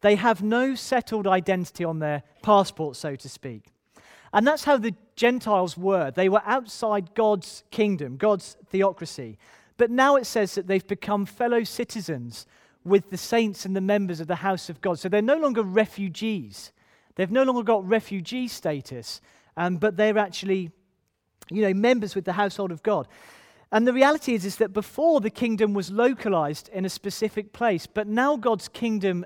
They 0.00 0.16
have 0.16 0.42
no 0.42 0.74
settled 0.74 1.26
identity 1.26 1.84
on 1.84 1.98
their 1.98 2.22
passport, 2.42 2.96
so 2.96 3.16
to 3.16 3.28
speak. 3.28 3.66
And 4.32 4.46
that's 4.46 4.64
how 4.64 4.78
the 4.78 4.94
Gentiles 5.14 5.76
were. 5.76 6.10
They 6.10 6.28
were 6.28 6.42
outside 6.44 7.14
God's 7.14 7.64
kingdom, 7.70 8.16
God's 8.16 8.56
theocracy. 8.70 9.38
But 9.76 9.90
now 9.90 10.16
it 10.16 10.26
says 10.26 10.54
that 10.54 10.66
they've 10.66 10.86
become 10.86 11.26
fellow 11.26 11.64
citizens 11.64 12.46
with 12.84 13.10
the 13.10 13.16
saints 13.16 13.64
and 13.64 13.74
the 13.74 13.80
members 13.80 14.20
of 14.20 14.26
the 14.26 14.36
house 14.36 14.68
of 14.68 14.80
God. 14.80 14.98
So 14.98 15.08
they're 15.08 15.22
no 15.22 15.36
longer 15.36 15.62
refugees. 15.62 16.72
They've 17.16 17.30
no 17.30 17.44
longer 17.44 17.62
got 17.62 17.86
refugee 17.88 18.48
status, 18.48 19.20
um, 19.56 19.76
but 19.76 19.96
they're 19.96 20.18
actually, 20.18 20.70
you 21.50 21.62
know, 21.62 21.72
members 21.72 22.14
with 22.14 22.24
the 22.24 22.32
household 22.32 22.72
of 22.72 22.82
God. 22.82 23.08
And 23.72 23.86
the 23.86 23.92
reality 23.92 24.34
is, 24.34 24.44
is 24.44 24.56
that 24.56 24.72
before 24.72 25.20
the 25.20 25.30
kingdom 25.30 25.74
was 25.74 25.90
localized 25.90 26.68
in 26.68 26.84
a 26.84 26.88
specific 26.88 27.52
place, 27.52 27.86
but 27.86 28.06
now 28.06 28.36
God's 28.36 28.68
kingdom 28.68 29.24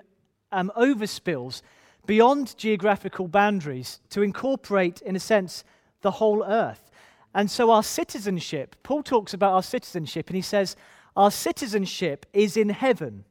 um, 0.52 0.72
overspills 0.76 1.62
beyond 2.06 2.56
geographical 2.56 3.28
boundaries 3.28 4.00
to 4.10 4.22
incorporate, 4.22 5.02
in 5.02 5.16
a 5.16 5.20
sense, 5.20 5.64
the 6.00 6.12
whole 6.12 6.44
earth. 6.44 6.87
And 7.34 7.50
so, 7.50 7.70
our 7.70 7.82
citizenship, 7.82 8.76
Paul 8.82 9.02
talks 9.02 9.34
about 9.34 9.52
our 9.52 9.62
citizenship, 9.62 10.28
and 10.28 10.36
he 10.36 10.42
says, 10.42 10.76
Our 11.16 11.30
citizenship 11.30 12.26
is 12.32 12.56
in 12.56 12.70
heaven, 12.70 13.24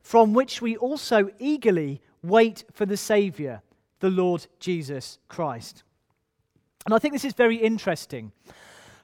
from 0.00 0.32
which 0.32 0.62
we 0.62 0.76
also 0.76 1.30
eagerly 1.38 2.00
wait 2.22 2.64
for 2.72 2.86
the 2.86 2.96
Savior, 2.96 3.62
the 4.00 4.10
Lord 4.10 4.46
Jesus 4.60 5.18
Christ. 5.28 5.82
And 6.86 6.94
I 6.94 6.98
think 6.98 7.12
this 7.12 7.24
is 7.24 7.34
very 7.34 7.56
interesting 7.56 8.32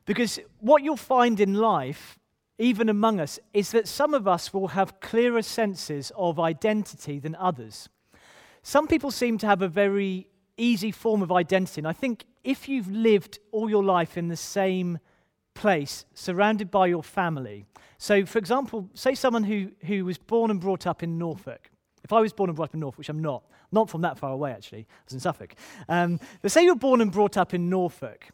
because 0.07 0.39
what 0.61 0.83
you'll 0.83 0.97
find 0.97 1.41
in 1.41 1.55
life, 1.55 2.19
even 2.59 2.89
among 2.89 3.21
us, 3.21 3.39
is 3.53 3.73
that 3.73 3.89
some 3.89 4.15
of 4.15 4.27
us 4.27 4.55
will 4.55 4.69
have 4.69 5.01
clearer 5.01 5.43
senses 5.43 6.13
of 6.17 6.41
identity 6.41 7.19
than 7.19 7.35
others. 7.35 7.89
Some 8.63 8.87
people 8.87 9.11
seem 9.11 9.37
to 9.39 9.47
have 9.47 9.63
a 9.63 9.69
very 9.69 10.29
easy 10.57 10.91
form 10.91 11.23
of 11.23 11.31
identity. 11.31 11.81
And 11.81 11.89
I 11.89 11.93
think 11.93 12.25
if 12.47 12.69
you've 12.69 12.91
lived 12.91 13.39
all 13.53 13.69
your 13.69 13.85
life 13.85 14.17
in 14.17 14.29
the 14.29 14.37
same 14.37 14.99
place, 15.55 16.07
surrounded 16.15 16.71
by 16.71 16.87
your 16.87 17.03
family, 17.03 17.67
so 17.99 18.25
for 18.25 18.39
example, 18.39 18.89
say 18.95 19.15
someone 19.15 19.45
who, 19.45 19.71
who 19.87 20.05
was 20.05 20.17
born 20.19 20.51
and 20.51 20.61
brought 20.61 20.87
up 20.87 21.03
in 21.03 21.19
Norfolk. 21.19 21.71
If 22.05 22.13
I 22.13 22.21
was 22.21 22.33
born 22.33 22.49
and 22.49 22.57
brought 22.57 22.71
up 22.71 22.75
in 22.75 22.81
Norfolk, 22.81 22.99
which 22.99 23.09
I'm 23.09 23.21
not, 23.21 23.43
not 23.73 23.91
from 23.91 24.03
that 24.03 24.17
far 24.19 24.31
away 24.31 24.53
actually, 24.53 24.87
I 24.89 25.05
was 25.07 25.15
in 25.15 25.21
Suffolk. 25.21 25.55
Um, 25.89 26.21
but 26.41 26.53
say 26.53 26.65
you're 26.65 26.77
born 26.77 27.01
and 27.01 27.11
brought 27.11 27.37
up 27.37 27.53
in 27.53 27.69
Norfolk. 27.69 28.29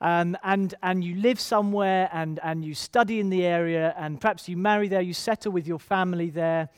Um, 0.00 0.36
and, 0.42 0.74
and 0.82 1.04
you 1.04 1.16
live 1.16 1.38
somewhere 1.40 2.10
and, 2.12 2.40
and 2.42 2.64
you 2.64 2.74
study 2.74 3.20
in 3.20 3.30
the 3.30 3.46
area, 3.46 3.94
and 3.96 4.20
perhaps 4.20 4.48
you 4.48 4.56
marry 4.56 4.88
there, 4.88 5.00
you 5.00 5.14
settle 5.14 5.52
with 5.52 5.66
your 5.66 5.78
family 5.78 6.30
there. 6.30 6.68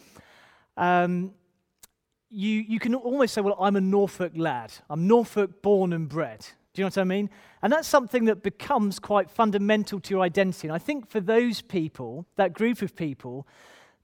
Um, 0.77 1.33
you, 2.31 2.61
you 2.61 2.79
can 2.79 2.95
almost 2.95 3.35
say, 3.35 3.41
well, 3.41 3.57
I'm 3.59 3.77
a 3.77 3.81
Norfolk 3.81 4.33
lad. 4.37 4.73
I'm 4.91 5.09
Norfolk 5.09 5.63
born 5.63 5.93
and 5.93 6.09
bred. 6.09 6.47
Do 6.79 6.83
you 6.83 6.85
know 6.85 6.91
what 6.91 6.99
I 6.99 7.05
mean? 7.05 7.29
And 7.61 7.73
that's 7.73 7.89
something 7.89 8.27
that 8.27 8.45
becomes 8.45 9.01
quite 9.01 9.29
fundamental 9.29 9.99
to 9.99 10.15
your 10.15 10.23
identity. 10.23 10.69
And 10.69 10.75
I 10.77 10.79
think 10.79 11.11
for 11.11 11.19
those 11.19 11.61
people, 11.61 12.25
that 12.37 12.53
group 12.53 12.83
of 12.83 12.95
people, 12.95 13.49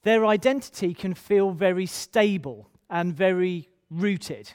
their 0.03 0.27
identity 0.27 0.93
can 0.93 1.14
feel 1.14 1.53
very 1.53 1.87
stable 1.87 2.68
and 2.91 3.14
very 3.14 3.68
rooted, 3.91 4.51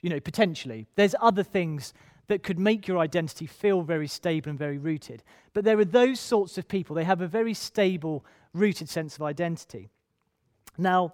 you 0.00 0.08
know, 0.08 0.20
potentially. 0.20 0.86
There's 0.94 1.14
other 1.20 1.42
things 1.42 1.92
that 2.28 2.42
could 2.42 2.58
make 2.58 2.88
your 2.88 2.96
identity 2.96 3.44
feel 3.44 3.82
very 3.82 4.08
stable 4.08 4.48
and 4.48 4.58
very 4.58 4.78
rooted. 4.78 5.22
But 5.52 5.64
there 5.64 5.78
are 5.78 5.84
those 5.84 6.18
sorts 6.18 6.56
of 6.56 6.66
people. 6.66 6.96
They 6.96 7.04
have 7.04 7.20
a 7.20 7.26
very 7.26 7.52
stable, 7.52 8.24
rooted 8.54 8.88
sense 8.88 9.16
of 9.16 9.22
identity. 9.22 9.90
Now, 10.78 11.12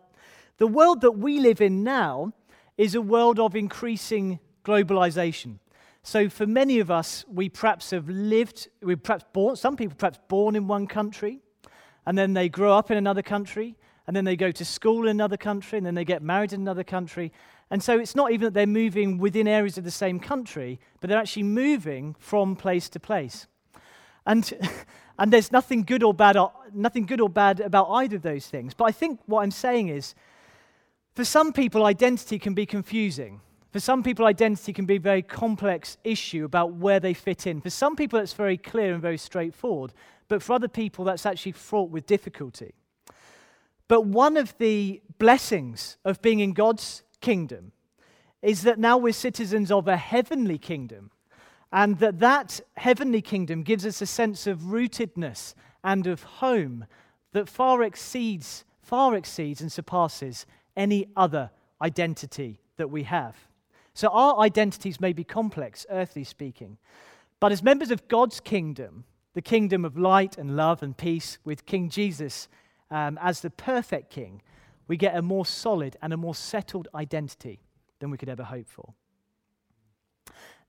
the 0.59 0.69
world 0.69 1.01
that 1.01 1.19
we 1.19 1.41
live 1.41 1.61
in 1.61 1.83
now 1.83 2.35
is 2.79 2.95
a 2.95 3.03
world 3.03 3.41
of 3.41 3.57
increasing 3.57 4.39
globalization. 4.65 5.59
So, 6.07 6.29
for 6.29 6.47
many 6.47 6.79
of 6.79 6.89
us, 6.89 7.25
we 7.27 7.49
perhaps 7.49 7.91
have 7.91 8.09
lived, 8.09 8.69
we 8.81 8.95
perhaps 8.95 9.25
born, 9.33 9.57
some 9.57 9.75
people 9.75 9.97
perhaps 9.99 10.21
born 10.29 10.55
in 10.55 10.69
one 10.69 10.87
country, 10.87 11.41
and 12.07 12.17
then 12.17 12.33
they 12.33 12.49
grow 12.49 12.75
up 12.75 12.93
in 12.93 12.97
another 12.97 13.23
country, 13.23 13.75
and 14.07 14.15
then 14.15 14.25
they 14.25 14.37
go 14.37 14.53
to 14.53 14.65
school 14.65 15.09
in 15.09 15.17
another 15.17 15.37
country, 15.37 15.79
and 15.79 15.85
then 15.85 15.97
they 15.97 16.05
get 16.05 16.23
married 16.23 16.53
in 16.53 16.61
another 16.61 16.85
country. 16.85 17.33
And 17.73 17.83
so 17.83 17.99
it's 17.99 18.15
not 18.15 18.31
even 18.31 18.45
that 18.45 18.55
they're 18.55 18.69
moving 18.69 19.19
within 19.19 19.49
areas 19.49 19.79
of 19.79 19.83
the 19.83 19.91
same 19.91 20.21
country, 20.21 20.79
but 21.01 21.11
they're 21.11 21.19
actually 21.19 21.43
moving 21.43 22.15
from 22.21 22.55
place 22.55 22.89
to 22.91 23.01
place. 23.01 23.49
And, 24.27 24.53
and 25.19 25.33
there's 25.33 25.51
nothing 25.51 25.83
good 25.83 26.05
or 26.05 26.15
bad, 26.15 26.37
nothing 26.73 27.07
good 27.07 27.21
or 27.21 27.29
bad 27.29 27.59
about 27.59 27.89
either 27.91 28.15
of 28.15 28.23
those 28.23 28.47
things. 28.47 28.75
But 28.75 28.85
I 28.85 28.93
think 28.93 29.19
what 29.27 29.43
I'm 29.43 29.51
saying 29.51 29.89
is, 29.89 30.15
for 31.17 31.25
some 31.25 31.53
people, 31.53 31.85
identity 31.85 32.39
can 32.39 32.55
be 32.55 32.65
confusing. 32.65 33.41
For 33.77 33.81
some 33.81 34.03
people, 34.03 34.25
identity 34.25 34.73
can 34.73 34.87
be 34.87 34.97
a 34.97 35.01
very 35.01 35.21
complex 35.21 35.99
issue 36.03 36.47
about 36.47 36.73
where 36.73 36.99
they 36.99 37.13
fit 37.13 37.47
in. 37.47 37.61
For 37.61 37.69
some 37.69 37.95
people, 37.95 38.19
it's 38.19 38.33
very 38.33 38.57
clear 38.57 38.95
and 38.95 39.03
very 39.03 39.19
straightforward. 39.19 39.93
But 40.29 40.43
for 40.43 40.55
other 40.55 40.67
people, 40.67 41.05
that's 41.05 41.27
actually 41.27 41.53
fraught 41.53 41.91
with 41.91 42.07
difficulty. 42.07 42.73
But 43.87 44.07
one 44.07 44.39
of 44.39 44.57
the 44.57 45.03
blessings 45.19 45.99
of 46.07 46.23
being 46.23 46.41
in 46.41 46.55
God's 46.55 47.03
kingdom 47.21 47.73
is 48.41 48.63
that 48.63 48.79
now 48.79 48.97
we're 48.97 49.13
citizens 49.13 49.71
of 49.71 49.89
a 49.89 49.99
heavenly 49.99 50.57
kingdom. 50.57 51.11
And 51.71 51.99
that 51.99 52.19
that 52.21 52.63
heavenly 52.79 53.21
kingdom 53.21 53.63
gives 53.63 53.85
us 53.85 54.01
a 54.01 54.07
sense 54.07 54.47
of 54.47 54.61
rootedness 54.61 55.53
and 55.85 56.07
of 56.07 56.23
home 56.23 56.87
that 57.33 57.47
far 57.47 57.83
exceeds, 57.83 58.65
far 58.81 59.15
exceeds 59.15 59.61
and 59.61 59.71
surpasses 59.71 60.47
any 60.75 61.09
other 61.15 61.51
identity 61.83 62.59
that 62.79 62.89
we 62.89 63.03
have. 63.03 63.37
So 63.97 64.09
our 64.09 64.41
identities 64.41 65.01
may 65.01 65.15
be 65.15 65.25
complex, 65.25 65.87
earthly 65.89 66.23
speaking. 66.23 66.77
But 67.41 67.51
as 67.51 67.63
members 67.63 67.91
of 67.91 68.07
God's 68.09 68.41
kingdom, 68.41 69.05
the 69.33 69.41
kingdom 69.41 69.87
of 69.87 69.97
light 69.97 70.37
and 70.37 70.55
love 70.55 70.83
and 70.83 70.95
peace, 70.95 71.39
with 71.47 71.65
King 71.65 71.89
Jesus 71.89 72.47
um, 72.91 73.19
as 73.23 73.41
the 73.41 73.49
perfect 73.49 74.11
king, 74.11 74.43
we 74.87 74.99
get 74.99 75.17
a 75.17 75.23
more 75.23 75.47
solid 75.47 75.97
and 76.03 76.13
a 76.13 76.19
more 76.19 76.35
settled 76.35 76.89
identity 76.95 77.59
than 77.99 78.11
we 78.11 78.19
could 78.19 78.29
ever 78.29 78.45
hope 78.45 78.69
for. 78.69 78.93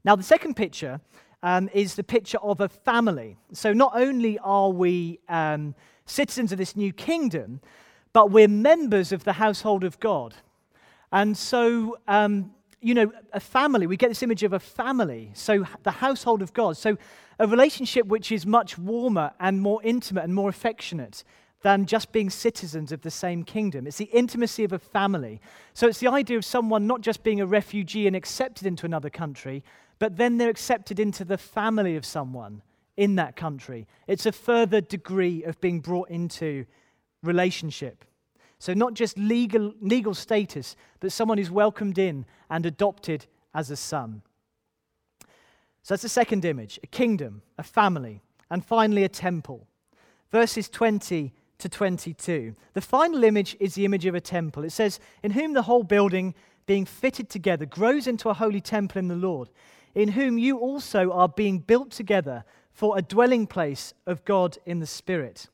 Now, 0.05 0.15
the 0.15 0.23
second 0.23 0.55
picture 0.55 1.01
um, 1.43 1.69
is 1.73 1.95
the 1.95 2.05
picture 2.05 2.37
of 2.37 2.61
a 2.61 2.69
family. 2.69 3.35
So, 3.51 3.73
not 3.73 3.91
only 3.93 4.39
are 4.39 4.69
we 4.69 5.19
um, 5.27 5.75
citizens 6.05 6.53
of 6.53 6.57
this 6.59 6.77
new 6.77 6.93
kingdom, 6.93 7.59
but 8.13 8.31
we're 8.31 8.47
members 8.47 9.11
of 9.11 9.25
the 9.25 9.33
household 9.33 9.83
of 9.83 9.99
God. 9.99 10.33
And 11.11 11.37
so, 11.37 11.97
um, 12.07 12.53
you 12.81 12.93
know, 12.93 13.11
a 13.33 13.39
family. 13.39 13.87
We 13.87 13.97
get 13.97 14.09
this 14.09 14.23
image 14.23 14.43
of 14.43 14.53
a 14.53 14.59
family. 14.59 15.31
So, 15.33 15.65
the 15.83 15.91
household 15.91 16.41
of 16.41 16.53
God. 16.53 16.77
So, 16.77 16.97
a 17.39 17.47
relationship 17.47 18.07
which 18.07 18.31
is 18.31 18.45
much 18.45 18.77
warmer 18.77 19.31
and 19.39 19.61
more 19.61 19.81
intimate 19.83 20.23
and 20.23 20.33
more 20.33 20.49
affectionate 20.49 21.23
than 21.61 21.85
just 21.85 22.11
being 22.11 22.29
citizens 22.29 22.91
of 22.91 23.01
the 23.01 23.11
same 23.11 23.43
kingdom. 23.43 23.87
It's 23.87 23.97
the 23.97 24.05
intimacy 24.05 24.63
of 24.63 24.73
a 24.73 24.79
family. 24.79 25.41
So, 25.73 25.87
it's 25.87 25.99
the 25.99 26.07
idea 26.07 26.37
of 26.37 26.45
someone 26.45 26.85
not 26.85 27.01
just 27.01 27.23
being 27.23 27.41
a 27.41 27.47
refugee 27.47 28.07
and 28.07 28.15
accepted 28.15 28.67
into 28.67 28.85
another 28.85 29.09
country, 29.09 29.63
but 29.99 30.17
then 30.17 30.37
they're 30.37 30.49
accepted 30.49 30.99
into 30.99 31.25
the 31.25 31.37
family 31.37 31.95
of 31.95 32.05
someone 32.05 32.61
in 32.95 33.15
that 33.15 33.35
country. 33.35 33.87
It's 34.07 34.25
a 34.25 34.31
further 34.31 34.81
degree 34.81 35.43
of 35.43 35.59
being 35.61 35.79
brought 35.79 36.09
into 36.09 36.65
relationship. 37.23 38.05
So, 38.59 38.73
not 38.73 38.93
just 38.93 39.17
legal, 39.17 39.73
legal 39.81 40.13
status, 40.13 40.75
but 40.99 41.11
someone 41.11 41.37
who's 41.37 41.51
welcomed 41.51 41.97
in 41.97 42.25
and 42.49 42.65
adopted 42.65 43.25
as 43.53 43.69
a 43.69 43.75
son. 43.75 44.23
So, 45.83 45.93
that's 45.93 46.03
the 46.03 46.09
second 46.09 46.43
image 46.43 46.79
a 46.83 46.87
kingdom, 46.87 47.43
a 47.57 47.63
family, 47.63 48.21
and 48.49 48.65
finally 48.65 49.03
a 49.03 49.09
temple. 49.09 49.67
Verses 50.31 50.69
20 50.69 51.33
to 51.59 51.69
22. 51.69 52.55
The 52.73 52.81
final 52.81 53.23
image 53.23 53.55
is 53.59 53.75
the 53.75 53.85
image 53.85 54.05
of 54.05 54.15
a 54.15 54.21
temple. 54.21 54.63
It 54.63 54.71
says, 54.71 54.99
In 55.23 55.31
whom 55.31 55.53
the 55.53 55.63
whole 55.63 55.83
building, 55.83 56.35
being 56.65 56.85
fitted 56.85 57.29
together, 57.29 57.65
grows 57.65 58.07
into 58.07 58.29
a 58.29 58.33
holy 58.33 58.61
temple 58.61 58.99
in 58.99 59.07
the 59.07 59.15
Lord, 59.15 59.49
in 59.95 60.09
whom 60.09 60.37
you 60.37 60.57
also 60.57 61.11
are 61.11 61.29
being 61.29 61.59
built 61.59 61.91
together 61.91 62.43
for 62.71 62.97
a 62.97 63.01
dwelling 63.01 63.47
place 63.47 63.93
of 64.05 64.23
God 64.25 64.57
in 64.65 64.79
the 64.79 64.85
Spirit. 64.85 65.47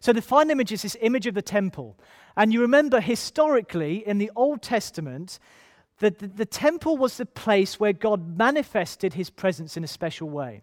So 0.00 0.12
the 0.12 0.22
final 0.22 0.50
image 0.50 0.72
is 0.72 0.82
this 0.82 0.96
image 1.00 1.26
of 1.26 1.34
the 1.34 1.42
temple. 1.42 1.96
And 2.36 2.52
you 2.52 2.60
remember 2.60 3.00
historically 3.00 4.06
in 4.06 4.18
the 4.18 4.30
Old 4.34 4.62
Testament 4.62 5.38
that 5.98 6.18
the, 6.18 6.26
the 6.26 6.46
temple 6.46 6.96
was 6.96 7.16
the 7.16 7.26
place 7.26 7.78
where 7.78 7.92
God 7.92 8.36
manifested 8.36 9.14
his 9.14 9.30
presence 9.30 9.76
in 9.76 9.84
a 9.84 9.88
special 9.88 10.28
way. 10.28 10.62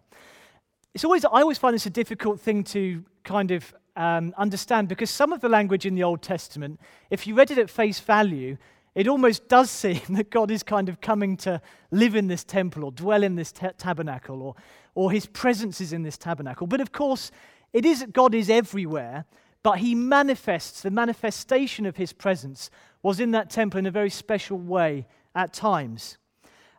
It's 0.94 1.04
always, 1.04 1.24
I 1.24 1.40
always 1.40 1.58
find 1.58 1.74
this 1.74 1.86
a 1.86 1.90
difficult 1.90 2.40
thing 2.40 2.64
to 2.64 3.02
kind 3.24 3.50
of 3.50 3.74
um, 3.96 4.34
understand 4.36 4.88
because 4.88 5.10
some 5.10 5.32
of 5.32 5.40
the 5.40 5.48
language 5.48 5.86
in 5.86 5.94
the 5.94 6.02
Old 6.02 6.22
Testament, 6.22 6.80
if 7.10 7.26
you 7.26 7.34
read 7.34 7.50
it 7.50 7.58
at 7.58 7.70
face 7.70 7.98
value, 8.00 8.58
it 8.94 9.08
almost 9.08 9.48
does 9.48 9.70
seem 9.82 10.00
that 10.10 10.30
God 10.30 10.50
is 10.50 10.62
kind 10.62 10.88
of 10.88 11.00
coming 11.00 11.36
to 11.38 11.60
live 11.90 12.14
in 12.14 12.28
this 12.28 12.44
temple 12.44 12.84
or 12.84 12.92
dwell 12.92 13.22
in 13.22 13.36
this 13.36 13.52
tabernacle 13.52 14.42
or, 14.42 14.54
or 14.94 15.10
his 15.10 15.26
presence 15.26 15.80
is 15.80 15.92
in 15.92 16.02
this 16.02 16.18
tabernacle. 16.18 16.66
But 16.66 16.80
of 16.80 16.92
course, 16.92 17.30
it 17.72 17.86
is 17.86 18.04
God 18.12 18.34
is 18.34 18.50
everywhere, 18.50 19.24
but 19.62 19.78
he 19.78 19.94
manifests, 19.94 20.82
the 20.82 20.90
manifestation 20.90 21.86
of 21.86 21.96
his 21.96 22.12
presence 22.12 22.70
was 23.02 23.20
in 23.20 23.30
that 23.32 23.50
temple 23.50 23.78
in 23.78 23.86
a 23.86 23.90
very 23.90 24.10
special 24.10 24.58
way 24.58 25.06
at 25.34 25.52
times. 25.52 26.18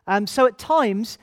Um, 0.06 0.26
so, 0.26 0.46
at 0.46 0.58
times 0.58 1.18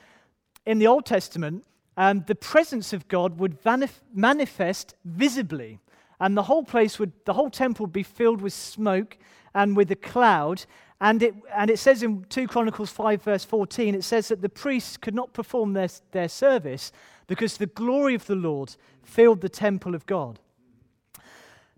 in 0.65 0.79
the 0.79 0.87
Old 0.87 1.05
Testament, 1.05 1.63
um, 1.97 2.23
the 2.25 2.35
presence 2.35 2.93
of 2.93 3.07
God 3.07 3.37
would 3.39 3.61
vanif- 3.61 4.01
manifest 4.13 4.95
visibly, 5.05 5.79
and 6.19 6.35
the 6.35 6.43
whole 6.43 6.63
place 6.63 6.97
would, 6.99 7.11
the 7.25 7.33
whole 7.33 7.49
temple 7.49 7.85
would 7.85 7.93
be 7.93 8.03
filled 8.03 8.41
with 8.41 8.53
smoke 8.53 9.17
and 9.53 9.75
with 9.75 9.91
a 9.91 9.95
cloud. 9.95 10.65
And 10.99 11.23
it, 11.23 11.33
and 11.55 11.71
it 11.71 11.79
says 11.79 12.03
in 12.03 12.25
2 12.29 12.47
Chronicles 12.47 12.91
5, 12.91 13.23
verse 13.23 13.43
14, 13.43 13.95
it 13.95 14.03
says 14.03 14.27
that 14.27 14.41
the 14.41 14.49
priests 14.49 14.97
could 14.97 15.15
not 15.15 15.33
perform 15.33 15.73
their, 15.73 15.89
their 16.11 16.29
service 16.29 16.91
because 17.25 17.57
the 17.57 17.65
glory 17.65 18.13
of 18.13 18.27
the 18.27 18.35
Lord 18.35 18.75
filled 19.01 19.41
the 19.41 19.49
temple 19.49 19.95
of 19.95 20.05
God. 20.05 20.39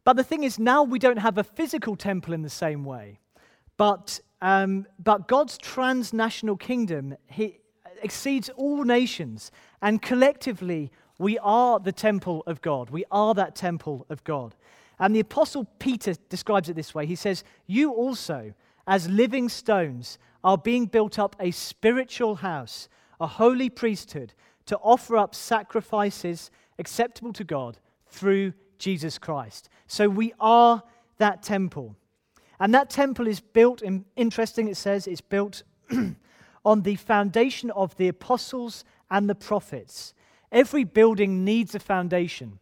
But 0.03 0.17
the 0.17 0.23
thing 0.23 0.43
is, 0.43 0.59
now 0.59 0.83
we 0.83 0.99
don't 0.99 1.17
have 1.17 1.37
a 1.37 1.43
physical 1.43 1.95
temple 1.95 2.33
in 2.33 2.41
the 2.41 2.49
same 2.49 2.83
way. 2.83 3.19
But, 3.77 4.19
um, 4.41 4.85
but 5.01 5.27
God's 5.27 5.57
transnational 5.57 6.57
kingdom 6.57 7.15
he 7.27 7.59
exceeds 8.01 8.49
all 8.49 8.83
nations. 8.83 9.51
And 9.81 10.01
collectively, 10.01 10.91
we 11.17 11.39
are 11.39 11.79
the 11.79 11.91
temple 11.91 12.43
of 12.45 12.61
God. 12.61 12.89
We 12.89 13.05
are 13.11 13.33
that 13.33 13.55
temple 13.55 14.05
of 14.09 14.23
God. 14.23 14.55
And 14.99 15.15
the 15.15 15.21
Apostle 15.21 15.65
Peter 15.79 16.13
describes 16.29 16.69
it 16.69 16.75
this 16.75 16.93
way 16.93 17.05
He 17.05 17.15
says, 17.15 17.43
You 17.65 17.91
also, 17.91 18.53
as 18.87 19.09
living 19.09 19.49
stones, 19.49 20.17
are 20.43 20.57
being 20.57 20.85
built 20.85 21.17
up 21.17 21.35
a 21.39 21.51
spiritual 21.51 22.35
house, 22.35 22.89
a 23.19 23.27
holy 23.27 23.69
priesthood, 23.69 24.33
to 24.65 24.77
offer 24.77 25.17
up 25.17 25.33
sacrifices 25.33 26.51
acceptable 26.79 27.33
to 27.33 27.43
God 27.43 27.79
through 28.07 28.53
Jesus 28.77 29.17
Christ. 29.17 29.69
So 29.87 30.09
we 30.09 30.33
are 30.39 30.83
that 31.17 31.43
temple. 31.43 31.95
And 32.59 32.73
that 32.73 32.89
temple 32.89 33.27
is 33.27 33.39
built, 33.39 33.81
in, 33.81 34.05
interesting, 34.15 34.67
it 34.67 34.77
says, 34.77 35.07
it's 35.07 35.21
built 35.21 35.63
on 36.65 36.81
the 36.81 36.95
foundation 36.95 37.71
of 37.71 37.95
the 37.97 38.07
apostles 38.07 38.85
and 39.09 39.29
the 39.29 39.35
prophets. 39.35 40.13
Every 40.51 40.83
building 40.83 41.43
needs 41.43 41.75
a 41.75 41.79
foundation. 41.79 42.59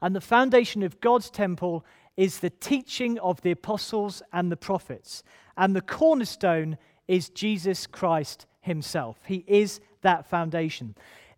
And 0.00 0.16
the 0.16 0.20
foundation 0.20 0.82
of 0.82 1.00
God's 1.00 1.30
temple 1.30 1.84
is 2.16 2.40
the 2.40 2.50
teaching 2.50 3.18
of 3.18 3.40
the 3.42 3.50
apostles 3.50 4.22
and 4.32 4.50
the 4.50 4.56
prophets. 4.56 5.22
And 5.56 5.74
the 5.74 5.80
cornerstone 5.80 6.78
is 7.08 7.28
Jesus 7.28 7.86
Christ 7.86 8.46
himself. 8.60 9.18
He 9.26 9.44
is 9.46 9.80
that 10.02 10.26
foundation. 10.26 10.94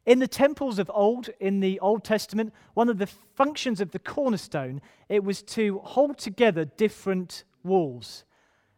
In 0.07 0.19
the 0.19 0.29
temples 0.29 0.79
of 0.79 0.91
old, 0.93 1.31
in 1.41 1.61
the 1.61 1.81
Old 1.81 2.05
Testament, 2.05 2.53
one 2.75 2.89
of 2.89 2.99
the 2.99 3.07
functions 3.07 3.81
of 3.81 3.93
the 3.93 3.99
cornerstone, 3.99 4.83
it 5.09 5.25
was 5.25 5.43
to 5.43 5.79
hold 5.79 6.19
together 6.19 6.65
different 6.65 7.45
walls. 7.63 8.25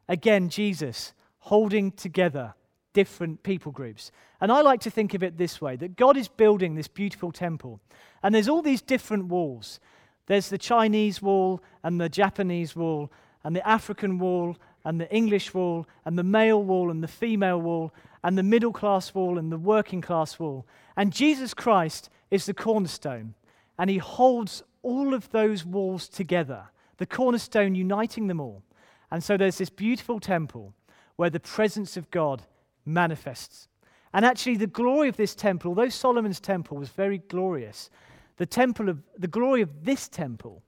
Again, 0.09 0.49
Jesus 0.49 1.15
holding 1.39 1.91
together 1.93 2.55
different 2.93 3.43
people 3.43 3.73
groups. 3.73 4.11
And 4.41 4.51
I 4.51 4.63
like 4.63 4.81
to 4.81 4.91
think 4.91 5.15
of 5.15 5.23
it 5.23 5.37
this 5.37 5.61
way 5.61 5.77
that 5.77 5.97
God 5.97 6.17
is 6.17 6.29
building 6.29 6.75
this 6.75 6.89
beautiful 6.89 7.33
temple, 7.33 7.81
and 8.23 8.35
there's 8.35 8.49
all 8.49 8.63
these 8.63 8.83
different 8.83 9.27
walls. 9.27 9.81
There's 10.27 10.49
the 10.49 10.59
Chinese 10.59 11.21
wall, 11.21 11.61
and 11.83 12.01
the 12.01 12.09
Japanese 12.09 12.75
wall, 12.75 13.13
and 13.45 13.55
the 13.55 13.69
African 13.69 14.19
wall, 14.19 14.57
and 14.85 15.01
the 15.01 15.13
English 15.15 15.55
wall, 15.55 15.87
and 16.05 16.19
the 16.19 16.25
male 16.25 16.63
wall, 16.63 16.91
and 16.91 17.03
the 17.03 17.09
female 17.09 17.61
wall, 17.61 17.93
and 18.23 18.37
the 18.37 18.43
middle 18.43 18.73
class 18.73 19.15
wall, 19.15 19.39
and 19.39 19.53
the 19.53 19.59
working 19.59 20.01
class 20.01 20.39
wall. 20.39 20.67
And 20.97 21.13
Jesus 21.13 21.55
Christ 21.55 22.11
is 22.31 22.47
the 22.47 22.55
cornerstone, 22.55 23.35
and 23.79 23.91
he 23.91 23.99
holds 23.99 24.63
all 24.83 25.15
of 25.15 25.31
those 25.31 25.65
walls 25.65 26.09
together, 26.09 26.65
the 26.99 27.07
cornerstone 27.07 27.75
uniting 27.75 28.27
them 28.27 28.41
all. 28.41 28.63
And 29.11 29.23
so 29.23 29.37
there's 29.37 29.59
this 29.59 29.71
beautiful 29.71 30.21
temple 30.21 30.75
where 31.17 31.31
the 31.31 31.41
presence 31.41 31.97
of 31.97 32.11
God 32.11 32.43
manifests. 32.85 33.69
And 34.13 34.25
actually, 34.25 34.57
the 34.57 34.67
glory 34.67 35.09
of 35.09 35.17
this 35.17 35.35
temple, 35.35 35.71
although 35.71 35.89
Solomon's 35.89 36.41
temple 36.41 36.77
was 36.79 36.89
very 36.89 37.19
glorious, 37.19 37.91
the, 38.37 38.47
temple 38.47 38.89
of, 38.89 39.03
the 39.19 39.29
glory 39.29 39.63
of 39.63 39.85
this 39.85 40.09
temple 40.09 40.63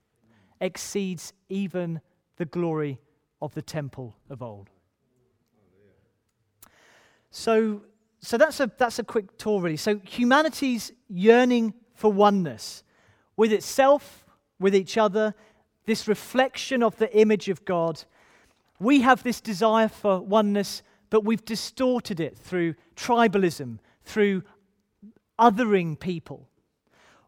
exceeds 0.60 1.32
even 1.48 2.00
the 2.36 2.44
glory 2.44 2.98
of 3.40 3.54
the 3.54 3.62
temple 3.62 4.16
of 4.28 4.42
old. 4.42 4.70
So, 7.30 7.82
so 8.20 8.38
that's, 8.38 8.60
a, 8.60 8.70
that's 8.78 8.98
a 8.98 9.04
quick 9.04 9.36
tour, 9.38 9.60
really. 9.60 9.76
So, 9.76 10.00
humanity's 10.04 10.92
yearning 11.08 11.74
for 11.94 12.10
oneness 12.10 12.82
with 13.36 13.52
itself, 13.52 14.24
with 14.58 14.74
each 14.74 14.98
other, 14.98 15.34
this 15.86 16.08
reflection 16.08 16.82
of 16.82 16.96
the 16.96 17.14
image 17.16 17.48
of 17.48 17.64
God. 17.64 18.04
We 18.78 19.00
have 19.00 19.22
this 19.22 19.40
desire 19.40 19.88
for 19.88 20.20
oneness, 20.20 20.82
but 21.10 21.24
we've 21.24 21.44
distorted 21.44 22.20
it 22.20 22.36
through 22.36 22.74
tribalism, 22.96 23.78
through 24.04 24.42
othering 25.38 25.98
people. 25.98 26.48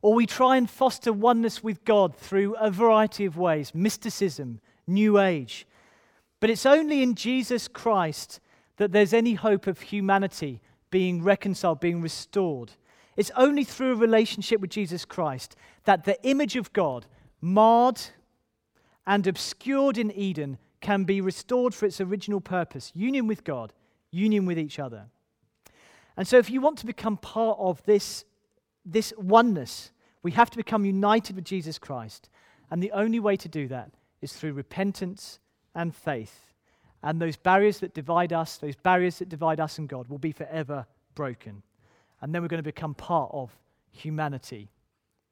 Or 0.02 0.14
we 0.14 0.26
try 0.26 0.56
and 0.56 0.68
foster 0.68 1.12
oneness 1.12 1.62
with 1.62 1.84
God 1.84 2.16
through 2.16 2.54
a 2.56 2.70
variety 2.70 3.24
of 3.24 3.36
ways 3.36 3.74
mysticism, 3.74 4.60
New 4.86 5.18
Age. 5.18 5.66
But 6.40 6.50
it's 6.50 6.66
only 6.66 7.02
in 7.02 7.14
Jesus 7.14 7.68
Christ 7.68 8.40
that 8.80 8.92
there's 8.92 9.12
any 9.12 9.34
hope 9.34 9.66
of 9.66 9.80
humanity 9.80 10.60
being 10.90 11.22
reconciled, 11.22 11.80
being 11.80 12.00
restored. 12.00 12.72
It's 13.16 13.30
only 13.36 13.62
through 13.62 13.92
a 13.92 13.96
relationship 13.96 14.60
with 14.60 14.70
Jesus 14.70 15.04
Christ 15.04 15.54
that 15.84 16.04
the 16.04 16.20
image 16.26 16.56
of 16.56 16.72
God, 16.72 17.06
marred 17.40 18.00
and 19.06 19.26
obscured 19.26 19.98
in 19.98 20.10
Eden, 20.10 20.58
can 20.80 21.04
be 21.04 21.20
restored 21.20 21.74
for 21.74 21.84
its 21.86 22.00
original 22.00 22.40
purpose 22.40 22.90
union 22.94 23.26
with 23.26 23.44
God, 23.44 23.72
union 24.10 24.46
with 24.46 24.58
each 24.58 24.78
other. 24.78 25.04
And 26.16 26.26
so, 26.26 26.38
if 26.38 26.50
you 26.50 26.60
want 26.60 26.78
to 26.78 26.86
become 26.86 27.18
part 27.18 27.58
of 27.60 27.84
this 27.84 28.24
this 28.84 29.12
oneness. 29.16 29.92
We 30.22 30.32
have 30.32 30.50
to 30.50 30.56
become 30.56 30.84
united 30.84 31.36
with 31.36 31.44
Jesus 31.44 31.78
Christ. 31.78 32.28
And 32.70 32.82
the 32.82 32.92
only 32.92 33.20
way 33.20 33.36
to 33.36 33.48
do 33.48 33.68
that 33.68 33.92
is 34.20 34.32
through 34.32 34.52
repentance 34.52 35.38
and 35.74 35.94
faith. 35.94 36.49
And 37.02 37.20
those 37.20 37.36
barriers 37.36 37.80
that 37.80 37.94
divide 37.94 38.32
us, 38.32 38.58
those 38.58 38.76
barriers 38.76 39.18
that 39.18 39.28
divide 39.28 39.60
us 39.60 39.78
and 39.78 39.88
God, 39.88 40.08
will 40.08 40.18
be 40.18 40.32
forever 40.32 40.86
broken. 41.14 41.62
And 42.20 42.34
then 42.34 42.42
we're 42.42 42.48
going 42.48 42.58
to 42.58 42.62
become 42.62 42.94
part 42.94 43.30
of 43.32 43.50
humanity 43.90 44.68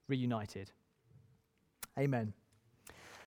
reunited. 0.09 0.71
Amen. 1.99 2.33